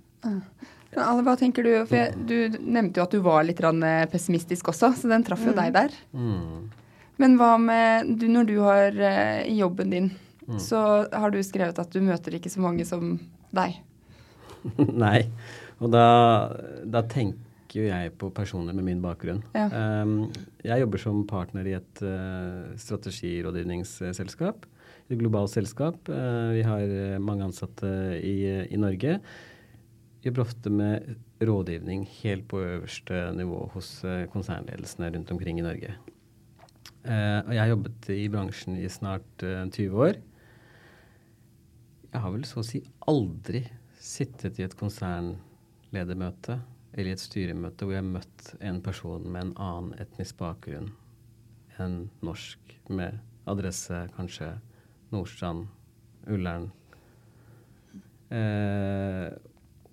Alle, 0.91 1.23
hva 1.23 1.37
tenker 1.39 1.65
du? 1.65 1.71
For 1.87 1.97
jeg, 1.97 2.15
du 2.27 2.59
nevnte 2.59 2.99
jo 2.99 3.05
at 3.05 3.15
du 3.15 3.21
var 3.23 3.45
litt 3.47 3.61
eh, 3.63 4.05
pessimistisk 4.11 4.73
også, 4.73 4.91
så 4.99 5.11
den 5.11 5.23
traff 5.27 5.43
jo 5.45 5.53
mm. 5.53 5.59
deg 5.61 5.75
der. 5.77 5.95
Mm. 6.11 6.81
Men 7.21 7.37
hva 7.39 7.53
med 7.61 8.15
du, 8.19 8.27
når 8.31 8.49
du 8.49 8.57
har 8.65 8.97
uh, 8.97 9.45
jobben 9.53 9.93
din, 9.93 10.09
mm. 10.47 10.57
så 10.59 11.05
har 11.13 11.31
du 11.31 11.39
skrevet 11.45 11.79
at 11.79 11.93
du 11.93 12.01
møter 12.03 12.35
ikke 12.37 12.51
så 12.51 12.63
mange 12.63 12.85
som 12.87 13.13
deg? 13.55 13.77
Nei. 15.03 15.27
Og 15.81 15.93
da, 15.93 16.05
da, 16.85 17.03
tenker 17.09 17.39
jo 17.75 17.85
jeg 17.87 18.11
på 18.19 18.31
personer 18.35 18.75
med 18.75 18.85
min 18.87 19.01
bakgrunn. 19.03 19.41
Ja. 19.55 19.67
Um, 20.03 20.31
jeg 20.65 20.83
jobber 20.83 21.01
som 21.01 21.23
partner 21.29 21.69
i 21.69 21.77
et 21.77 22.03
uh, 22.03 22.73
strategirådgivningsselskap. 22.81 24.67
Et 25.11 25.19
globalt 25.19 25.53
selskap. 25.53 26.09
Uh, 26.09 26.51
vi 26.57 26.65
har 26.67 27.21
mange 27.23 27.47
ansatte 27.47 27.89
i, 28.19 28.35
i 28.67 28.79
Norge 28.79 29.19
jobber 30.21 30.43
ofte 30.43 30.69
med 30.69 31.15
rådgivning 31.41 32.03
helt 32.21 32.47
på 32.49 32.59
øverste 32.61 33.31
nivå 33.33 33.63
hos 33.73 34.03
eh, 34.05 34.27
konsernledelsene 34.29 35.09
rundt 35.15 35.31
omkring 35.33 35.57
i 35.57 35.65
Norge. 35.65 35.95
Og 37.01 37.53
jeg 37.55 37.57
har 37.57 37.71
jobbet 37.71 38.09
i 38.13 38.27
bransjen 38.29 38.75
i 38.77 38.85
snart 38.93 39.41
uh, 39.41 39.65
20 39.65 40.03
år. 40.05 40.19
Jeg 42.11 42.21
har 42.21 42.33
vel 42.35 42.43
så 42.45 42.59
å 42.61 42.65
si 42.67 42.83
aldri 43.09 43.63
sittet 43.97 44.59
i 44.59 44.65
et 44.67 44.75
konsernledermøte 44.77 46.59
eller 46.93 47.11
i 47.11 47.15
et 47.15 47.23
styremøte 47.23 47.85
hvor 47.85 47.95
jeg 47.95 48.03
har 48.03 48.09
møtt 48.09 48.49
en 48.59 48.81
person 48.83 49.27
med 49.27 49.45
en 49.45 49.53
annen 49.61 49.93
etnisk 50.01 50.39
bakgrunn 50.41 50.91
enn 51.81 52.09
norsk, 52.25 52.75
med 52.91 53.21
adresse 53.49 54.03
kanskje 54.15 54.51
Nordstrand, 55.11 55.65
Ullern. 56.29 56.69
eh, 58.31 59.31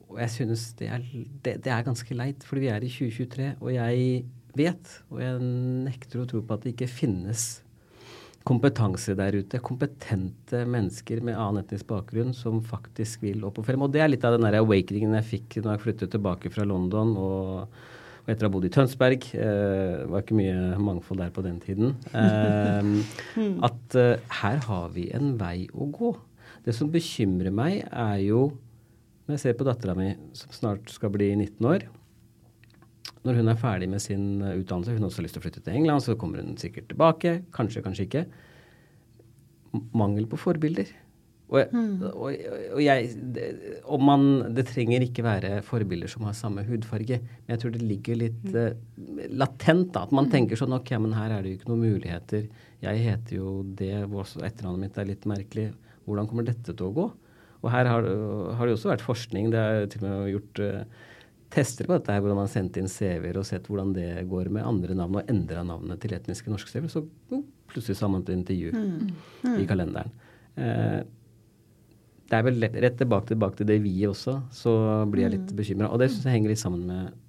og 0.08 0.18
jeg 0.22 0.30
synes 0.30 0.72
det 0.78 0.88
er, 0.88 1.04
det, 1.44 1.54
det 1.64 1.72
er, 1.72 1.86
ganske 1.86 2.14
leit, 2.14 2.44
fordi 2.44 2.64
vi 2.64 2.70
er 2.72 2.84
i 2.84 2.90
2023, 2.90 3.48
og 3.60 3.72
jeg 3.74 4.24
vet, 4.56 4.92
og 5.10 5.22
jeg 5.22 5.40
nekter 5.88 6.22
å 6.22 6.28
tro 6.28 6.42
på 6.42 6.56
at 6.56 6.64
det 6.64 6.74
ikke 6.74 6.90
finnes 6.90 7.48
kompetanse 8.48 9.14
der 9.18 9.36
ute. 9.36 9.60
Kompetente 9.64 10.64
mennesker 10.68 11.20
med 11.24 11.36
annen 11.36 11.62
etnisk 11.62 11.88
bakgrunn 11.90 12.32
som 12.36 12.62
faktisk 12.64 13.22
vil 13.26 13.44
opp 13.46 13.60
og 13.60 13.68
frem. 13.68 13.84
Og 13.84 13.92
det 13.94 14.02
er 14.04 14.10
litt 14.12 14.24
av 14.26 14.36
den 14.36 14.46
der 14.46 14.60
awakeningen 14.62 15.16
jeg 15.20 15.30
fikk 15.34 15.60
når 15.60 15.74
jeg 15.74 15.84
flyttet 15.84 16.14
tilbake 16.14 16.52
fra 16.54 16.66
London 16.68 17.14
og, 17.20 17.80
etter 18.28 18.46
å 18.46 18.48
ha 18.48 18.54
bodd 18.54 18.68
i 18.68 18.72
Tønsberg. 18.72 19.28
Eh, 19.36 20.06
var 20.08 20.24
ikke 20.24 20.38
mye 20.38 20.78
mangfold 20.80 21.22
der 21.24 21.34
på 21.34 21.44
den 21.46 21.60
tiden. 21.64 21.96
Eh, 23.38 23.60
at 23.64 23.94
eh, 23.98 24.32
her 24.40 24.64
har 24.66 24.88
vi 24.94 25.08
en 25.14 25.34
vei 25.40 25.68
å 25.72 25.88
gå. 25.92 26.14
Det 26.64 26.74
som 26.76 26.90
bekymrer 26.92 27.54
meg, 27.54 27.84
er 27.88 28.18
jo 28.24 28.48
når 29.28 29.36
jeg 29.36 29.42
ser 29.42 29.56
på 29.58 29.66
dattera 29.68 29.94
mi, 29.96 30.10
som 30.36 30.52
snart 30.56 30.88
skal 30.90 31.12
bli 31.12 31.30
19 31.36 31.68
år 31.68 31.84
Når 33.28 33.42
hun 33.42 33.52
er 33.52 33.58
ferdig 33.60 33.90
med 33.92 34.00
sin 34.00 34.40
eh, 34.40 34.56
utdannelse, 34.62 34.94
hun 34.96 35.04
har 35.04 35.10
også 35.10 35.24
lyst 35.24 35.36
til 35.36 35.42
å 35.42 35.44
flytte 35.44 35.64
til 35.64 35.76
England, 35.76 36.04
så 36.04 36.16
kommer 36.16 36.40
hun 36.40 36.56
sikkert 36.60 36.88
tilbake. 36.88 37.42
Kanskje, 37.52 37.84
kanskje 37.84 38.08
ikke. 38.08 38.24
Mangel 39.92 40.24
på 40.30 40.40
forbilder. 40.40 40.88
Og, 41.48 41.72
mm. 41.72 41.92
og, 42.12 42.34
og 42.76 42.80
jeg, 42.82 43.12
det, 43.32 43.44
og 43.88 44.02
man, 44.04 44.24
det 44.52 44.66
trenger 44.68 45.04
ikke 45.04 45.24
være 45.24 45.52
forbilder 45.64 46.10
som 46.12 46.26
har 46.28 46.36
samme 46.36 46.64
hudfarge, 46.66 47.20
men 47.24 47.54
jeg 47.54 47.62
tror 47.62 47.72
det 47.72 47.84
ligger 47.88 48.18
litt 48.20 48.48
uh, 48.52 48.74
latent. 49.32 49.94
da, 49.94 50.04
At 50.04 50.12
man 50.12 50.28
mm. 50.28 50.32
tenker 50.34 50.60
sånn 50.60 50.76
Ok, 50.76 50.92
men 51.00 51.16
her 51.16 51.32
er 51.32 51.44
det 51.44 51.54
jo 51.54 51.60
ikke 51.60 51.70
noen 51.72 51.86
muligheter. 51.86 52.48
Jeg 52.84 53.04
heter 53.06 53.38
jo 53.38 53.54
det, 53.78 53.94
etternavnet 54.04 54.82
mitt 54.84 55.00
er 55.00 55.08
litt 55.08 55.24
merkelig. 55.28 55.70
Hvordan 56.08 56.28
kommer 56.28 56.48
dette 56.48 56.72
til 56.72 56.88
å 56.88 56.94
gå? 56.96 57.08
Og 57.58 57.72
her 57.72 57.88
har, 57.90 58.04
har, 58.54 58.68
det 58.68 58.76
også 58.76 58.92
vært 58.92 59.06
forskning. 59.06 59.48
Det 59.52 59.62
er 59.62 59.88
til 59.90 60.04
og 60.04 60.08
med 60.08 60.32
gjort 60.34 60.62
uh, 60.64 61.06
tester 61.52 61.88
på 61.88 61.96
dette 61.96 62.12
her, 62.12 62.22
hvordan 62.22 62.38
man 62.38 62.48
har 62.48 62.52
sendt 62.52 62.76
inn 62.80 62.90
CV-er 62.92 63.38
og 63.40 63.46
sett 63.48 63.68
hvordan 63.70 63.94
det 63.96 64.08
går 64.28 64.50
med 64.52 64.66
andre 64.68 64.96
navn, 64.98 65.20
og 65.20 65.30
endra 65.32 65.64
navnet 65.66 66.00
til 66.02 66.14
etniske 66.16 66.52
norske 66.52 66.72
CV-er, 66.72 66.92
Så 66.92 67.04
jo, 67.32 67.42
plutselig 67.70 68.00
har 68.00 68.12
man 68.12 68.24
et 68.26 68.34
intervju 68.34 68.72
mm. 68.74 68.90
Mm. 69.44 69.56
i 69.62 69.68
kalenderen. 69.68 70.12
Eh, 70.56 70.98
det 72.28 72.36
er 72.36 72.44
vel 72.44 72.60
rett 72.60 72.98
tilbake, 73.00 73.30
tilbake 73.30 73.60
til 73.60 73.68
det 73.70 73.78
vi 73.80 73.94
også, 74.04 74.34
så 74.52 74.72
blir 75.08 75.24
jeg 75.24 75.38
litt 75.38 75.52
mm. 75.52 75.58
bekymra. 75.62 75.92
Og 75.92 76.02
det 76.02 76.10
syns 76.12 76.26
jeg 76.28 76.36
henger 76.36 76.52
litt 76.52 76.60
sammen 76.60 76.84
med, 76.88 77.20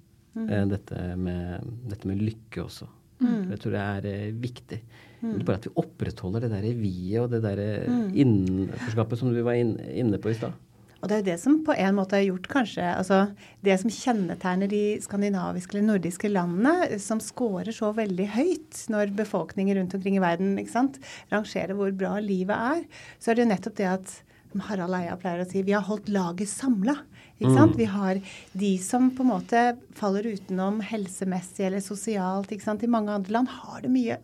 eh, 0.44 0.64
dette, 0.74 1.04
med 1.16 1.70
dette 1.88 2.10
med 2.10 2.20
lykke 2.20 2.66
også. 2.66 2.88
Mm. 3.20 3.52
Jeg 3.52 3.60
tror 3.62 3.76
det 3.76 3.84
er 3.84 4.34
viktig. 4.40 4.80
Mm. 5.20 5.38
Bare 5.44 5.58
at 5.60 5.68
vi 5.68 5.76
opprettholder 5.80 6.44
det 6.44 6.52
der 6.52 6.68
vi-et 6.76 7.22
og 7.24 7.32
det 7.32 7.40
der 7.44 7.62
mm. 7.88 8.10
innenforskapet 8.12 9.20
som 9.20 9.32
du 9.32 9.40
var 9.44 9.56
inne 9.56 10.20
på 10.20 10.32
i 10.32 10.36
stad. 10.36 10.56
Og 11.00 11.08
det 11.08 11.16
er 11.16 11.22
jo 11.22 11.28
det 11.30 11.36
som 11.40 11.58
på 11.64 11.74
en 11.74 11.96
måte 11.96 12.18
har 12.18 12.26
gjort 12.26 12.48
kanskje 12.52 12.84
altså 12.92 13.20
Det 13.64 13.76
som 13.80 13.92
kjennetegner 13.92 14.68
de 14.70 14.82
skandinaviske 15.02 15.76
eller 15.76 15.86
nordiske 15.94 16.30
landene, 16.32 17.00
som 17.00 17.20
scorer 17.24 17.72
så 17.76 17.92
veldig 17.96 18.26
høyt 18.36 18.82
når 18.92 19.14
befolkningen 19.16 19.80
rundt 19.80 19.96
omkring 19.96 20.18
i 20.18 20.24
verden 20.24 20.58
ikke 20.60 20.74
sant, 20.74 21.00
rangerer 21.32 21.76
hvor 21.76 21.92
bra 21.96 22.18
livet 22.24 22.56
er, 22.56 22.84
så 23.18 23.30
er 23.30 23.38
det 23.38 23.46
jo 23.46 23.52
nettopp 23.54 23.78
det 23.80 23.88
at 23.90 24.18
Harald 24.66 24.96
Eia 24.98 25.16
pleier 25.20 25.44
å 25.44 25.48
si 25.48 25.62
vi 25.62 25.76
har 25.76 25.86
holdt 25.86 26.08
laget 26.10 26.50
samla. 26.50 26.96
Mm. 27.40 27.76
Vi 27.76 27.86
har 27.88 28.18
de 28.52 28.70
som 28.82 29.08
på 29.16 29.24
en 29.24 29.30
måte 29.30 29.60
faller 29.96 30.26
utenom 30.28 30.80
helsemessig 30.84 31.68
eller 31.68 31.80
sosialt. 31.80 32.52
I 32.52 32.90
mange 32.90 33.14
andre 33.14 33.32
land 33.32 33.48
har 33.48 33.80
det 33.84 33.92
mye 33.92 34.18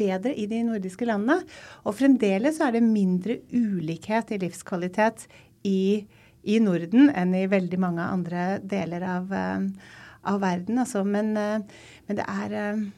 bedre 0.00 0.34
i 0.36 0.46
de 0.50 0.62
nordiske 0.66 1.08
landene. 1.08 1.46
Og 1.86 1.96
fremdeles 1.96 2.60
er 2.60 2.76
det 2.76 2.84
mindre 2.84 3.38
ulikhet 3.52 4.34
i 4.34 4.40
livskvalitet 4.42 5.26
i, 5.66 6.06
i 6.44 6.58
Norden 6.62 7.10
enn 7.10 7.34
i 7.36 7.46
veldig 7.50 7.78
mange 7.82 8.02
andre 8.02 8.58
deler 8.62 9.04
av, 9.04 9.32
uh, 9.32 9.66
av 10.32 10.40
verden. 10.40 10.78
Altså. 10.82 11.04
Men, 11.04 11.34
uh, 11.36 11.60
men, 12.08 12.20
det 12.20 12.26
er 12.28 12.56
uh, 12.56 12.88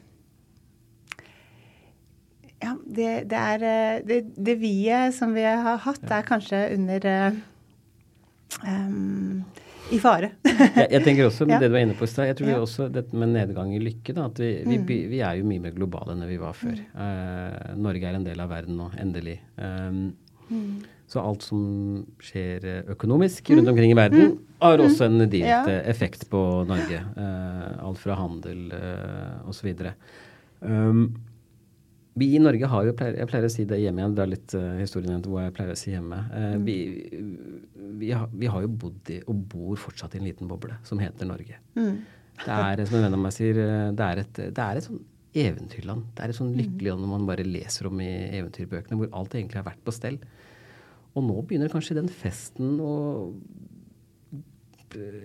Ja, 2.63 2.77
det, 2.87 3.09
det 3.31 3.39
er 3.39 4.03
Det, 4.07 4.21
det 4.39 4.55
vi-et 4.61 5.15
som 5.17 5.33
vi 5.35 5.43
har 5.43 5.81
hatt, 5.83 6.05
er 6.07 6.23
kanskje 6.29 6.61
under 6.77 7.09
um, 8.63 9.43
i 9.93 9.99
fare. 10.01 10.31
jeg, 10.47 10.87
jeg, 10.95 11.03
tenker 11.05 11.27
også 11.27 11.45
med 11.45 11.57
Ja. 11.57 11.59
det 11.61 11.69
du 11.73 11.75
var 11.75 11.83
inne 11.85 11.97
på 11.99 12.07
i 12.07 12.11
stad, 12.13 12.31
jeg 12.31 12.37
tror 12.39 12.49
Ja. 12.49 12.55
vi 12.55 12.65
også 12.65 12.87
dette 12.93 13.19
med 13.19 13.33
nedgang 13.35 13.75
i 13.75 13.81
lykke, 13.83 14.15
da, 14.17 14.29
at 14.31 14.39
vi, 14.41 14.53
vi, 14.65 14.79
Mm. 14.79 14.87
vi, 15.11 15.21
er 15.21 15.37
jo 15.41 15.45
mye 15.51 15.61
mer 15.67 15.75
globale 15.77 16.15
enn 16.15 16.23
vi 16.29 16.39
var 16.41 16.55
før. 16.57 16.79
Eh, 16.79 17.75
Norge 17.77 18.09
er 18.09 18.15
en 18.15 18.25
del 18.25 18.41
av 18.41 18.49
verden 18.55 18.77
nå, 18.79 18.91
endelig. 19.03 19.41
Um, 19.59 20.13
Mm. 20.53 20.83
Så 21.13 21.21
alt 21.21 21.45
som 21.45 21.61
skjer 22.25 22.65
eh, 22.65 22.93
økonomisk 22.95 23.51
rundt 23.53 23.69
omkring 23.69 23.93
i 23.93 23.99
verden, 23.99 24.39
har 24.63 24.81
også 24.81 25.11
en 25.11 25.27
direkte 25.27 25.75
Ja. 25.77 25.83
effekt 25.93 26.25
på 26.33 26.41
Norge. 26.69 27.03
Eh, 27.03 27.67
alt 27.85 28.01
fra 28.01 28.17
handel 28.17 28.73
uh, 28.73 29.51
osv. 29.51 29.75
Um, 30.63 31.05
vi 32.15 32.29
i 32.37 32.41
Norge 32.43 32.69
har 32.69 32.85
jo, 32.85 32.93
jeg 32.93 33.29
pleier 33.31 33.47
å 33.49 33.53
si 33.53 33.65
det 33.69 33.79
hjemme 33.81 34.03
igjen, 34.03 34.17
det 34.17 34.25
er 34.25 34.31
litt 34.35 34.55
uh, 34.59 34.75
historien 34.77 35.23
hvor 35.25 35.41
jeg 35.41 35.55
pleier 35.57 35.73
å 35.73 35.79
si 35.81 35.95
hjemme. 35.95 36.19
Eh, 36.37 36.57
vi, 36.61 36.75
vi, 38.03 38.11
har, 38.13 38.27
vi 38.37 38.51
har 38.53 38.67
jo 38.67 38.73
bodd 38.85 39.13
i, 39.15 39.23
og 39.25 39.47
bor 39.55 39.81
fortsatt 39.81 40.17
i 40.17 40.21
en 40.21 40.29
liten 40.29 40.51
boble 40.51 40.77
som 40.89 41.01
heter 41.01 41.31
Norge. 41.31 41.57
Mm. 41.79 42.03
Det 42.43 42.59
er, 42.59 42.85
som 42.89 42.99
en 42.99 43.07
venn 43.07 43.17
av 43.17 43.23
meg 43.23 43.35
sier, 43.37 43.63
eh, 43.65 43.89
det 43.97 44.09
er 44.11 44.23
et, 44.27 44.43
det 44.43 44.67
er 44.67 44.81
et 44.81 44.89
sånn 44.89 45.01
eventyrland. 45.43 46.05
Det 46.13 46.27
er 46.27 46.35
et 46.35 46.37
sånn 46.37 46.53
lykkelig 46.59 46.93
land 46.93 47.09
man 47.15 47.25
bare 47.31 47.49
leser 47.49 47.89
om 47.89 48.05
i 48.05 48.11
eventyrbøkene, 48.43 48.99
hvor 49.01 49.13
alt 49.17 49.39
egentlig 49.39 49.63
har 49.63 49.71
vært 49.71 49.85
på 49.87 49.97
stell. 49.97 50.21
Og 51.13 51.27
nå 51.27 51.43
begynner 51.45 51.73
kanskje 51.73 51.99
den 52.01 52.11
festen 52.13 52.79
å 52.83 52.95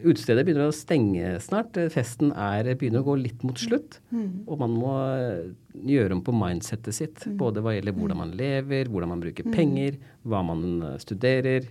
Utestedet 0.07 0.45
begynner 0.47 0.69
å 0.69 0.75
stenge 0.75 1.33
snart. 1.43 1.75
Festen 1.91 2.29
er, 2.31 2.69
begynner 2.79 3.03
å 3.03 3.07
gå 3.09 3.17
litt 3.19 3.41
mot 3.43 3.59
slutt. 3.59 3.97
Og 4.47 4.61
man 4.61 4.75
må 4.79 4.93
eh, 5.11 5.49
gjøre 5.91 6.15
om 6.15 6.21
på 6.23 6.35
mindsettet 6.35 6.95
sitt. 6.95 7.25
Både 7.35 7.59
hva 7.59 7.73
gjelder 7.75 7.97
hvordan 7.97 8.21
man 8.21 8.31
lever, 8.39 8.87
hvordan 8.87 9.11
man 9.11 9.23
bruker 9.25 9.49
penger, 9.51 9.97
hva 10.23 10.39
man 10.47 10.63
eh, 10.79 10.95
studerer, 11.03 11.67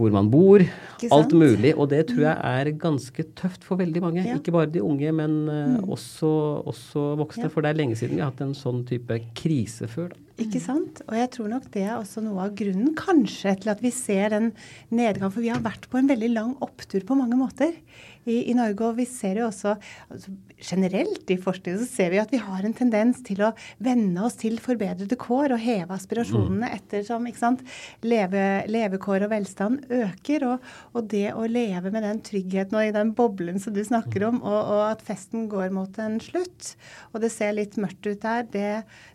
hvor 0.00 0.14
man 0.14 0.30
bor. 0.32 0.64
Alt 1.12 1.34
mulig. 1.36 1.74
Og 1.76 1.90
det 1.92 2.06
tror 2.10 2.24
jeg 2.24 2.36
er 2.36 2.72
ganske 2.80 3.26
tøft 3.38 3.66
for 3.66 3.80
veldig 3.80 4.02
mange. 4.04 4.24
Ja. 4.24 4.38
Ikke 4.40 4.54
bare 4.54 4.70
de 4.72 4.82
unge, 4.84 5.12
men 5.16 5.36
mm. 5.48 5.76
også, 5.90 6.30
også 6.70 7.04
voksne. 7.20 7.48
Ja. 7.48 7.52
For 7.52 7.64
det 7.64 7.72
er 7.72 7.80
lenge 7.82 7.98
siden 8.00 8.16
vi 8.16 8.24
har 8.24 8.32
hatt 8.32 8.42
en 8.44 8.56
sånn 8.56 8.82
type 8.88 9.20
krise 9.36 9.88
før. 9.90 10.10
Da. 10.14 10.26
Ikke 10.40 10.60
sant? 10.62 11.02
Og 11.04 11.16
jeg 11.18 11.28
tror 11.34 11.50
nok 11.52 11.66
det 11.74 11.82
er 11.84 11.96
også 11.98 12.22
noe 12.24 12.46
av 12.46 12.54
grunnen 12.56 12.94
kanskje 12.96 13.52
til 13.60 13.72
at 13.74 13.82
vi 13.84 13.92
ser 13.92 14.32
den 14.32 14.50
nedgang. 14.88 15.28
For 15.28 15.44
vi 15.44 15.52
har 15.52 15.60
vært 15.64 15.90
på 15.92 16.00
en 16.00 16.08
veldig 16.08 16.30
lang 16.32 16.54
opptur 16.64 17.04
på 17.04 17.18
mange 17.18 17.36
måter 17.40 17.74
i, 18.24 18.50
i 18.50 18.54
Norge. 18.56 18.86
Og 18.86 18.98
vi 18.98 19.06
ser 19.08 19.40
jo 19.40 19.48
også 19.48 19.74
altså, 20.10 20.34
generelt 20.60 21.30
i 21.32 21.38
forskningen 21.40 21.80
så 21.82 21.88
ser 21.88 22.12
vi 22.12 22.20
at 22.22 22.32
vi 22.34 22.40
har 22.42 22.64
en 22.66 22.76
tendens 22.76 23.22
til 23.26 23.42
å 23.46 23.52
venne 23.82 24.24
oss 24.26 24.38
til 24.40 24.58
forbedrede 24.62 25.18
kår 25.20 25.56
og 25.56 25.62
heve 25.62 25.96
aspirasjonene 25.96 26.72
ettersom 26.76 27.28
ikke 27.30 27.42
sant, 27.42 27.64
leve, 28.04 28.44
levekår 28.70 29.26
og 29.26 29.32
velstand 29.34 29.86
øker. 30.00 30.48
Og, 30.50 30.72
og 30.94 31.08
det 31.12 31.28
å 31.34 31.46
leve 31.48 31.92
med 31.94 32.04
den 32.06 32.24
tryggheten 32.26 32.78
og 32.78 32.88
i 32.88 32.96
den 32.96 33.14
boblen 33.16 33.60
som 33.62 33.76
du 33.76 33.82
snakker 33.86 34.28
om, 34.28 34.42
og, 34.42 34.60
og 34.60 34.84
at 34.90 35.04
festen 35.06 35.48
går 35.50 35.72
mot 35.74 35.96
en 36.02 36.20
slutt, 36.22 36.74
og 37.14 37.24
det 37.24 37.32
ser 37.34 37.56
litt 37.56 37.78
mørkt 37.80 38.06
ut 38.06 38.20
der, 38.22 38.46
det, 38.52 38.68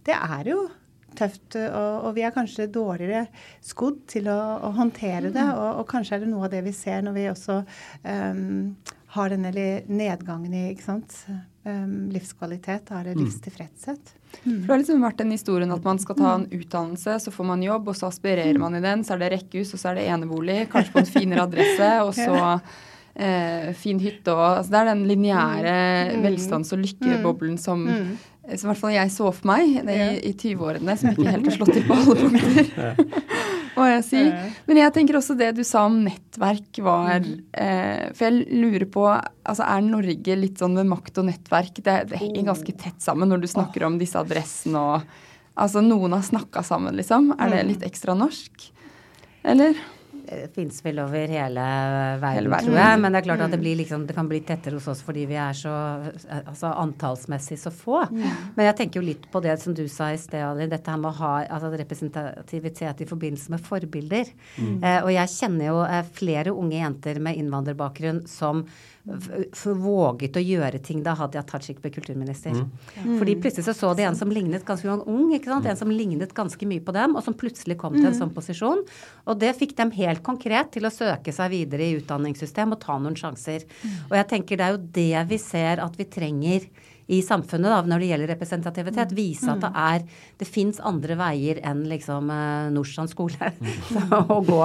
det 0.08 0.18
er 0.18 0.50
jo 0.50 0.66
tøft, 1.18 1.58
og, 1.60 2.08
og 2.08 2.12
vi 2.18 2.26
er 2.26 2.36
kanskje 2.36 2.68
dårligere 2.72 3.26
skodd 3.64 4.04
til 4.12 4.30
å, 4.32 4.40
å 4.68 4.74
håndtere 4.78 5.32
det. 5.34 5.48
Og, 5.56 5.82
og 5.82 5.90
kanskje 5.90 6.18
er 6.18 6.26
det 6.26 6.32
noe 6.32 6.48
av 6.48 6.54
det 6.54 6.64
vi 6.66 6.76
ser 6.76 7.06
når 7.06 7.18
vi 7.18 7.26
også 7.32 7.60
um, 7.64 8.76
har 9.16 9.32
denne 9.32 9.52
nedgangen 9.88 10.54
i 10.54 10.70
ikke 10.74 10.88
sant? 10.90 11.18
Um, 11.66 12.12
livskvalitet, 12.14 12.92
har 12.94 13.08
livstilfredshet. 13.08 13.16
det 13.16 13.22
livstilfredshet. 13.24 14.16
For 14.44 14.66
det 14.68 14.74
har 14.74 14.82
liksom 14.82 15.06
vært 15.06 15.22
den 15.22 15.32
historien 15.34 15.72
at 15.74 15.86
man 15.86 16.02
skal 16.02 16.18
ta 16.20 16.34
en 16.36 16.50
utdannelse, 16.52 17.20
så 17.24 17.32
får 17.34 17.48
man 17.50 17.64
jobb, 17.64 17.88
og 17.90 17.98
så 17.98 18.10
aspirerer 18.12 18.60
man 18.62 18.76
i 18.78 18.84
den, 18.84 19.06
så 19.06 19.16
er 19.16 19.24
det 19.24 19.32
rekkehus, 19.38 19.72
og 19.74 19.82
så 19.82 19.92
er 19.92 20.00
det 20.00 20.10
enebolig, 20.12 20.60
kanskje 20.74 20.94
på 20.94 21.02
en 21.02 21.10
finere 21.10 21.48
adresse, 21.48 21.90
og 22.04 22.12
så 22.26 22.36
eh, 23.16 23.74
fin 23.78 24.00
hytte 24.04 24.36
og 24.36 24.46
altså 24.46 24.74
Det 24.74 24.80
er 24.82 24.90
den 24.92 25.04
lineære 25.10 25.76
velstands- 26.24 26.74
og 26.76 26.84
lykkeboblen 26.84 27.58
som, 27.62 27.86
som 27.88 28.70
i 28.70 28.72
hvert 28.72 28.82
fall 28.82 28.96
jeg 28.96 29.14
så 29.16 29.32
for 29.32 29.52
meg 29.52 29.80
det, 29.88 29.96
i, 29.96 30.32
i 30.32 30.34
20-årene, 30.36 30.98
som 31.00 31.12
ikke 31.12 31.32
helt 31.32 31.50
har 31.50 31.58
slått 31.58 31.76
til 31.78 31.88
på 31.90 32.00
alle 32.02 32.18
punkter. 32.22 33.24
må 33.76 33.86
jeg 33.90 34.04
si. 34.08 34.22
Men 34.70 34.80
jeg 34.80 34.94
tenker 34.96 35.20
også 35.20 35.36
det 35.40 35.52
du 35.58 35.64
sa 35.68 35.86
om 35.90 35.98
nettverk 36.06 36.80
var 36.86 37.20
eh, 37.20 38.08
For 38.16 38.28
jeg 38.28 38.46
lurer 38.56 38.88
på 38.92 39.06
altså 39.12 39.68
Er 39.68 39.84
Norge 39.86 40.38
litt 40.40 40.62
sånn 40.62 40.78
med 40.78 40.90
makt 40.90 41.22
og 41.22 41.28
nettverk? 41.30 41.82
Det, 41.84 41.98
det 42.12 42.22
henger 42.22 42.50
ganske 42.52 42.76
tett 42.80 43.04
sammen 43.04 43.32
når 43.32 43.44
du 43.44 43.50
snakker 43.52 43.88
om 43.88 44.00
disse 44.02 44.20
adressene 44.22 44.84
og 44.96 45.16
Altså 45.56 45.80
noen 45.80 46.12
har 46.12 46.24
snakka 46.28 46.66
sammen, 46.68 46.98
liksom. 47.00 47.30
Er 47.40 47.54
det 47.54 47.62
litt 47.64 47.84
ekstra 47.88 48.12
norsk? 48.20 48.66
Eller? 49.48 49.78
Det 50.26 50.50
fins 50.56 50.80
vel 50.86 51.00
over 51.04 51.30
hele 51.30 51.62
verden, 51.62 52.38
Hele 52.40 52.50
verden. 52.50 52.70
tror 52.72 52.80
jeg. 52.80 53.02
Men 53.02 53.14
det 53.14 53.20
er 53.22 53.28
klart 53.28 53.44
at 53.46 53.54
det, 53.54 53.60
blir 53.62 53.78
liksom, 53.80 54.08
det 54.10 54.16
kan 54.18 54.30
bli 54.30 54.40
tettere 54.46 54.80
hos 54.80 54.88
oss 54.92 55.04
fordi 55.06 55.26
vi 55.30 55.38
er 55.40 55.54
så 55.58 55.74
altså 56.42 56.72
antallsmessig 56.82 57.60
så 57.62 57.72
få. 57.74 58.02
Men 58.12 58.66
jeg 58.70 58.78
tenker 58.82 59.02
jo 59.02 59.06
litt 59.06 59.30
på 59.32 59.42
det 59.46 59.58
som 59.62 59.76
du 59.78 59.86
sa 59.92 60.12
i 60.14 60.20
sted, 60.22 60.42
Ali. 60.46 60.68
Dette 60.72 60.92
her 60.92 61.02
med 61.02 61.12
å 61.14 61.20
ha 61.22 61.34
altså 61.46 61.72
representativitet 61.76 63.06
i 63.06 63.10
forbindelse 63.10 63.54
med 63.54 63.64
forbilder. 63.66 64.34
Eh, 64.60 65.00
og 65.04 65.12
jeg 65.14 65.34
kjenner 65.36 65.72
jo 65.72 65.80
eh, 65.86 66.04
flere 66.18 66.56
unge 66.56 66.80
jenter 66.80 67.22
med 67.24 67.40
innvandrerbakgrunn 67.42 68.26
som 68.30 68.66
f 69.06 69.28
f 69.54 69.66
våget 69.78 70.38
å 70.40 70.42
gjøre 70.42 70.80
ting 70.82 71.04
da 71.06 71.14
Hadia 71.14 71.44
Tajik 71.46 71.78
ble 71.84 71.92
kulturminister. 71.94 72.56
Fordi 72.96 73.36
plutselig 73.38 73.68
så 73.68 73.76
så 73.78 73.92
de 73.94 74.06
en 74.08 74.18
som 74.18 74.32
lignet 74.34 74.66
ganske 74.66 74.96
ung, 75.06 75.28
ikke 75.36 75.52
sant? 75.52 75.68
en 75.70 75.78
som 75.78 75.92
lignet 75.94 76.34
ganske 76.34 76.66
mye 76.66 76.82
på 76.82 76.96
dem, 76.96 77.14
og 77.16 77.22
som 77.26 77.36
plutselig 77.38 77.78
kom 77.78 77.94
til 77.94 78.08
en 78.10 78.18
sånn 78.18 78.34
posisjon. 78.34 78.82
Og 79.30 79.38
det 79.40 79.52
fikk 79.60 79.76
dem 79.78 79.92
helt 79.94 80.15
konkret 80.24 80.72
til 80.76 80.88
å 80.88 80.94
søke 80.94 81.34
seg 81.36 81.54
videre 81.54 81.88
i 81.88 82.00
utdanningssystem 82.00 82.76
og 82.76 82.82
ta 82.84 82.98
noen 83.02 83.18
sjanser. 83.20 83.66
Og 84.10 84.18
jeg 84.20 84.30
tenker 84.32 84.60
det 84.60 84.68
er 84.68 84.76
jo 84.76 84.84
det 85.00 85.24
vi 85.32 85.42
ser 85.42 85.84
at 85.84 85.98
vi 86.00 86.08
trenger 86.10 86.70
i 87.06 87.20
samfunnet 87.22 87.70
da, 87.70 87.82
når 87.86 88.02
det 88.02 88.08
gjelder 88.10 88.32
representativitet. 88.34 89.14
Vise 89.18 89.52
at 89.52 89.62
det 89.62 89.72
er 89.78 90.06
Det 90.40 90.48
fins 90.48 90.80
andre 90.84 91.16
veier 91.20 91.62
enn 91.64 91.84
liksom 91.88 92.32
eh, 92.34 92.70
Nordstrand 92.74 93.12
skole. 93.12 93.52
å 94.36 94.40
gå. 94.46 94.62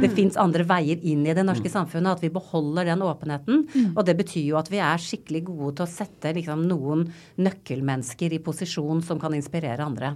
Det 0.00 0.10
fins 0.14 0.36
andre 0.40 0.66
veier 0.68 1.00
inn 1.02 1.24
i 1.26 1.34
det 1.36 1.44
norske 1.46 1.72
samfunnet. 1.72 2.18
At 2.18 2.24
vi 2.24 2.32
beholder 2.34 2.90
den 2.92 3.04
åpenheten. 3.06 3.64
Og 3.94 4.02
det 4.06 4.16
betyr 4.20 4.52
jo 4.52 4.60
at 4.60 4.70
vi 4.72 4.82
er 4.84 5.00
skikkelig 5.00 5.44
gode 5.48 5.78
til 5.80 5.86
å 5.86 5.90
sette 5.90 6.34
liksom, 6.36 6.66
noen 6.68 7.08
nøkkelmennesker 7.40 8.36
i 8.36 8.42
posisjon 8.44 9.02
som 9.06 9.22
kan 9.22 9.34
inspirere 9.36 9.86
andre. 9.86 10.14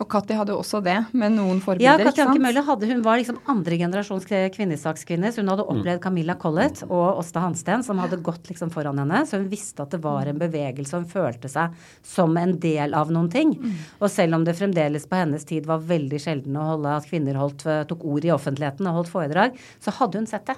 Og 0.00 0.08
Katti 0.08 0.36
hadde 0.36 0.54
også 0.56 0.80
det, 0.84 0.96
med 1.12 1.34
noen 1.36 1.58
Ja, 1.58 1.64
forbilder. 1.64 2.06
Katti 2.08 2.22
Anke 2.24 2.40
Mølle 2.40 2.62
hadde, 2.64 2.88
hun 2.88 3.02
var 3.04 3.18
liksom 3.20 3.36
andregenerasjons 3.52 4.24
kvinnesakskvinne. 4.56 5.28
Så 5.28 5.42
hun 5.42 5.50
hadde 5.52 5.66
opplevd 5.68 6.00
Camilla 6.04 6.38
Collett 6.40 6.80
og 6.88 7.20
Åsta 7.20 7.42
Hansten, 7.44 7.84
som 7.84 8.00
hadde 8.00 8.20
gått 8.24 8.48
liksom 8.48 8.72
foran 8.72 8.98
henne. 9.02 9.20
Så 9.28 9.42
hun 9.42 9.50
visste 9.52 9.84
at 9.84 9.92
det 9.92 10.00
var 10.04 10.30
en 10.30 10.40
bevegelse, 10.40 10.96
og 10.96 11.04
hun 11.04 11.12
følte 11.12 11.52
seg 11.52 11.76
som 12.06 12.32
en 12.40 12.56
del 12.62 12.96
av 12.96 13.12
noen 13.12 13.28
ting. 13.32 13.52
Og 14.00 14.08
selv 14.12 14.38
om 14.38 14.48
det 14.48 14.56
fremdeles 14.56 15.04
på 15.10 15.20
hennes 15.20 15.44
tid 15.44 15.68
var 15.68 15.84
veldig 15.84 16.22
sjelden 16.22 16.56
å 16.56 16.70
holde 16.72 16.96
at 16.96 17.08
kvinner 17.10 17.36
holdt, 17.36 17.68
tok 17.90 18.08
ord 18.08 18.24
i 18.24 18.32
offentligheten 18.32 18.88
og 18.88 19.02
holdt 19.02 19.12
foredrag, 19.12 19.60
så 19.84 19.92
hadde 20.00 20.22
hun 20.22 20.30
sett 20.30 20.48
det. 20.48 20.56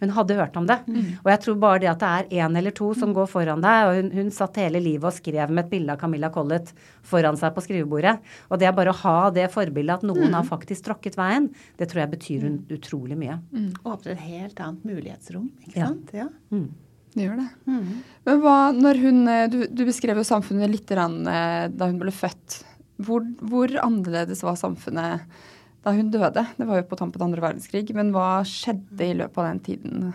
Hun 0.00 0.10
hadde 0.14 0.34
hørt 0.36 0.56
om 0.60 0.66
det. 0.68 0.76
Og 1.24 1.30
jeg 1.32 1.40
tror 1.44 1.56
bare 1.62 1.78
det 1.82 1.88
at 1.90 2.02
det 2.02 2.10
er 2.38 2.44
én 2.46 2.56
eller 2.58 2.70
to 2.76 2.92
som 2.94 3.14
går 3.16 3.26
foran 3.30 3.62
deg, 3.64 3.88
og 3.88 3.96
hun, 3.98 4.10
hun 4.12 4.30
satt 4.30 4.56
hele 4.60 4.80
livet 4.82 5.04
og 5.08 5.16
skrev 5.16 5.50
med 5.50 5.64
et 5.64 5.70
bilde 5.70 5.92
av 5.94 5.98
Camilla 6.00 6.28
Collett 6.34 6.72
foran 7.02 7.36
seg 7.40 7.54
på 7.56 7.64
skrivebordet. 7.64 8.18
Og 8.50 8.58
det 8.60 8.68
er 8.68 8.76
bare 8.76 8.92
å 8.92 9.00
ha 9.02 9.30
det 9.34 9.48
forbildet 9.54 10.00
at 10.00 10.06
noen 10.06 10.32
har 10.36 10.44
faktisk 10.48 10.84
tråkket 10.90 11.16
veien, 11.18 11.50
det 11.78 11.88
tror 11.90 12.04
jeg 12.04 12.12
betyr 12.16 12.46
hun 12.46 12.58
utrolig 12.70 13.16
mye. 13.18 13.38
Åpner 13.84 14.12
et 14.16 14.24
helt 14.28 14.60
annet 14.60 14.84
mulighetsrom, 14.84 15.50
ikke 15.66 15.78
Ja. 15.80 15.86
sant? 15.88 16.10
Ja. 16.14 16.28
Det 17.12 17.26
gjør 17.26 17.36
det. 17.42 17.48
Men 18.24 18.38
hva, 18.40 18.56
når 18.72 19.00
hun, 19.02 19.22
eh, 19.28 19.46
du, 19.52 19.66
du 19.68 19.82
beskrev 19.84 20.16
jo 20.16 20.24
samfunnet 20.24 20.70
litt 20.72 20.86
grann, 20.88 21.18
eh, 21.28 21.66
da 21.68 21.88
hun 21.90 21.98
ble 22.00 22.10
født. 22.14 22.62
Hvor, 23.02 23.24
hvor 23.42 23.68
annerledes 23.82 24.40
var 24.46 24.54
samfunnet 24.56 25.20
da 25.82 25.94
hun 25.96 26.12
døde? 26.14 26.46
Det 26.56 26.68
var 26.68 26.80
jo 26.80 26.88
på 26.90 26.98
tampen 27.00 27.22
av 27.22 27.28
andre 27.28 27.44
verdenskrig. 27.44 27.90
Men 27.96 28.14
hva 28.14 28.42
skjedde 28.46 29.08
i 29.08 29.18
løpet 29.18 29.42
av 29.42 29.50
den 29.50 29.62
tiden 29.66 30.08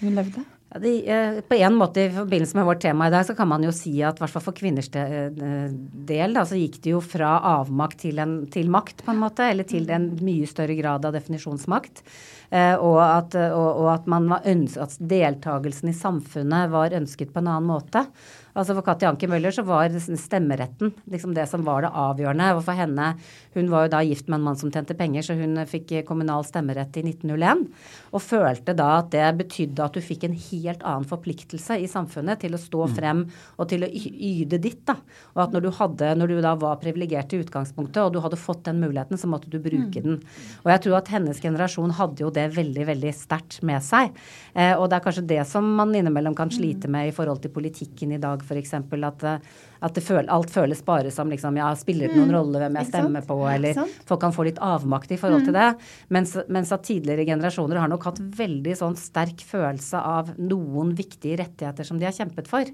hun 0.00 0.18
levde? 0.18 0.44
Ja, 0.72 0.80
de, 0.80 0.92
eh, 1.04 1.40
på 1.44 1.58
en 1.60 1.74
måte 1.76 2.00
I 2.00 2.12
forbindelse 2.14 2.56
med 2.56 2.64
vårt 2.64 2.80
tema 2.80 3.06
i 3.06 3.12
dag, 3.12 3.26
så 3.26 3.34
kan 3.36 3.48
man 3.48 3.64
jo 3.64 3.72
si 3.76 3.92
at 4.00 4.20
hvert 4.22 4.32
fall 4.32 4.44
for 4.46 4.56
kvinners 4.56 4.88
eh, 4.96 5.28
del, 5.28 6.32
da, 6.32 6.46
så 6.48 6.56
gikk 6.56 6.78
det 6.80 6.94
jo 6.94 7.02
fra 7.04 7.34
avmakt 7.58 8.00
til, 8.06 8.22
en, 8.22 8.38
til 8.48 8.72
makt, 8.72 9.04
på 9.04 9.12
en 9.12 9.20
måte. 9.20 9.50
Eller 9.52 9.68
til 9.68 9.90
en 9.92 10.08
mye 10.24 10.48
større 10.48 10.78
grad 10.78 11.04
av 11.04 11.12
definisjonsmakt. 11.18 12.00
Eh, 12.48 12.76
og, 12.78 13.02
at, 13.04 13.36
og, 13.52 13.82
og 13.84 13.90
at, 13.98 14.08
man 14.08 14.30
var 14.32 14.48
øns 14.48 14.78
at 14.80 14.96
deltakelsen 14.96 15.92
i 15.92 15.96
samfunnet 15.96 16.72
var 16.72 16.96
ønsket 16.96 17.34
på 17.34 17.44
en 17.44 17.52
annen 17.52 17.68
måte. 17.68 18.06
Altså 18.52 18.74
For 18.76 18.84
Katti 18.84 19.06
Anki 19.08 19.28
Møller 19.30 19.54
så 19.54 19.64
var 19.64 19.92
stemmeretten 19.92 20.92
liksom 21.10 21.32
det 21.36 21.46
som 21.48 21.64
var 21.64 21.86
det 21.86 21.92
avgjørende. 21.96 22.50
Og 22.56 22.64
for 22.66 22.76
henne, 22.76 23.14
Hun 23.54 23.68
var 23.68 23.84
jo 23.84 23.92
da 23.92 24.00
gift 24.00 24.28
med 24.28 24.38
en 24.38 24.44
mann 24.46 24.56
som 24.56 24.70
tjente 24.72 24.96
penger, 24.96 25.22
så 25.22 25.34
hun 25.36 25.60
fikk 25.68 26.06
kommunal 26.08 26.44
stemmerett 26.44 26.96
i 26.96 27.02
1901. 27.04 27.66
Og 28.12 28.22
følte 28.22 28.72
da 28.76 28.98
at 29.00 29.10
det 29.12 29.26
betydde 29.36 29.84
at 29.84 29.92
du 29.92 30.00
fikk 30.00 30.24
en 30.24 30.36
helt 30.36 30.82
annen 30.82 31.04
forpliktelse 31.04 31.76
i 31.80 31.88
samfunnet 31.90 32.40
til 32.40 32.56
å 32.56 32.60
stå 32.60 32.86
frem 32.96 33.26
og 33.58 33.68
til 33.68 33.84
å 33.84 33.90
yde 33.92 34.60
ditt. 34.62 34.84
da. 34.88 34.96
Og 35.34 35.44
at 35.44 35.52
når 35.52 35.66
du, 35.66 35.70
hadde, 35.76 36.14
når 36.16 36.32
du 36.32 36.40
da 36.40 36.54
var 36.56 36.80
privilegert 36.80 37.32
i 37.32 37.42
utgangspunktet, 37.44 38.00
og 38.00 38.14
du 38.14 38.20
hadde 38.24 38.40
fått 38.40 38.64
den 38.64 38.80
muligheten, 38.80 39.20
så 39.20 39.28
måtte 39.28 39.52
du 39.52 39.58
bruke 39.60 40.00
den. 40.00 40.20
Og 40.64 40.72
jeg 40.72 40.84
tror 40.86 40.98
at 41.00 41.12
hennes 41.12 41.40
generasjon 41.40 41.92
hadde 41.98 42.24
jo 42.24 42.32
det 42.32 42.48
veldig, 42.56 42.86
veldig 42.88 43.12
sterkt 43.16 43.60
med 43.66 43.84
seg. 43.84 44.16
Eh, 44.54 44.72
og 44.76 44.88
det 44.88 44.98
er 44.98 45.04
kanskje 45.04 45.26
det 45.34 45.42
som 45.48 45.68
man 45.76 45.92
innimellom 45.94 46.36
kan 46.38 46.52
slite 46.52 46.90
med 46.92 47.10
i 47.10 47.14
forhold 47.14 47.42
til 47.44 47.52
politikken 47.54 48.16
i 48.16 48.20
dag, 48.22 48.41
f.eks. 48.42 48.74
At, 48.74 49.22
eh, 49.24 49.60
at 49.82 49.96
det 49.96 50.02
føl, 50.06 50.28
alt 50.30 50.50
føles 50.54 50.78
bare 50.86 51.10
som 51.10 51.30
liksom, 51.32 51.56
ja, 51.58 51.72
spiller 51.74 52.10
det 52.12 52.14
noen 52.18 52.30
rolle 52.36 52.60
hvem 52.62 52.76
jeg 52.78 52.90
stemmer 52.92 53.24
på, 53.26 53.34
eller 53.50 53.80
folk 54.06 54.20
kan 54.22 54.34
få 54.34 54.44
litt 54.46 54.60
avmakt 54.62 55.10
i 55.10 55.18
forhold 55.18 55.46
til 55.48 55.56
det. 55.56 55.68
Mens, 56.14 56.36
mens 56.52 56.70
at 56.74 56.84
tidligere 56.86 57.24
generasjoner 57.26 57.80
har 57.82 57.90
nok 57.90 58.06
hatt 58.10 58.20
veldig 58.38 58.76
sånn 58.78 58.94
sterk 59.00 59.42
følelse 59.48 59.98
av 59.98 60.30
noen 60.38 60.92
viktige 60.98 61.40
rettigheter 61.42 61.88
som 61.88 61.98
de 61.98 62.06
har 62.06 62.14
kjempet 62.14 62.46
for. 62.50 62.68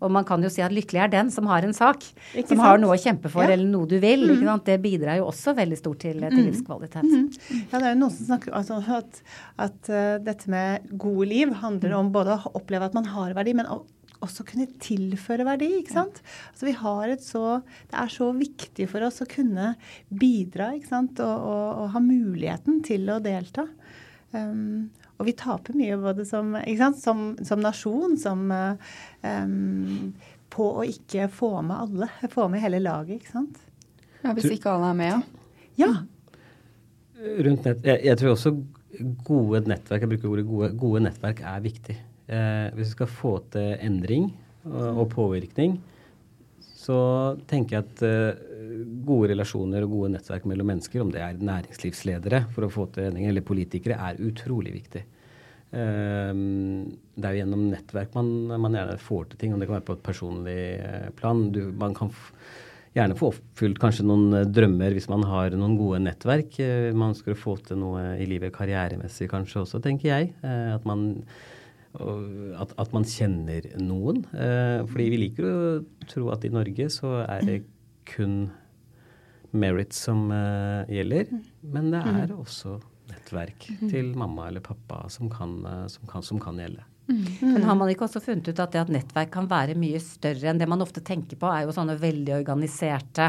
Og 0.00 0.14
man 0.16 0.24
kan 0.28 0.40
jo 0.44 0.48
si 0.52 0.64
at 0.64 0.72
lykkelig 0.72 1.02
er 1.04 1.12
den 1.12 1.30
som 1.34 1.48
har 1.50 1.66
en 1.66 1.76
sak, 1.76 2.06
Ikke 2.32 2.54
som 2.54 2.62
har 2.64 2.80
noe 2.80 2.96
å 2.96 3.00
kjempe 3.02 3.28
for, 3.32 3.44
Ja. 3.44 3.52
eller 3.52 3.68
noe 3.68 3.86
du 3.90 3.98
vil. 4.00 4.24
Ikke 4.30 4.48
sant? 4.48 4.64
Det 4.64 4.78
bidrar 4.80 5.18
jo 5.20 5.26
også 5.28 5.52
veldig 5.56 5.76
stort 5.78 6.00
til, 6.06 6.24
til 6.24 6.46
livskvalitet. 6.48 7.04
Ja, 7.70 7.78
det 7.78 7.84
er 7.84 7.92
jo 7.92 8.00
noen 8.00 8.16
som 8.16 8.30
snakker 8.32 8.56
altså, 8.56 8.80
at, 8.96 9.20
at 9.60 9.92
uh, 9.92 10.16
dette 10.24 10.48
med 10.48 10.88
gode 10.96 11.28
liv 11.28 11.52
handler 11.60 11.98
om 12.00 12.08
både 12.14 12.38
å 12.38 12.54
oppleve 12.56 12.88
at 12.88 12.96
man 12.96 13.04
har 13.12 13.36
verdi, 13.36 13.52
men 13.60 13.68
også 14.24 14.44
kunne 14.48 14.68
tilføre 14.82 15.46
verdi. 15.46 15.68
ikke 15.80 15.94
sant? 15.96 16.20
Altså 16.52 16.68
vi 16.68 16.76
har 16.78 17.12
et 17.12 17.24
så, 17.24 17.60
Det 17.90 17.98
er 18.00 18.12
så 18.12 18.30
viktig 18.36 18.88
for 18.90 19.06
oss 19.06 19.22
å 19.22 19.28
kunne 19.30 19.74
bidra 20.08 20.72
ikke 20.76 20.92
sant? 20.92 21.20
Og, 21.20 21.48
og, 21.50 21.66
og 21.82 21.90
ha 21.94 22.02
muligheten 22.02 22.82
til 22.86 23.10
å 23.12 23.20
delta. 23.22 23.66
Um, 24.32 24.88
og 25.16 25.28
vi 25.28 25.36
taper 25.38 25.76
mye 25.76 25.96
både 26.00 26.26
som, 26.28 26.56
ikke 26.60 26.82
sant? 26.82 27.00
som, 27.00 27.22
som 27.46 27.62
nasjon, 27.64 28.18
som 28.20 28.50
eh, 28.52 28.90
um, 29.24 30.10
På 30.52 30.68
å 30.80 30.84
ikke 30.84 31.30
få 31.32 31.54
med 31.64 31.76
alle. 31.76 32.10
Få 32.32 32.50
med 32.52 32.60
hele 32.64 32.82
laget, 32.84 33.22
ikke 33.22 33.32
sant. 33.32 33.62
Ja, 34.22 34.34
Hvis 34.36 34.50
ikke 34.50 34.72
alle 34.74 34.92
er 34.92 34.98
med, 34.98 35.12
ja. 35.12 35.22
Ja. 35.76 35.92
Rundt 37.46 37.64
nett, 37.68 37.84
jeg, 37.84 38.00
jeg 38.04 38.20
tror 38.20 38.34
også 38.34 38.52
gode 39.26 39.62
nettverk 39.68 40.04
jeg 40.04 40.10
bruker 40.14 40.30
ordet 40.30 40.44
gode, 40.48 40.68
gode 40.80 41.02
nettverk 41.04 41.42
er 41.44 41.64
viktig. 41.64 41.96
Eh, 42.26 42.68
hvis 42.74 42.90
vi 42.90 42.96
skal 42.96 43.10
få 43.10 43.36
til 43.54 43.76
endring 43.86 44.30
og, 44.66 45.02
og 45.02 45.06
påvirkning, 45.12 45.76
så 46.86 46.98
tenker 47.50 47.78
jeg 47.78 47.86
at 47.86 48.02
eh, 48.06 48.46
gode 49.06 49.32
relasjoner 49.32 49.86
og 49.86 49.94
gode 49.94 50.12
nettverk 50.14 50.46
mellom 50.50 50.70
mennesker, 50.70 51.02
om 51.02 51.10
det 51.14 51.22
er 51.22 51.38
næringslivsledere 51.42 52.44
for 52.54 52.66
å 52.66 52.72
få 52.72 52.88
til 52.94 53.08
endring, 53.08 53.28
eller 53.30 53.46
politikere, 53.46 53.98
er 53.98 54.22
utrolig 54.22 54.74
viktig. 54.76 55.02
Eh, 55.76 56.30
det 56.36 57.26
er 57.26 57.34
jo 57.34 57.42
gjennom 57.42 57.66
nettverk 57.72 58.14
man, 58.18 58.30
man 58.66 58.78
gjerne 58.78 59.00
får 59.02 59.32
til 59.32 59.42
ting, 59.42 59.54
og 59.54 59.62
det 59.62 59.68
kan 59.68 59.78
være 59.78 59.88
på 59.88 59.98
et 59.98 60.06
personlig 60.06 60.60
eh, 60.76 61.10
plan. 61.18 61.48
Du, 61.54 61.64
man 61.78 61.96
kan 61.96 62.14
gjerne 62.96 63.16
få 63.18 63.32
oppfylt 63.32 63.80
kanskje 63.82 64.06
noen 64.06 64.40
eh, 64.40 64.48
drømmer 64.48 64.94
hvis 64.96 65.10
man 65.12 65.26
har 65.28 65.56
noen 65.58 65.76
gode 65.80 66.02
nettverk. 66.06 66.58
Eh, 66.62 66.92
man 66.96 67.16
skal 67.18 67.38
få 67.38 67.58
til 67.66 67.82
noe 67.82 68.14
i 68.20 68.28
livet 68.30 68.54
karrieremessig 68.54 69.30
kanskje 69.32 69.64
også, 69.64 69.82
tenker 69.84 70.12
jeg. 70.12 70.34
At 70.46 70.86
man 70.88 71.08
at, 72.60 72.74
at 72.80 72.92
man 72.94 73.06
kjenner 73.08 73.66
noen. 73.80 74.22
Eh, 74.34 74.82
fordi 74.88 75.08
vi 75.12 75.22
liker 75.24 75.48
å 75.48 75.56
tro 76.08 76.30
at 76.34 76.44
i 76.46 76.52
Norge 76.52 76.88
så 76.92 77.18
er 77.24 77.46
det 77.46 77.58
kun 78.08 78.46
merit 79.56 79.96
som 79.96 80.28
eh, 80.34 80.96
gjelder. 80.98 81.32
Men 81.66 81.90
det 81.94 82.02
er 82.02 82.34
også 82.36 82.78
nettverk 83.10 83.68
til 83.86 84.12
mamma 84.18 84.48
eller 84.50 84.64
pappa 84.64 85.04
som 85.12 85.30
kan, 85.32 85.58
eh, 85.66 85.86
som 85.92 86.06
kan, 86.10 86.24
som 86.26 86.42
kan 86.42 86.60
gjelde. 86.60 86.84
Men 87.06 87.62
har 87.62 87.76
man 87.78 87.90
ikke 87.90 88.06
også 88.08 88.20
funnet 88.22 88.48
ut 88.50 88.60
at 88.62 88.72
det 88.74 88.80
at 88.80 88.90
nettverk 88.90 89.30
kan 89.34 89.46
være 89.50 89.76
mye 89.78 90.00
større 90.02 90.50
enn 90.50 90.58
det 90.58 90.66
man 90.66 90.82
ofte 90.82 91.02
tenker 91.06 91.38
på, 91.38 91.46
er 91.46 91.62
jo 91.62 91.74
sånne 91.74 91.94
veldig 92.00 92.34
organiserte 92.40 93.28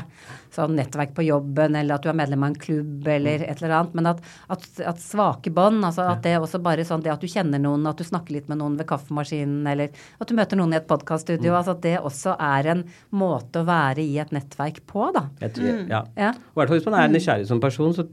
sånn 0.53 0.73
nettverk 0.79 1.13
på 1.17 1.25
jobben, 1.27 1.77
eller 1.77 1.97
at 1.97 2.05
du 2.05 2.09
er 2.09 2.17
medlem 2.17 2.45
av 2.45 2.51
en 2.51 2.57
klubb, 2.63 3.05
eller 3.13 3.45
et 3.45 3.61
eller 3.61 3.75
annet. 3.77 3.97
Men 3.99 4.09
at, 4.13 4.23
at, 4.53 4.65
at 4.93 5.03
svake 5.03 5.53
bånd, 5.53 5.83
altså 5.85 6.07
at 6.09 6.25
det 6.25 6.33
også 6.39 6.61
bare 6.65 6.87
sånn 6.87 7.05
det 7.05 7.13
at 7.13 7.21
du 7.21 7.29
kjenner 7.29 7.61
noen, 7.61 7.85
at 7.89 8.01
du 8.01 8.07
snakker 8.07 8.39
litt 8.39 8.49
med 8.49 8.61
noen 8.63 8.79
ved 8.79 8.89
kaffemaskinen, 8.89 9.61
eller 9.69 9.93
at 9.93 10.27
du 10.27 10.35
møter 10.37 10.59
noen 10.59 10.73
i 10.73 10.79
et 10.81 10.89
podkaststudio, 10.89 11.53
altså 11.53 11.77
at 11.77 11.85
det 11.85 11.95
også 12.01 12.33
er 12.49 12.73
en 12.73 12.83
måte 13.13 13.61
å 13.61 13.69
være 13.69 14.01
i 14.01 14.17
et 14.23 14.33
nettverk 14.33 14.81
på, 14.89 15.11
da. 15.13 15.27
Jeg 15.45 15.57
tror, 15.59 15.71
ja. 15.85 16.03
Ja. 16.17 16.33
Og 16.33 16.57
i 16.57 16.63
hvert 16.63 16.73
fall 16.73 16.81
hvis 16.81 16.89
man 16.89 16.99
er 17.03 17.13
nysgjerrig 17.13 17.49
som 17.49 17.61
person, 17.61 17.93
så, 17.93 18.09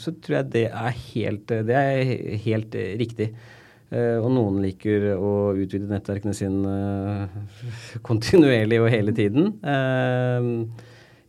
så 0.00 0.16
tror 0.24 0.40
jeg 0.40 0.52
det 0.56 0.66
er 0.72 1.00
helt, 1.12 1.56
det 1.68 1.80
er 1.84 2.36
helt 2.48 2.80
riktig. 3.00 3.34
Eh, 3.90 4.20
og 4.22 4.30
noen 4.30 4.60
liker 4.62 5.08
å 5.16 5.50
utvide 5.58 5.90
nettverkene 5.90 6.34
sine 6.36 6.74
eh, 7.24 7.58
kontinuerlig 8.06 8.78
og 8.78 8.88
hele 8.92 9.14
tiden. 9.16 9.56
Eh, 9.66 10.46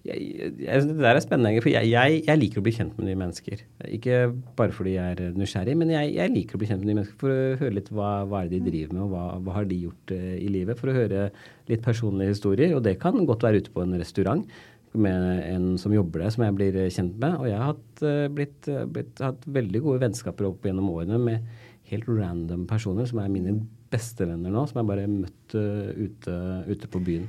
jeg, 0.05 0.27
jeg, 0.61 0.83
det 0.89 0.97
der 0.97 1.17
er 1.17 1.21
spennende, 1.21 1.61
for 1.61 1.69
jeg, 1.73 1.89
jeg, 1.93 2.37
liker 2.37 2.61
å 2.61 2.65
bli 2.65 2.73
kjent 2.73 2.95
med 2.97 3.07
nye 3.07 3.17
mennesker. 3.17 3.63
Ikke 3.97 4.23
bare 4.57 4.73
fordi 4.73 4.95
jeg 4.95 5.15
er 5.15 5.35
nysgjerrig, 5.37 5.75
men 5.77 5.93
jeg, 5.93 6.33
liker 6.33 6.57
å 6.57 6.61
bli 6.61 6.69
kjent 6.69 6.81
med 6.81 6.91
nye 6.91 6.99
mennesker 6.99 7.21
for 7.21 7.33
å 7.33 7.59
høre 7.61 7.77
litt 7.77 7.89
hva, 7.93 8.11
hva 8.29 8.41
er 8.41 8.49
det 8.49 8.59
de 8.59 8.73
driver 8.73 8.97
med, 8.97 9.03
og 9.05 9.13
hva, 9.13 9.23
hva 9.45 9.57
har 9.59 9.69
de 9.69 9.79
gjort 9.83 10.13
i 10.17 10.49
livet. 10.49 10.77
For 10.81 10.89
å 10.89 10.97
høre 10.97 11.27
litt 11.69 11.85
personlige 11.85 12.33
historier. 12.33 12.73
Og 12.77 12.85
det 12.85 12.95
kan 13.01 13.17
godt 13.29 13.45
være 13.45 13.61
ute 13.61 13.73
på 13.73 13.85
en 13.85 13.97
restaurant 14.01 14.45
med 14.91 15.27
en 15.47 15.67
som 15.81 15.93
jobber 15.93 16.25
der, 16.25 16.33
som 16.33 16.45
jeg 16.45 16.57
blir 16.57 16.79
kjent 16.93 17.17
med. 17.21 17.37
Og 17.37 17.49
jeg 17.49 17.61
har 17.61 17.73
hatt, 17.73 18.05
blitt, 18.37 18.71
blitt, 18.93 19.21
hatt 19.21 19.45
veldig 19.61 19.85
gode 19.85 20.01
vennskaper 20.05 20.49
opp 20.49 20.65
gjennom 20.65 20.89
årene 20.93 21.21
med 21.21 21.60
helt 21.91 22.09
random 22.09 22.65
personer 22.69 23.07
som 23.09 23.19
er 23.21 23.31
mine 23.31 23.59
bestevenner 23.91 24.53
nå, 24.53 24.65
som 24.69 24.79
jeg 24.81 24.89
bare 24.89 25.07
møtte 25.11 25.41
møtt 25.51 25.55
uh, 25.55 26.03
ute, 26.03 26.35
ute, 26.71 26.87
på 26.87 26.99
byen. 26.99 27.27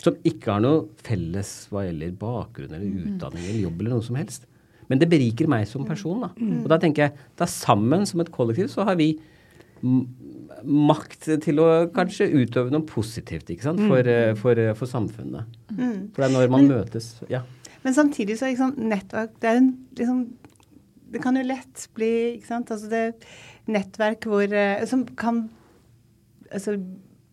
Som 0.00 0.16
ikke 0.24 0.52
har 0.52 0.60
noe 0.64 0.88
felles 1.04 1.68
hva 1.70 1.84
gjelder 1.86 2.16
bakgrunn 2.18 2.74
eller 2.74 3.06
utdanning 3.06 3.44
eller 3.44 3.62
jobb 3.62 3.80
eller 3.80 3.94
noe 3.94 4.04
som 4.04 4.16
helst. 4.18 4.46
Men 4.88 5.00
det 5.00 5.08
beriker 5.08 5.48
meg 5.48 5.66
som 5.68 5.86
person. 5.86 6.26
Da. 6.26 6.32
Og 6.36 6.68
da 6.68 6.78
tenker 6.78 7.06
jeg 7.06 7.14
da 7.38 7.46
sammen 7.48 8.04
som 8.06 8.20
et 8.20 8.32
kollektiv 8.34 8.68
så 8.68 8.84
har 8.84 8.98
vi 9.00 9.14
makt 9.84 11.28
til 11.44 11.60
å 11.60 11.68
kanskje 11.92 12.28
utøve 12.32 12.72
noe 12.72 12.84
positivt 12.88 13.50
ikke 13.52 13.68
sant? 13.68 13.82
For, 13.84 14.04
uh, 14.04 14.34
for, 14.40 14.60
uh, 14.60 14.74
for 14.76 14.90
samfunnet. 14.90 15.58
For 15.70 16.20
det 16.20 16.28
er 16.28 16.34
når 16.34 16.52
man 16.52 16.68
møtes. 16.68 17.14
Ja. 17.32 17.44
Men 17.84 17.96
samtidig 17.96 18.38
så 18.40 18.48
liksom, 18.48 18.76
nettverk 18.80 19.36
det 19.42 19.50
er 19.50 19.60
en 19.60 19.74
liksom 19.92 20.24
Det 21.14 21.20
kan 21.22 21.36
jo 21.36 21.44
lett 21.46 21.82
bli 21.94 22.08
ikke 22.34 22.48
sant, 22.48 22.70
altså 22.74 22.88
det 22.90 23.02
nettverk 23.70 24.26
hvor 24.28 24.50
Som 24.86 25.04
kan 25.16 25.48
altså, 26.52 26.76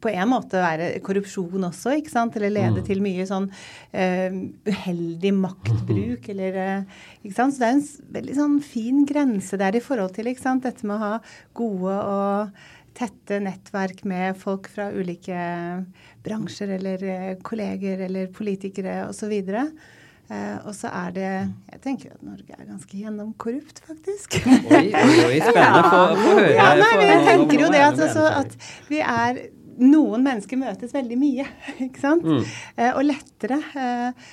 på 0.01 0.09
en 0.09 0.29
måte 0.31 0.57
være 0.57 0.87
korrupsjon 1.05 1.67
også, 1.67 1.91
ikke 1.99 2.09
sant? 2.09 2.35
Eller 2.39 2.49
lede 2.55 2.81
Mm. 2.81 2.85
til 2.87 3.01
mye 3.05 3.25
sånn 3.29 3.47
uh, 3.93 4.37
uheldig 4.65 5.33
maktbruk, 5.37 6.29
eller 6.33 6.57
uh, 6.57 6.83
Ikke 7.23 7.35
sant. 7.35 7.53
Så 7.53 7.61
det 7.61 7.67
er 7.67 7.75
en 7.77 8.13
veldig 8.17 8.35
sånn 8.39 8.59
fin 8.65 9.05
grense 9.05 9.57
der 9.61 9.77
i 9.77 9.83
forhold 9.83 10.15
til 10.15 10.25
ikke 10.31 10.41
sant? 10.41 10.63
dette 10.63 10.87
med 10.87 10.97
å 10.97 11.05
ha 11.05 11.19
gode 11.53 11.97
og 12.01 12.63
tette 12.97 13.37
nettverk 13.39 14.01
med 14.09 14.35
folk 14.35 14.67
fra 14.73 14.89
ulike 14.91 15.37
bransjer 16.25 16.73
eller 16.75 17.03
eh, 17.07 17.37
kolleger 17.41 18.01
eller 18.07 18.27
politikere 18.35 19.05
osv. 19.07 19.31
Eh, 20.31 20.57
og 20.63 20.75
så 20.77 20.87
er 20.95 21.15
det 21.15 21.29
Jeg 21.73 21.79
tenker 21.83 22.11
at 22.13 22.21
Norge 22.23 22.55
er 22.55 22.67
ganske 22.67 22.97
gjennomkorrupt, 22.97 23.81
faktisk. 23.83 24.37
Oi, 24.47 24.85
oi, 24.95 25.39
spennende. 25.43 25.81
Få, 25.91 26.03
høre. 26.21 26.51
Ja, 26.55 26.69
nei, 26.79 26.91
men 27.01 27.09
jeg 27.09 27.25
tenker 27.27 27.63
jo 27.65 27.71
det 27.73 27.81
at, 27.83 27.99
altså, 28.07 28.27
at 28.39 28.55
vi 28.91 29.01
er 29.03 29.41
Noen 29.81 30.21
mennesker 30.21 30.59
møtes 30.61 30.91
veldig 30.93 31.15
mye, 31.17 31.45
ikke 31.87 32.01
sant? 32.03 32.27
Mm. 32.27 32.43
Eh, 32.75 32.91
og 32.91 33.05
lettere 33.07 33.57
eh, 33.81 34.27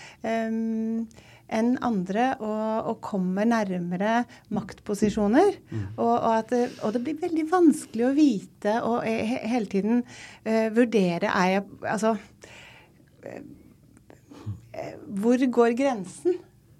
um, 0.51 1.07
enn 1.49 1.71
andre, 1.87 2.27
og, 2.45 2.91
og 2.91 2.99
kommer 3.07 3.49
nærmere 3.49 4.27
maktposisjoner. 4.53 5.55
Mm. 5.71 5.87
Og, 5.95 6.11
og, 6.11 6.33
at 6.35 6.53
det, 6.53 6.65
og 6.83 6.93
det 6.95 7.05
blir 7.07 7.23
veldig 7.23 7.47
vanskelig 7.49 8.09
å 8.11 8.17
vite 8.19 8.75
og 8.85 9.07
he, 9.07 9.39
hele 9.49 9.71
tiden 9.73 10.03
vurdere 10.77 11.31
Er 11.33 11.55
jeg 11.55 11.65
Altså 11.89 12.13
Hvor 15.21 15.38
går 15.61 15.77
grensen? 15.79 16.38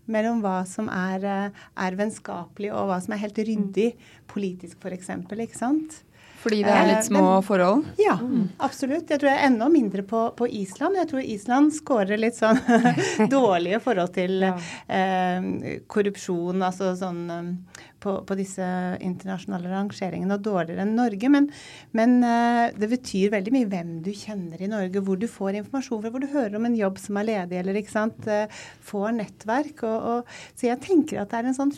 Mellom 0.09 0.41
hva 0.41 0.63
som 0.67 0.89
er, 0.89 1.25
eh, 1.25 1.65
er 1.85 1.97
vennskapelig 1.99 2.71
og 2.73 2.87
hva 2.89 3.01
som 3.05 3.13
er 3.13 3.19
helt 3.27 3.37
ryddig 3.45 3.91
politisk, 4.27 4.79
f.eks. 4.81 5.11
Ikke 5.37 5.55
sant? 5.59 5.99
Fordi 6.39 6.63
det 6.63 6.71
er 6.71 6.85
Eh, 6.87 6.95
litt 6.95 7.05
små 7.05 7.21
men- 7.35 7.43
forhold? 7.43 7.85
Ja, 7.99 8.15
absolutt. 8.63 9.09
Jeg 9.11 9.19
tror 9.21 9.29
jeg 9.29 9.39
er 9.43 9.47
enda 9.51 9.69
mindre 9.69 10.03
på, 10.07 10.21
på 10.39 10.47
Island. 10.49 10.95
Jeg 10.97 11.09
tror 11.11 11.21
Island 11.21 11.73
scorer 11.75 12.17
litt 12.17 12.37
sånn 12.39 12.61
dårlige 13.29 13.81
forhold 13.83 14.15
til 14.15 14.45
eh, 14.45 15.81
korrupsjon, 15.91 16.63
altså 16.63 16.93
sånn 16.97 17.25
eh, 17.35 17.83
på, 18.03 18.15
på 18.27 18.39
disse 18.39 18.65
internasjonale 19.05 19.71
rangeringene, 19.73 20.39
og 20.39 20.47
dårligere 20.47 20.85
enn 20.87 20.97
Norge. 20.99 21.31
Men, 21.35 21.51
men 21.99 22.17
eh, 22.27 22.65
det 22.79 22.91
betyr 22.95 23.35
veldig 23.35 23.55
mye 23.55 23.71
hvem 23.73 23.93
du 24.07 24.13
kjenner 24.17 24.63
i 24.63 24.71
Norge, 24.71 25.03
hvor 25.05 25.21
du 25.21 25.29
får 25.31 25.61
informasjon 25.63 26.03
fra, 26.05 26.15
hvor 26.15 26.25
du 26.25 26.31
hører 26.33 26.59
om 26.59 26.69
en 26.69 26.79
jobb 26.79 27.01
som 27.03 27.21
er 27.21 27.31
ledig, 27.33 27.61
eller 27.61 27.79
ikke 27.81 27.95
sant. 27.95 28.27
Eh, 28.31 28.65
får 28.89 29.15
nettverk. 29.21 29.85
Og, 29.89 30.11
og, 30.15 30.35
så 30.55 30.71
jeg 30.71 30.85
tenker 30.85 31.23
at 31.23 31.33
det 31.33 31.43
er 31.43 31.51
en 31.51 31.59
sånn 31.59 31.77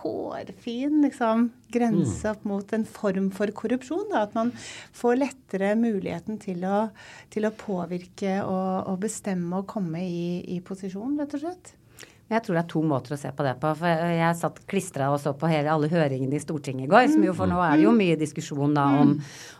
hårfin 0.00 1.02
liksom, 1.04 1.50
grense 1.72 2.26
Mm. 2.26 2.30
opp 2.32 2.44
mot 2.44 2.72
en 2.72 2.84
form 2.84 3.30
for 3.30 3.46
korrupsjon. 3.46 4.08
Da. 4.10 4.22
At 4.26 4.34
man 4.34 4.52
får 4.92 5.20
lettere 5.20 5.74
muligheten 5.78 6.40
til 6.42 6.64
å, 6.64 6.90
til 7.30 7.46
å 7.46 7.54
påvirke 7.54 8.40
og, 8.42 8.88
og 8.90 9.00
bestemme 9.00 9.60
og 9.60 9.68
komme 9.70 10.02
i, 10.02 10.56
i 10.56 10.60
posisjon, 10.60 11.18
rett 11.20 11.36
og 11.38 11.44
slett. 11.44 11.74
Jeg 12.30 12.44
tror 12.46 12.54
det 12.54 12.60
er 12.62 12.70
to 12.70 12.80
måter 12.86 13.16
å 13.16 13.18
se 13.18 13.30
på 13.34 13.42
det 13.42 13.56
på. 13.58 13.70
For 13.80 14.10
jeg 14.14 14.38
satt 14.38 14.60
klistra 14.70 15.08
og 15.10 15.18
så 15.18 15.32
på 15.34 15.48
hele, 15.50 15.72
alle 15.72 15.88
høringene 15.90 16.38
i 16.38 16.42
Stortinget 16.42 16.86
i 16.86 16.90
går. 16.90 17.08
Som 17.10 17.24
jo, 17.26 17.34
for 17.34 17.50
nå 17.50 17.58
er 17.66 17.78
det 17.78 17.88
jo 17.88 17.94
mye 17.96 18.18
diskusjon 18.20 18.76
da 18.76 18.84
om, 19.00 19.16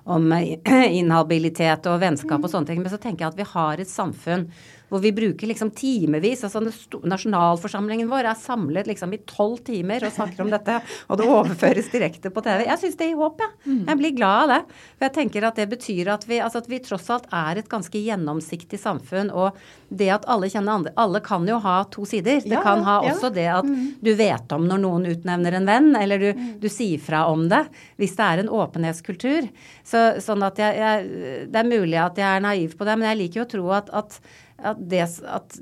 om 0.06 0.36
inhabilitet 1.00 1.88
og 1.90 1.98
vennskap 2.04 2.46
og 2.46 2.52
sånne 2.52 2.70
ting. 2.70 2.84
Men 2.84 2.94
så 2.94 3.00
tenker 3.02 3.26
jeg 3.26 3.34
at 3.34 3.40
vi 3.40 3.48
har 3.56 3.82
et 3.82 3.90
samfunn 3.90 4.46
hvor 4.90 5.00
vi 5.02 5.12
bruker 5.14 5.46
liksom 5.50 5.70
timevis. 5.78 6.42
altså 6.44 6.60
Nasjonalforsamlingen 7.06 8.08
vår 8.10 8.28
er 8.30 8.38
samlet 8.38 8.88
liksom 8.90 9.12
i 9.14 9.20
tolv 9.28 9.60
timer 9.66 10.02
og 10.06 10.12
snakker 10.14 10.42
om 10.44 10.50
dette, 10.52 10.80
og 11.08 11.20
det 11.20 11.28
overføres 11.30 11.90
direkte 11.92 12.32
på 12.34 12.42
TV. 12.44 12.64
Jeg 12.66 12.82
syns 12.82 12.98
det 12.98 13.10
gir 13.10 13.20
håp, 13.20 13.40
jeg. 13.44 13.76
Jeg 13.86 14.00
blir 14.00 14.16
glad 14.16 14.44
av 14.44 14.52
det. 14.52 14.60
For 14.98 15.06
jeg 15.08 15.14
tenker 15.18 15.46
at 15.48 15.60
det 15.60 15.68
betyr 15.70 16.10
at 16.14 16.26
vi, 16.28 16.40
altså 16.42 16.62
at 16.62 16.70
vi 16.70 16.80
tross 16.84 17.08
alt 17.14 17.28
er 17.34 17.60
et 17.62 17.70
ganske 17.70 18.02
gjennomsiktig 18.02 18.80
samfunn. 18.82 19.30
Og 19.30 19.56
det 19.90 20.10
at 20.14 20.26
alle 20.30 20.50
kjenner 20.50 20.76
andre 20.78 20.92
Alle 21.00 21.20
kan 21.24 21.46
jo 21.48 21.58
ha 21.62 21.78
to 21.90 22.04
sider. 22.06 22.40
Det 22.44 22.50
Ja, 22.56 22.62
kan 22.62 22.82
ha 22.86 23.00
ja. 23.04 23.12
også 23.14 23.30
det 23.34 23.46
at 23.50 23.66
du 24.00 24.12
vet 24.18 24.52
om 24.52 24.66
når 24.68 24.82
noen 24.82 25.06
utnevner 25.10 25.56
en 25.58 25.66
venn, 25.66 25.90
eller 25.96 26.18
du, 26.18 26.44
du 26.60 26.68
sier 26.68 26.98
fra 27.02 27.24
om 27.30 27.48
det. 27.50 27.64
Hvis 28.00 28.16
det 28.18 28.26
er 28.26 28.42
en 28.42 28.52
åpenhetskultur. 28.60 29.48
Så, 29.86 30.04
sånn 30.22 30.42
at 30.46 30.58
jeg, 30.60 30.76
jeg 30.78 31.48
Det 31.50 31.62
er 31.62 31.70
mulig 31.70 31.98
at 31.98 32.18
jeg 32.18 32.28
er 32.28 32.44
naiv 32.44 32.76
på 32.78 32.86
det, 32.86 32.98
men 32.98 33.08
jeg 33.10 33.20
liker 33.24 33.42
jo 33.42 33.46
å 33.46 33.52
tro 33.54 33.70
at, 33.76 33.90
at, 33.96 34.20
at 34.62 34.82
det 34.90 35.06
at 35.24 35.60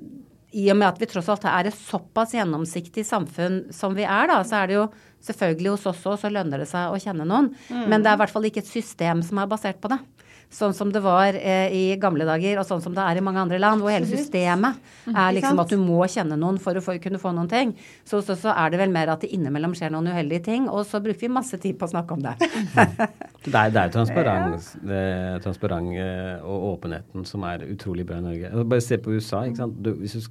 i 0.56 0.64
og 0.72 0.78
med 0.80 0.88
at 0.88 1.00
vi 1.00 1.06
tross 1.10 1.28
alt 1.28 1.44
er 1.44 1.68
et 1.68 1.76
såpass 1.76 2.32
gjennomsiktig 2.32 3.04
samfunn 3.04 3.66
som 3.74 3.92
vi 3.96 4.06
er, 4.08 4.30
da, 4.30 4.38
så 4.48 4.62
er 4.62 4.70
det 4.70 4.78
jo 4.78 4.86
selvfølgelig 5.26 5.74
hos 5.74 5.84
oss 5.90 6.06
òg, 6.08 6.16
så 6.22 6.30
lønner 6.32 6.62
det 6.62 6.68
seg 6.70 6.88
å 6.88 7.00
kjenne 7.02 7.26
noen. 7.28 7.50
Men 7.90 8.00
det 8.00 8.08
er 8.08 8.16
i 8.16 8.22
hvert 8.22 8.32
fall 8.32 8.48
ikke 8.48 8.62
et 8.64 8.70
system 8.70 9.20
som 9.26 9.42
er 9.42 9.50
basert 9.50 9.80
på 9.82 9.90
det. 9.92 9.98
Sånn 10.48 10.72
som 10.72 10.88
det 10.92 11.02
var 11.04 11.36
eh, 11.36 11.68
i 11.76 11.82
gamle 12.00 12.24
dager, 12.24 12.60
og 12.60 12.64
sånn 12.64 12.80
som 12.80 12.94
det 12.96 13.04
er 13.04 13.20
i 13.20 13.24
mange 13.24 13.42
andre 13.42 13.58
land, 13.60 13.82
hvor 13.84 13.92
hele 13.92 14.08
systemet 14.08 14.78
er 15.12 15.34
liksom 15.36 15.60
at 15.60 15.74
du 15.74 15.76
må 15.80 16.00
kjenne 16.08 16.38
noen 16.40 16.56
for 16.62 16.78
å 16.78 16.82
få, 16.84 16.96
kunne 17.04 17.20
få 17.20 17.34
noen 17.36 17.50
ting. 17.50 17.74
Så, 18.08 18.22
så, 18.24 18.36
så 18.38 18.54
er 18.54 18.72
det 18.72 18.80
vel 18.80 18.94
mer 18.94 19.12
at 19.12 19.26
det 19.26 19.32
innimellom 19.36 19.76
skjer 19.76 19.92
noen 19.92 20.08
uheldige 20.08 20.46
ting, 20.48 20.70
og 20.72 20.86
så 20.88 21.02
bruker 21.04 21.26
vi 21.26 21.32
masse 21.36 21.60
tid 21.60 21.76
på 21.76 21.84
å 21.84 21.92
snakke 21.92 22.16
om 22.16 22.24
det. 22.24 22.38
Det 23.48 23.54
er, 23.54 23.70
er 23.70 23.92
transparens, 23.94 24.72
transparent 25.44 25.92
eh, 25.96 26.40
og 26.42 26.72
åpenheten 26.72 27.22
som 27.24 27.44
er 27.48 27.62
utrolig 27.70 28.04
bra 28.04 28.18
i 28.18 28.24
Norge. 28.24 28.64
Bare 28.68 28.82
se 28.84 28.98
på 29.00 29.14
USA. 29.14 29.44
ikke 29.46 29.62
sant? 29.62 29.78
Du, 29.84 29.92
hvis 30.00 30.16
du 30.18 30.26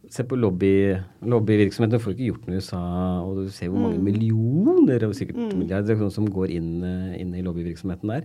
Se 0.00 0.16
ser 0.16 0.24
på 0.24 0.36
lobby, 0.40 0.96
lobbyvirksomheten, 1.28 1.92
du 1.92 2.02
får 2.02 2.14
ikke 2.14 2.28
gjort 2.30 2.46
noe 2.48 2.56
i 2.56 2.60
USA, 2.62 2.78
og 3.20 3.36
du 3.36 3.50
ser 3.52 3.68
hvor 3.68 3.82
mange 3.84 4.00
millioner, 4.00 5.04
og 5.06 5.12
sikkert 5.14 5.52
milliarder, 5.54 6.00
som 6.10 6.24
går 6.26 6.54
inn, 6.56 6.70
eh, 6.82 7.20
inn 7.20 7.34
i 7.36 7.44
lobbyvirksomheten 7.44 8.08
der. 8.08 8.24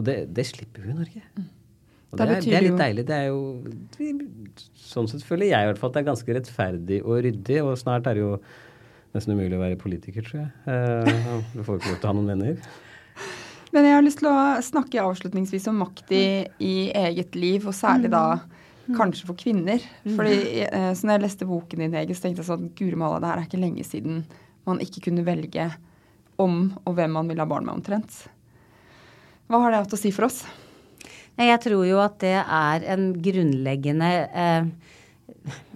Og 0.00 0.06
det, 0.08 0.16
det 0.34 0.46
slipper 0.48 0.86
vi 0.86 0.94
i 0.94 0.96
Norge. 0.96 1.22
Og 2.10 2.18
det, 2.18 2.24
er, 2.26 2.40
det 2.42 2.54
er 2.56 2.64
litt 2.64 2.72
jo- 2.72 2.80
deilig. 2.80 3.04
Det 3.06 3.16
er 3.20 3.26
jo 3.30 3.40
Sånn 4.90 5.06
sett 5.06 5.22
føler 5.22 5.52
jeg 5.52 5.62
i 5.62 5.68
hvert 5.70 5.78
fall 5.78 5.92
at 5.92 5.98
det 5.98 6.02
er 6.02 6.08
ganske 6.10 6.34
rettferdig 6.34 6.96
og 7.04 7.20
ryddig, 7.26 7.60
og 7.62 7.76
snart 7.78 8.08
er 8.10 8.18
det 8.18 8.24
jo 8.24 8.32
nesten 9.14 9.34
umulig 9.36 9.54
å 9.58 9.60
være 9.62 9.78
politiker, 9.78 10.24
tror 10.26 10.40
jeg. 10.40 10.48
Eh, 10.70 11.44
du 11.54 11.60
får 11.66 11.78
ikke 11.78 11.92
lov 11.92 12.00
til 12.00 12.08
å 12.08 12.10
ha 12.10 12.16
noen 12.18 12.32
venner. 12.32 12.56
Men 13.70 13.86
jeg 13.86 13.94
har 13.94 14.02
lyst 14.02 14.18
til 14.18 14.30
å 14.32 14.38
snakke 14.66 15.02
avslutningsvis 15.04 15.68
om 15.70 15.78
makt 15.84 16.10
i, 16.16 16.24
i 16.66 16.74
eget 17.04 17.36
liv, 17.38 17.68
og 17.70 17.76
særlig 17.78 18.10
da 18.10 18.24
kanskje 18.96 19.28
for 19.28 19.38
kvinner. 19.38 19.82
Fordi 20.16 20.64
eh, 20.66 20.90
så 20.98 21.06
når 21.06 21.14
jeg 21.20 21.24
leste 21.28 21.46
boken 21.46 21.84
din, 21.84 21.94
Hege, 21.94 22.16
så 22.18 22.24
tenkte 22.26 22.42
jeg 22.42 22.48
sånn 22.50 22.66
Guri 22.78 22.98
malla, 22.98 23.20
det 23.22 23.30
her 23.30 23.42
er 23.44 23.46
ikke 23.46 23.62
lenge 23.62 23.86
siden 23.86 24.24
man 24.66 24.82
ikke 24.82 25.04
kunne 25.06 25.22
velge 25.26 25.68
om 26.42 26.72
og 26.82 26.96
hvem 26.98 27.14
man 27.14 27.30
ville 27.30 27.44
ha 27.44 27.50
barn 27.50 27.66
med, 27.68 27.78
omtrent. 27.78 28.24
Hva 29.50 29.58
har 29.64 29.72
det 29.72 29.78
hatt 29.82 29.94
å 29.96 29.98
si 29.98 30.12
for 30.14 30.28
oss? 30.28 30.44
Jeg 31.40 31.58
tror 31.64 31.82
jo 31.88 31.96
at 31.98 32.20
det 32.22 32.36
er 32.38 32.84
en 32.92 33.08
grunnleggende 33.18 34.10
eh, 34.30 34.68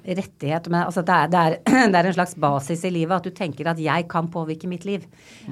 rettighet. 0.04 0.68
Men 0.68 0.84
altså 0.84 1.02
det, 1.06 1.14
er, 1.14 1.30
det, 1.32 1.40
er, 1.40 1.88
det 1.92 2.00
er 2.00 2.08
en 2.10 2.16
slags 2.16 2.34
basis 2.40 2.84
i 2.84 2.92
livet 2.94 3.16
at 3.16 3.26
du 3.26 3.34
tenker 3.34 3.70
at 3.70 3.80
jeg 3.80 4.06
kan 4.10 4.28
påvirke 4.32 4.68
mitt 4.70 4.84
liv. 4.88 5.06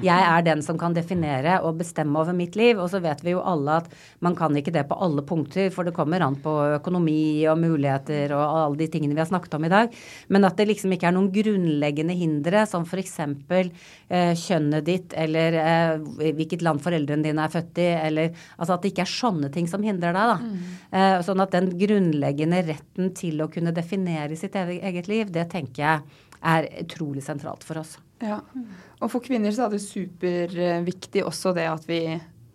Jeg 0.05 0.27
er 0.29 0.45
den 0.47 0.63
som 0.65 0.79
kan 0.81 0.95
definere 0.97 1.59
og 1.65 1.79
bestemme 1.81 2.19
over 2.21 2.37
mitt 2.37 2.57
liv. 2.59 2.81
Og 2.81 2.91
så 2.93 3.03
vet 3.05 3.23
vi 3.25 3.35
jo 3.35 3.43
alle 3.45 3.81
at 3.83 3.91
man 4.25 4.37
kan 4.39 4.57
ikke 4.59 4.75
det 4.75 4.87
på 4.91 4.99
alle 5.03 5.25
punkter, 5.27 5.71
for 5.75 5.89
det 5.89 5.95
kommer 5.97 6.25
an 6.25 6.39
på 6.43 6.53
økonomi 6.79 7.45
og 7.51 7.61
muligheter 7.63 8.35
og 8.37 8.43
alle 8.43 8.83
de 8.83 8.91
tingene 8.93 9.17
vi 9.17 9.23
har 9.23 9.31
snakket 9.31 9.57
om 9.59 9.67
i 9.69 9.73
dag. 9.73 9.97
Men 10.33 10.49
at 10.49 10.59
det 10.61 10.69
liksom 10.71 10.93
ikke 10.95 11.11
er 11.11 11.17
noen 11.17 11.31
grunnleggende 11.33 12.17
hindre, 12.17 12.67
som 12.69 12.87
f.eks. 12.87 13.19
Eh, 14.13 14.33
kjønnet 14.37 14.85
ditt, 14.87 15.15
eller 15.17 15.57
eh, 15.57 16.33
hvilket 16.37 16.65
land 16.65 16.83
foreldrene 16.85 17.25
dine 17.25 17.47
er 17.47 17.53
født 17.53 17.81
i, 17.81 17.89
eller 17.97 18.33
altså 18.59 18.77
at 18.77 18.85
det 18.85 18.93
ikke 18.93 19.07
er 19.07 19.13
sånne 19.13 19.53
ting 19.55 19.69
som 19.71 19.85
hindrer 19.85 20.13
deg, 20.17 20.33
da. 20.33 20.37
Eh, 20.93 21.17
sånn 21.25 21.41
at 21.41 21.55
den 21.55 21.71
grunnleggende 21.81 22.61
retten 22.67 23.13
til 23.17 23.41
å 23.41 23.49
kunne 23.53 23.73
definere 23.75 24.37
sitt 24.43 24.59
eget 24.59 25.09
liv, 25.11 25.32
det 25.32 25.49
tenker 25.53 25.82
jeg 25.82 26.20
er 26.43 26.68
utrolig 26.82 27.22
sentralt 27.24 27.64
for 27.64 27.80
oss. 27.82 27.97
Ja. 28.22 28.40
Og 29.01 29.11
for 29.11 29.22
kvinner 29.24 29.55
så 29.55 29.66
er 29.66 29.74
det 29.74 29.82
superviktig 29.84 31.24
også 31.26 31.55
det 31.57 31.66
at 31.70 31.88
vi 31.88 32.03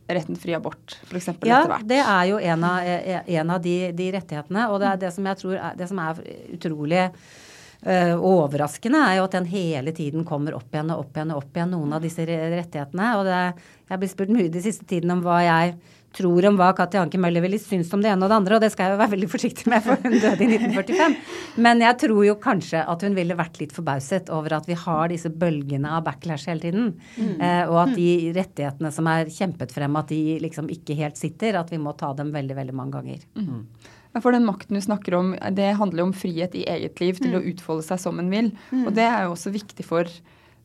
retten 0.08 0.38
fri 0.40 0.56
abort, 0.56 0.96
f.eks. 1.08 1.28
Ja, 1.44 1.64
etter 1.64 1.74
hvert. 1.74 1.88
det 1.88 2.00
er 2.00 2.30
jo 2.30 2.38
en 2.40 2.64
av, 2.64 2.78
eh, 2.88 3.34
en 3.40 3.52
av 3.52 3.60
de, 3.64 3.76
de 3.96 4.08
rettighetene. 4.16 4.70
Og 4.72 4.80
det 4.80 4.94
er 4.94 5.02
det 5.02 5.12
som 5.16 5.28
jeg 5.28 5.40
tror 5.42 5.58
er, 5.58 5.76
det 5.80 5.90
som 5.90 6.00
er 6.00 6.22
utrolig 6.56 7.02
uh, 7.04 8.16
overraskende, 8.16 9.02
er 9.04 9.20
jo 9.20 9.26
at 9.28 9.36
den 9.36 9.50
hele 9.52 9.92
tiden 9.96 10.24
kommer 10.28 10.56
opp 10.56 10.72
igjen 10.72 10.94
og 10.96 11.04
opp 11.04 11.20
igjen 11.20 11.36
og 11.36 11.44
opp 11.44 11.60
igjen, 11.60 11.76
noen 11.76 11.98
av 11.98 12.08
disse 12.08 12.24
rettighetene. 12.24 13.10
Og 13.20 13.28
det, 13.28 13.42
jeg 13.92 14.04
blir 14.04 14.14
spurt 14.14 14.34
mye 14.38 14.54
de 14.54 14.64
siste 14.64 14.88
tiden 14.88 15.12
om 15.18 15.26
hva 15.26 15.42
jeg 15.44 15.76
tror 16.16 16.46
om 16.50 16.56
hva 16.60 16.70
Katja 16.78 17.02
Anke 17.04 17.20
Møller 17.22 17.44
ville 17.44 17.60
syntes 17.62 17.92
om 17.94 18.02
det 18.04 18.10
ene 18.12 18.26
og 18.26 18.32
det 18.32 18.38
andre, 18.40 18.58
og 18.58 18.64
det 18.64 18.70
skal 18.74 18.88
jeg 18.88 18.96
jo 18.96 19.02
være 19.02 19.14
veldig 19.14 19.30
forsiktig 19.32 19.68
med, 19.72 19.84
for 19.86 20.00
hun 20.04 20.16
døde 20.16 20.46
i 20.46 20.48
1945. 20.56 21.18
Men 21.66 21.84
jeg 21.84 22.00
tror 22.04 22.22
jo 22.28 22.38
kanskje 22.42 22.84
at 22.94 23.06
hun 23.06 23.18
ville 23.18 23.38
vært 23.38 23.60
litt 23.62 23.76
forbauset 23.76 24.32
over 24.34 24.58
at 24.58 24.70
vi 24.70 24.78
har 24.80 25.12
disse 25.12 25.32
bølgene 25.32 25.92
av 25.98 26.06
backlash 26.08 26.50
hele 26.52 26.64
tiden. 26.64 26.90
Eh, 27.18 27.64
og 27.68 27.82
at 27.84 27.94
de 27.98 28.10
rettighetene 28.38 28.94
som 28.94 29.12
er 29.12 29.34
kjempet 29.34 29.76
frem, 29.76 30.00
at 30.00 30.14
de 30.14 30.40
liksom 30.44 30.72
ikke 30.74 30.98
helt 31.02 31.20
sitter. 31.20 31.60
At 31.60 31.72
vi 31.74 31.82
må 31.82 31.94
ta 31.98 32.14
dem 32.18 32.32
veldig, 32.36 32.58
veldig 32.58 32.76
mange 32.78 32.98
ganger. 32.98 33.28
Mm. 33.38 33.62
For 34.24 34.34
den 34.34 34.48
makten 34.48 34.78
du 34.78 34.82
snakker 34.82 35.18
om, 35.18 35.36
det 35.54 35.76
handler 35.78 36.02
jo 36.02 36.08
om 36.10 36.16
frihet 36.16 36.56
i 36.58 36.66
eget 36.70 37.02
liv 37.04 37.20
til 37.22 37.38
å 37.38 37.44
utfolde 37.52 37.86
seg 37.86 38.02
som 38.02 38.18
en 38.22 38.32
vil. 38.34 38.50
Og 38.86 38.90
det 38.98 39.06
er 39.06 39.28
jo 39.28 39.36
også 39.36 39.54
viktig 39.54 39.86
for, 39.86 40.10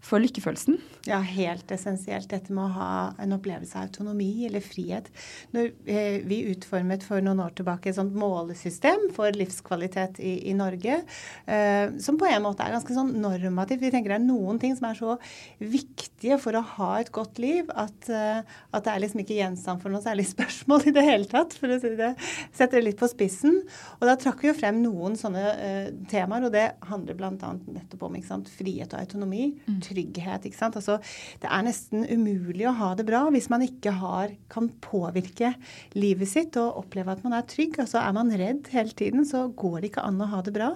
for 0.03 0.22
lykkefølelsen. 0.22 0.80
Ja, 1.07 1.20
helt 1.22 1.70
essensielt. 1.74 2.28
Dette 2.30 2.55
med 2.55 2.64
å 2.64 2.74
ha 2.76 2.90
en 3.22 3.34
opplevelse 3.34 3.78
av 3.78 3.88
autonomi 3.88 4.44
eller 4.46 4.62
frihet. 4.62 5.09
Når 5.55 5.70
eh, 5.90 6.18
vi 6.26 6.40
utformet 6.50 7.03
for 7.07 7.22
noen 7.22 7.42
år 7.42 7.55
tilbake 7.59 7.90
et 7.90 7.98
sånt 7.98 8.14
målesystem 8.18 9.09
for 9.14 9.34
livskvalitet 9.34 10.18
i, 10.22 10.34
i 10.50 10.55
Norge, 10.59 11.00
eh, 11.46 11.94
som 12.03 12.18
på 12.18 12.28
en 12.28 12.42
måte 12.44 12.66
er 12.66 12.74
ganske 12.74 12.94
sånn 12.94 13.14
normativt. 13.22 13.82
Vi 13.82 13.92
tenker 13.94 14.14
det 14.14 14.18
er 14.20 14.26
noen 14.26 14.59
ting 14.62 14.74
som 14.78 14.88
er 14.90 14.98
så 14.98 15.16
viktige 15.59 16.38
for 16.42 16.59
å 16.59 16.64
ha 16.76 16.90
et 17.00 17.12
godt 17.14 17.38
liv 17.42 17.70
at, 17.70 18.11
eh, 18.11 18.42
at 18.42 18.86
det 18.86 18.94
er 18.94 19.05
liksom 19.07 19.22
ikke 19.22 19.38
gjenstand 19.38 19.82
for 19.82 19.94
noe 19.94 20.03
særlig 20.03 20.26
spørsmål 20.34 20.90
i 20.90 20.94
det 20.98 21.07
hele 21.07 21.30
tatt, 21.30 21.55
for 21.59 21.70
å 21.70 21.78
si 21.82 21.94
det. 21.98 22.12
Setter 22.50 22.80
det 22.80 22.84
litt 22.90 23.03
på 23.03 23.11
spissen. 23.11 23.62
Og 24.00 24.07
da 24.11 24.18
trakk 24.18 24.42
vi 24.42 24.50
jo 24.50 24.59
frem 24.59 24.82
noen 24.82 25.18
sånne 25.18 25.46
eh, 25.55 25.90
temaer, 26.11 26.50
og 26.50 26.55
det 26.59 26.66
handler 26.90 27.18
bl.a. 27.18 27.55
nettopp 27.78 28.07
om 28.07 28.20
sant, 28.26 28.50
frihet 28.50 28.94
og 28.94 29.03
autonomi. 29.03 29.48
Trygghet. 29.93 30.49
ikke 30.49 30.59
sant, 30.59 30.76
altså 30.80 30.99
det 31.43 31.51
er 31.51 31.66
nesten 31.66 32.07
umulig 32.09 32.66
å 32.68 32.74
ha 32.78 32.93
det 32.99 33.07
bra 33.09 33.24
hvis 33.32 33.49
man 33.53 33.64
ikke 33.64 33.95
har, 34.01 34.32
kan 34.53 34.68
påvirke 34.84 35.53
livet 35.99 36.30
sitt 36.30 36.57
og 36.61 36.82
oppleve 36.82 37.14
at 37.14 37.24
man 37.26 37.36
er 37.36 37.47
trygg. 37.49 37.78
Altså 37.82 38.01
Er 38.03 38.14
man 38.16 38.32
redd 38.32 38.70
hele 38.72 38.97
tiden, 38.97 39.26
så 39.28 39.47
går 39.49 39.80
det 39.80 39.93
ikke 39.93 40.07
an 40.07 40.20
å 40.22 40.30
ha 40.32 40.43
det 40.45 40.55
bra. 40.57 40.72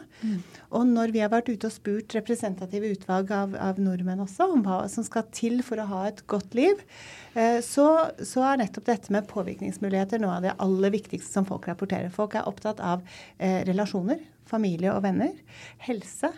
Og 0.76 0.86
når 0.88 1.14
vi 1.14 1.22
har 1.24 1.32
vært 1.32 1.50
ute 1.50 1.68
og 1.68 1.74
spurt 1.74 2.16
representative 2.16 2.92
utvalg 2.96 3.32
av, 3.34 3.56
av 3.56 3.80
nordmenn 3.82 4.24
også 4.24 4.50
om 4.52 4.64
hva 4.66 4.82
som 4.92 5.06
skal 5.06 5.26
til 5.34 5.62
for 5.66 5.80
å 5.80 5.88
ha 5.90 6.02
et 6.10 6.22
godt 6.30 6.56
liv, 6.58 6.82
eh, 7.34 7.60
så, 7.64 7.86
så 8.20 8.44
er 8.50 8.62
nettopp 8.62 8.88
dette 8.88 9.14
med 9.14 9.28
påvirkningsmuligheter 9.30 10.22
noe 10.22 10.38
av 10.38 10.46
det 10.46 10.56
aller 10.62 10.94
viktigste 10.94 11.38
som 11.38 11.48
folk 11.48 11.68
rapporterer. 11.70 12.12
Folk 12.14 12.36
er 12.36 12.48
opptatt 12.48 12.82
av 12.84 13.04
eh, 13.38 13.62
relasjoner, 13.68 14.20
familie 14.46 14.92
og 14.94 15.04
venner, 15.06 15.34
helse. 15.86 16.32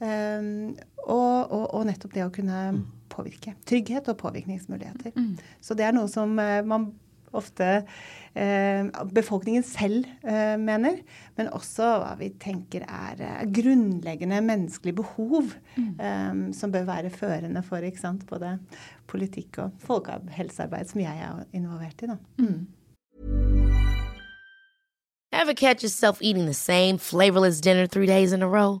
Um, 0.00 0.72
og, 1.04 1.52
og, 1.52 1.64
og 1.76 1.86
nettopp 1.88 2.16
det 2.16 2.24
å 2.24 2.32
kunne 2.32 2.64
påvirke. 3.12 3.54
Trygghet 3.68 4.08
og 4.12 4.18
påvirkningsmuligheter. 4.20 5.14
Så 5.60 5.76
det 5.76 5.86
er 5.86 5.96
noe 5.96 6.08
som 6.10 6.38
eh, 6.40 6.60
man 6.66 6.90
ofte 7.36 7.66
eh, 8.34 8.86
befolkningen 9.14 9.62
selv 9.66 10.06
eh, 10.26 10.56
mener, 10.58 11.00
men 11.38 11.50
også 11.54 11.86
hva 12.02 12.14
vi 12.18 12.32
tenker 12.42 12.86
er 12.86 13.22
eh, 13.22 13.44
grunnleggende 13.54 14.40
menneskelige 14.46 14.98
behov 15.02 15.54
eh, 15.78 16.42
som 16.56 16.74
bør 16.74 16.88
være 16.90 17.14
førende 17.14 17.62
for 17.66 17.86
sant, 18.00 18.26
både 18.26 18.56
politikk 19.10 19.62
og 19.62 19.78
folkehelsearbeid, 19.86 20.90
som 20.90 21.02
jeg 21.02 21.16
er 21.22 21.46
involvert 21.52 22.02
i. 22.02 22.10
Da. 22.10 22.18
Mm. 22.42 22.66
Ever 25.32 25.54
catch 25.54 25.84
yourself 25.84 26.18
eating 26.20 26.46
the 26.46 26.54
same 26.54 26.98
flavorless 26.98 27.60
dinner 27.60 27.86
three 27.86 28.06
days 28.06 28.32
in 28.32 28.42
a 28.42 28.48
row? 28.48 28.80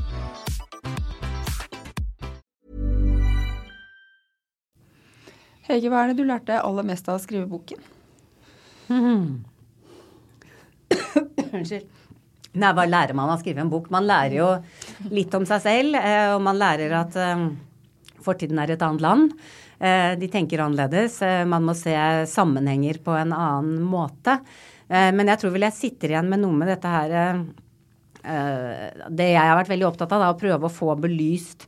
Hege, 5.67 5.89
hva 5.91 6.03
er 6.03 6.11
det 6.11 6.21
du 6.21 6.25
lærte 6.27 6.57
aller 6.57 6.85
mest 6.87 7.09
av 7.09 7.19
å 7.19 7.21
skrive 7.21 7.45
boken? 7.49 7.81
Unnskyld. 11.55 11.89
Nei, 12.51 12.71
hva 12.75 12.83
lærer 12.83 13.15
man 13.15 13.29
av 13.29 13.37
å 13.37 13.41
skrive 13.41 13.63
en 13.63 13.71
bok? 13.71 13.87
Man 13.93 14.07
lærer 14.09 14.35
jo 14.35 14.47
litt 15.13 15.31
om 15.37 15.45
seg 15.47 15.61
selv, 15.63 15.95
eh, 15.95 16.33
og 16.33 16.41
man 16.43 16.59
lærer 16.59 16.91
at 16.99 17.15
eh, 17.15 17.45
fortiden 18.25 18.59
er 18.59 18.73
et 18.73 18.83
annet 18.83 19.05
land. 19.05 19.31
Eh, 19.79 20.17
de 20.19 20.27
tenker 20.31 20.59
annerledes. 20.65 21.21
Man 21.47 21.63
må 21.69 21.77
se 21.77 21.95
sammenhenger 22.27 22.99
på 23.05 23.15
en 23.15 23.31
annen 23.37 23.79
måte. 23.87 24.41
Men 24.91 25.29
jeg 25.31 25.39
tror 25.39 25.53
vel 25.53 25.63
jeg 25.63 25.77
sitter 25.77 26.11
igjen 26.11 26.27
med 26.27 26.41
noe 26.41 26.51
med 26.51 26.67
dette 26.67 26.89
her 26.91 27.13
Det 28.19 29.27
jeg 29.29 29.39
har 29.39 29.55
vært 29.55 29.69
veldig 29.71 29.85
opptatt 29.87 30.11
av, 30.17 30.25
er 30.25 30.33
å 30.33 30.41
prøve 30.41 30.67
å 30.67 30.73
få 30.73 30.97
belyst 30.99 31.63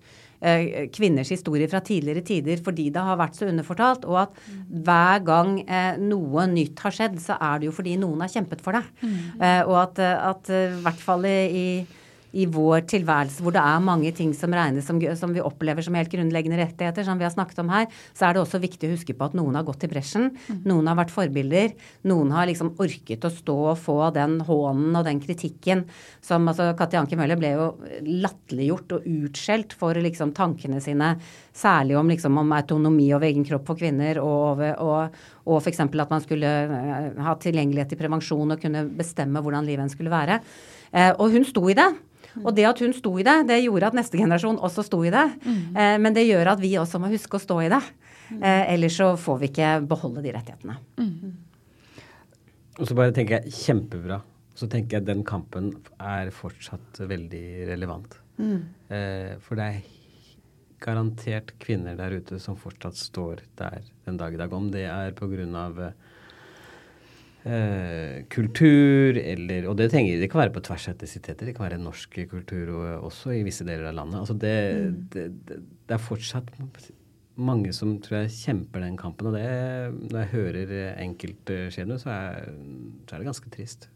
kvinners 0.93 1.31
historie 1.31 1.69
fra 1.71 1.79
tidligere 1.85 2.23
tider 2.27 2.61
fordi 2.63 2.89
det 2.93 3.03
har 3.03 3.19
vært 3.19 3.39
så 3.39 3.47
underfortalt. 3.49 4.07
Og 4.09 4.19
at 4.25 4.37
hver 4.67 5.23
gang 5.25 5.57
eh, 5.63 5.99
noe 6.01 6.47
nytt 6.51 6.83
har 6.83 6.95
skjedd, 6.95 7.19
så 7.23 7.39
er 7.39 7.61
det 7.61 7.69
jo 7.69 7.75
fordi 7.75 7.97
noen 8.01 8.25
har 8.25 8.31
kjempet 8.33 8.63
for 8.63 8.77
det. 8.77 8.83
Mm. 9.03 9.19
Eh, 9.39 9.61
og 9.63 9.77
at, 9.85 10.03
at 10.03 10.53
i 10.53 10.63
hvert 10.83 11.03
fall 11.03 11.27
i 11.29 11.67
i 12.34 12.45
vår 12.49 12.86
tilværelse 12.89 13.43
hvor 13.43 13.53
det 13.53 13.61
er 13.61 13.84
mange 13.84 14.11
ting 14.15 14.31
som 14.38 14.53
regnes 14.55 14.88
som, 14.89 14.99
som 15.19 15.34
vi 15.36 15.43
opplever 15.43 15.86
som 15.86 15.95
helt 15.97 16.11
grunnleggende 16.11 16.57
rettigheter, 16.59 17.05
som 17.05 17.19
vi 17.19 17.27
har 17.27 17.34
snakket 17.34 17.61
om 17.61 17.71
her, 17.73 17.88
så 18.17 18.27
er 18.27 18.36
det 18.36 18.43
også 18.43 18.61
viktig 18.63 18.89
å 18.89 18.93
huske 18.95 19.15
på 19.17 19.27
at 19.27 19.36
noen 19.38 19.57
har 19.57 19.65
gått 19.67 19.86
i 19.86 19.89
bresjen. 19.91 20.31
Mm. 20.47 20.61
Noen 20.71 20.89
har 20.89 20.97
vært 20.97 21.13
forbilder. 21.13 21.73
Noen 22.09 22.34
har 22.34 22.49
liksom 22.49 22.73
orket 22.81 23.27
å 23.27 23.31
stå 23.34 23.57
og 23.73 23.81
få 23.81 23.97
den 24.15 24.39
hånen 24.47 24.97
og 24.97 25.05
den 25.07 25.21
kritikken 25.23 25.86
som 26.23 26.47
altså 26.49 26.71
Katja 26.79 27.03
Anke 27.03 27.17
Møller 27.19 27.39
ble 27.39 27.53
jo 27.53 27.67
latterliggjort 28.07 28.97
og 28.97 29.09
utskjelt 29.09 29.75
for 29.77 29.97
liksom 30.01 30.34
tankene 30.36 30.81
sine, 30.84 31.13
særlig 31.53 31.97
om 31.99 32.09
liksom 32.09 32.39
om 32.41 32.55
autonomi 32.57 33.11
over 33.13 33.29
egen 33.29 33.45
kropp 33.47 33.67
for 33.69 33.79
kvinner 33.79 34.19
og, 34.23 34.63
og, 34.81 35.19
og 35.45 35.59
f.eks. 35.61 35.84
at 35.86 36.15
man 36.15 36.23
skulle 36.23 36.49
eh, 36.49 37.11
ha 37.25 37.36
tilgjengelighet 37.38 37.93
til 37.93 38.01
prevensjon 38.01 38.55
og 38.55 38.63
kunne 38.63 38.88
bestemme 38.97 39.43
hvordan 39.43 39.67
livet 39.67 39.86
en 39.86 39.93
skulle 39.93 40.13
være. 40.13 40.39
Eh, 40.93 41.11
og 41.13 41.34
hun 41.34 41.45
sto 41.47 41.65
i 41.69 41.77
det. 41.77 41.91
Og 42.41 42.51
det 42.57 42.65
at 42.65 42.81
hun 42.81 42.95
sto 42.97 43.13
i 43.21 43.25
det, 43.25 43.36
det 43.49 43.59
gjorde 43.61 43.91
at 43.91 43.97
neste 43.97 44.17
generasjon 44.17 44.57
også 44.63 44.86
sto 44.88 45.03
i 45.05 45.11
det. 45.13 45.25
Mm. 45.45 45.61
Eh, 45.77 45.95
men 46.01 46.15
det 46.15 46.25
gjør 46.25 46.55
at 46.55 46.61
vi 46.63 46.73
også 46.81 47.01
må 47.01 47.11
huske 47.13 47.38
å 47.38 47.43
stå 47.43 47.59
i 47.65 47.71
det. 47.73 47.81
Eh, 48.34 48.73
ellers 48.73 48.97
så 48.97 49.13
får 49.19 49.41
vi 49.41 49.49
ikke 49.51 49.71
beholde 49.89 50.23
de 50.25 50.34
rettighetene. 50.34 50.77
Mm. 50.97 51.34
Og 52.79 52.88
så 52.89 52.97
bare 52.97 53.13
tenker 53.15 53.39
jeg 53.39 53.53
kjempebra. 53.53 54.21
Så 54.57 54.69
tenker 54.69 54.99
jeg 54.99 55.07
den 55.07 55.23
kampen 55.25 55.71
er 56.01 56.29
fortsatt 56.34 57.01
veldig 57.09 57.45
relevant. 57.69 58.17
Mm. 58.38 58.61
Eh, 58.93 59.36
for 59.43 59.59
det 59.59 59.69
er 59.69 59.91
garantert 60.84 61.53
kvinner 61.63 61.95
der 61.97 62.17
ute 62.19 62.39
som 62.43 62.57
fortsatt 62.59 62.97
står 62.99 63.45
der 63.59 63.86
den 64.05 64.17
dag 64.19 64.34
i 64.36 64.41
dag. 64.41 64.53
Om 64.53 64.69
det 64.73 64.88
er 64.89 65.13
av 65.13 65.79
eh, 67.45 68.23
kultur, 68.33 69.17
eller 69.19 69.69
Og 69.69 69.77
det, 69.77 69.89
trenger, 69.91 70.19
det 70.19 70.29
kan 70.31 70.43
være 70.43 70.55
på 70.55 70.63
tvers 70.65 70.87
av 70.89 70.95
etnisiteter. 70.95 71.47
Det 71.47 71.55
kan 71.57 71.67
være 71.67 71.81
norsk 71.81 72.19
kultur 72.31 72.73
og, 72.75 73.07
også 73.11 73.35
i 73.37 73.43
visse 73.45 73.65
deler 73.67 73.91
av 73.91 73.97
landet. 74.01 74.19
Altså 74.21 74.37
det, 74.39 74.57
mm. 74.73 74.99
det, 75.15 75.25
det, 75.47 75.95
er 75.95 76.03
fortsatt 76.03 76.51
mange 77.33 77.73
som 77.73 77.95
tror 78.03 78.23
jeg 78.23 78.35
kjemper 78.37 78.83
den 78.85 78.99
kampen. 78.99 79.31
Og 79.31 79.37
det, 79.37 79.47
når 80.11 80.23
jeg 80.23 80.33
hører 80.35 80.77
enkeltskjebner, 81.03 82.01
så, 82.01 82.19
så 83.07 83.15
er 83.15 83.19
det 83.19 83.31
ganske 83.31 83.53
trist. 83.53 83.89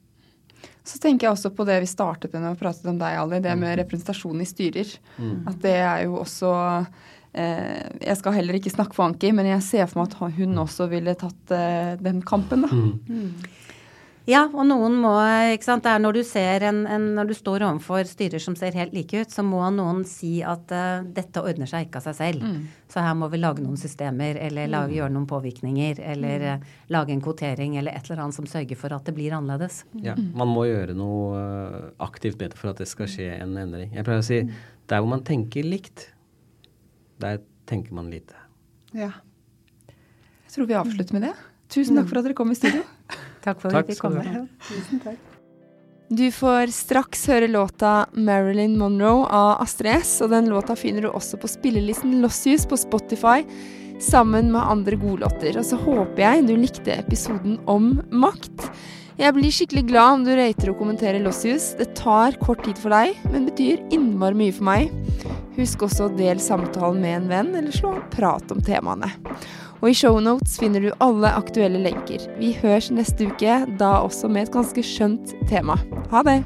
Så 0.87 0.97
tenker 1.03 1.27
jeg 1.27 1.35
også 1.35 1.51
på 1.53 1.65
det 1.67 1.81
vi 1.83 1.89
startet 1.89 2.33
med 2.33 2.41
når 2.43 2.55
vi 2.55 2.61
pratet 2.63 2.87
om 2.89 2.97
deg, 2.97 3.19
Ali, 3.19 3.41
det 3.43 3.53
med 3.59 3.73
mm. 3.75 3.77
representasjon 3.83 4.41
i 4.41 4.47
styrer. 4.47 4.93
Mm. 5.19 5.37
At 5.51 5.61
det 5.63 5.75
er 5.83 6.05
jo 6.07 6.17
også 6.21 6.51
jeg 7.37 8.17
skal 8.19 8.33
heller 8.33 8.57
ikke 8.57 8.73
snakke 8.73 8.97
for 8.97 9.07
Anki, 9.07 9.31
men 9.35 9.49
jeg 9.49 9.63
ser 9.65 9.89
for 9.89 10.01
meg 10.01 10.15
at 10.15 10.39
hun 10.39 10.57
også 10.63 10.89
ville 10.91 11.13
tatt 11.19 11.53
eh, 11.55 11.93
den 12.01 12.23
kampen, 12.25 12.65
da. 12.65 12.71
Mm. 12.73 12.99
mm. 13.07 13.55
Ja, 14.27 14.41
og 14.51 14.65
noen 14.67 14.97
må 14.99 15.13
ikke 15.53 15.63
sant, 15.69 15.85
det 15.85 15.91
er 15.93 16.01
når 16.03 16.17
du, 16.17 16.21
ser 16.27 16.65
en, 16.67 16.81
en, 16.91 17.03
når 17.15 17.29
du 17.29 17.33
står 17.37 17.63
overfor 17.63 18.03
styrer 18.09 18.41
som 18.43 18.57
ser 18.59 18.75
helt 18.75 18.91
like 18.91 19.21
ut, 19.23 19.31
så 19.31 19.43
må 19.45 19.61
noen 19.71 20.01
si 20.07 20.41
at 20.43 20.67
uh, 20.75 21.05
dette 21.15 21.39
ordner 21.39 21.69
seg 21.69 21.85
ikke 21.85 22.01
av 22.01 22.09
seg 22.09 22.17
selv. 22.17 22.43
Mm. 22.43 22.65
Så 22.91 23.05
her 23.05 23.15
må 23.15 23.29
vi 23.31 23.39
lage 23.39 23.63
noen 23.63 23.79
systemer, 23.79 24.35
eller 24.49 24.67
lage, 24.67 24.91
mm. 24.91 24.97
gjøre 24.97 25.13
noen 25.15 25.29
påvirkninger, 25.31 26.01
eller 26.11 26.43
uh, 26.43 26.67
lage 26.91 27.15
en 27.15 27.23
kvotering, 27.23 27.79
eller 27.79 27.95
et 27.95 28.11
eller 28.11 28.25
annet 28.25 28.35
som 28.35 28.51
sørger 28.51 28.81
for 28.83 28.97
at 28.97 29.07
det 29.07 29.15
blir 29.15 29.37
annerledes. 29.37 29.85
Ja, 30.03 30.17
Man 30.19 30.51
må 30.51 30.67
gjøre 30.67 30.97
noe 30.97 31.39
aktivt 32.03 32.35
med 32.41 32.51
det 32.51 32.59
for 32.59 32.73
at 32.73 32.83
det 32.83 32.91
skal 32.91 33.07
skje 33.07 33.31
en 33.37 33.55
endring. 33.63 33.95
Jeg 33.95 34.03
pleier 34.03 34.25
å 34.25 34.27
si 34.27 34.43
der 34.91 34.99
hvor 34.99 35.13
man 35.15 35.23
tenker 35.27 35.63
likt, 35.63 36.09
der 37.21 37.41
tenker 37.67 37.95
man 37.97 38.11
lite. 38.11 38.35
Ja. 38.95 39.11
Jeg 39.87 40.53
tror 40.53 40.69
vi 40.69 40.77
avslutter 40.79 41.17
med 41.17 41.27
det. 41.27 41.33
Tusen 41.71 41.97
takk 41.99 42.11
for 42.11 42.21
at 42.21 42.29
dere 42.29 42.37
kom 42.37 42.53
i 42.53 42.57
studio. 42.57 42.83
takk 43.45 43.59
for 43.63 43.75
at 43.75 43.89
vi 43.89 43.97
kom. 43.99 44.21
Tusen 44.69 45.03
takk. 45.03 45.33
Du 46.07 46.29
får 46.31 46.71
straks 46.71 47.25
høre 47.27 47.49
låta 47.51 48.07
'Marilyn 48.13 48.77
Monroe' 48.79 49.27
av 49.27 49.61
Astrid 49.61 49.99
S. 49.99 50.21
Og 50.23 50.31
den 50.31 50.47
låta 50.47 50.75
finner 50.79 51.03
du 51.03 51.09
også 51.09 51.35
på 51.41 51.49
spillelisten 51.51 52.21
Lossius 52.23 52.63
på 52.65 52.79
Spotify 52.79 53.43
sammen 53.99 54.53
med 54.53 54.61
andre 54.61 54.95
godlåter. 54.95 55.57
Og 55.59 55.65
så 55.67 55.75
håper 55.75 56.23
jeg 56.23 56.47
du 56.47 56.55
likte 56.55 56.95
episoden 56.95 57.59
om 57.67 57.97
makt. 58.07 58.69
Jeg 59.17 59.33
blir 59.33 59.51
skikkelig 59.51 59.87
glad 59.89 60.13
om 60.13 60.23
du 60.23 60.31
rater 60.37 60.71
og 60.71 60.79
kommenterer 60.79 61.19
Lossius. 61.25 61.73
Det 61.75 61.89
tar 61.97 62.37
kort 62.39 62.63
tid 62.63 62.77
for 62.79 62.93
deg, 62.93 63.17
men 63.33 63.49
betyr 63.49 63.83
innmari 63.91 64.37
mye 64.37 64.55
for 64.55 64.69
meg. 64.69 64.93
Husk 65.57 65.87
også 65.87 66.05
å 66.05 66.13
dele 66.13 66.41
samtalen 66.43 67.01
med 67.01 67.15
en 67.15 67.29
venn, 67.31 67.55
eller 67.57 67.73
slå 67.73 67.95
en 67.97 68.03
prat 68.13 68.51
om 68.53 68.61
temaene. 68.61 69.09
Og 69.81 69.91
i 69.91 69.97
shownotes 69.97 70.57
finner 70.61 70.81
du 70.85 70.91
alle 71.03 71.33
aktuelle 71.37 71.81
lenker. 71.81 72.23
Vi 72.37 72.53
høres 72.61 72.91
neste 72.93 73.29
uke, 73.29 73.59
da 73.81 73.97
også 74.05 74.29
med 74.29 74.47
et 74.47 74.53
ganske 74.53 74.85
skjønt 74.85 75.33
tema. 75.49 75.77
Ha 76.13 76.25
det! 76.25 76.41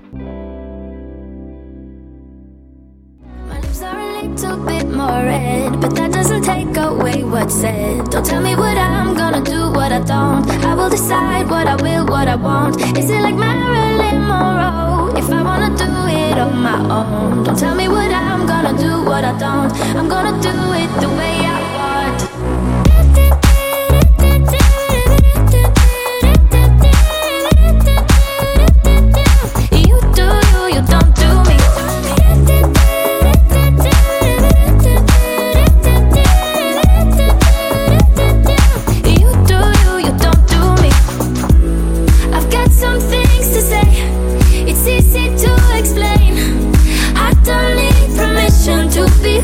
More 5.02 5.24
red, 5.26 5.82
but 5.82 5.92
that 5.96 6.12
doesn't 6.12 6.44
take 6.44 6.76
away 6.78 7.24
what's 7.24 7.56
said. 7.56 8.10
Don't 8.12 8.26
tell 8.26 8.42
me 8.42 8.54
what 8.56 8.78
I'm 8.78 9.16
gonna 9.22 9.44
do, 9.44 9.60
what 9.78 9.92
I 9.92 10.02
don't. 10.14 10.44
I 10.70 10.76
will 10.76 10.90
decide 10.90 11.50
what 11.50 11.66
I 11.68 11.76
will, 11.86 12.06
what 12.06 12.28
I 12.28 12.36
won't. 12.36 12.76
Is 13.00 13.10
it 13.10 13.22
like 13.28 13.36
Marilyn 13.36 14.20
Monroe? 14.30 15.16
If 15.22 15.28
I 15.38 15.42
wanna 15.50 15.72
do 15.84 15.92
it 16.22 16.38
on 16.46 16.54
my 16.70 16.80
own, 16.98 17.44
don't 17.46 17.58
tell 17.58 17.76
me 17.82 17.88
what 17.88 18.12
I'm 18.12 18.42
gonna 18.52 18.76
do, 18.86 18.92
what 19.10 19.24
I 19.32 19.34
don't. 19.46 19.72
I'm 19.98 20.10
gonna 20.16 20.36
do 20.50 20.56
it 20.82 20.90
the 21.04 21.10
way 21.20 21.36
I 21.56 21.62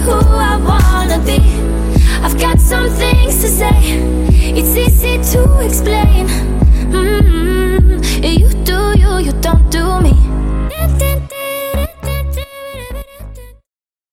who 0.03 0.11
I 0.11 0.57
wanna 0.57 1.19
be. 1.25 1.39
I've 2.23 2.39
got 2.39 2.59
some 2.59 2.89
things 2.89 3.41
to 3.41 3.47
say, 3.47 3.71
it's 4.57 4.75
easy 4.75 5.17
to 5.33 5.59
explain. 5.59 6.06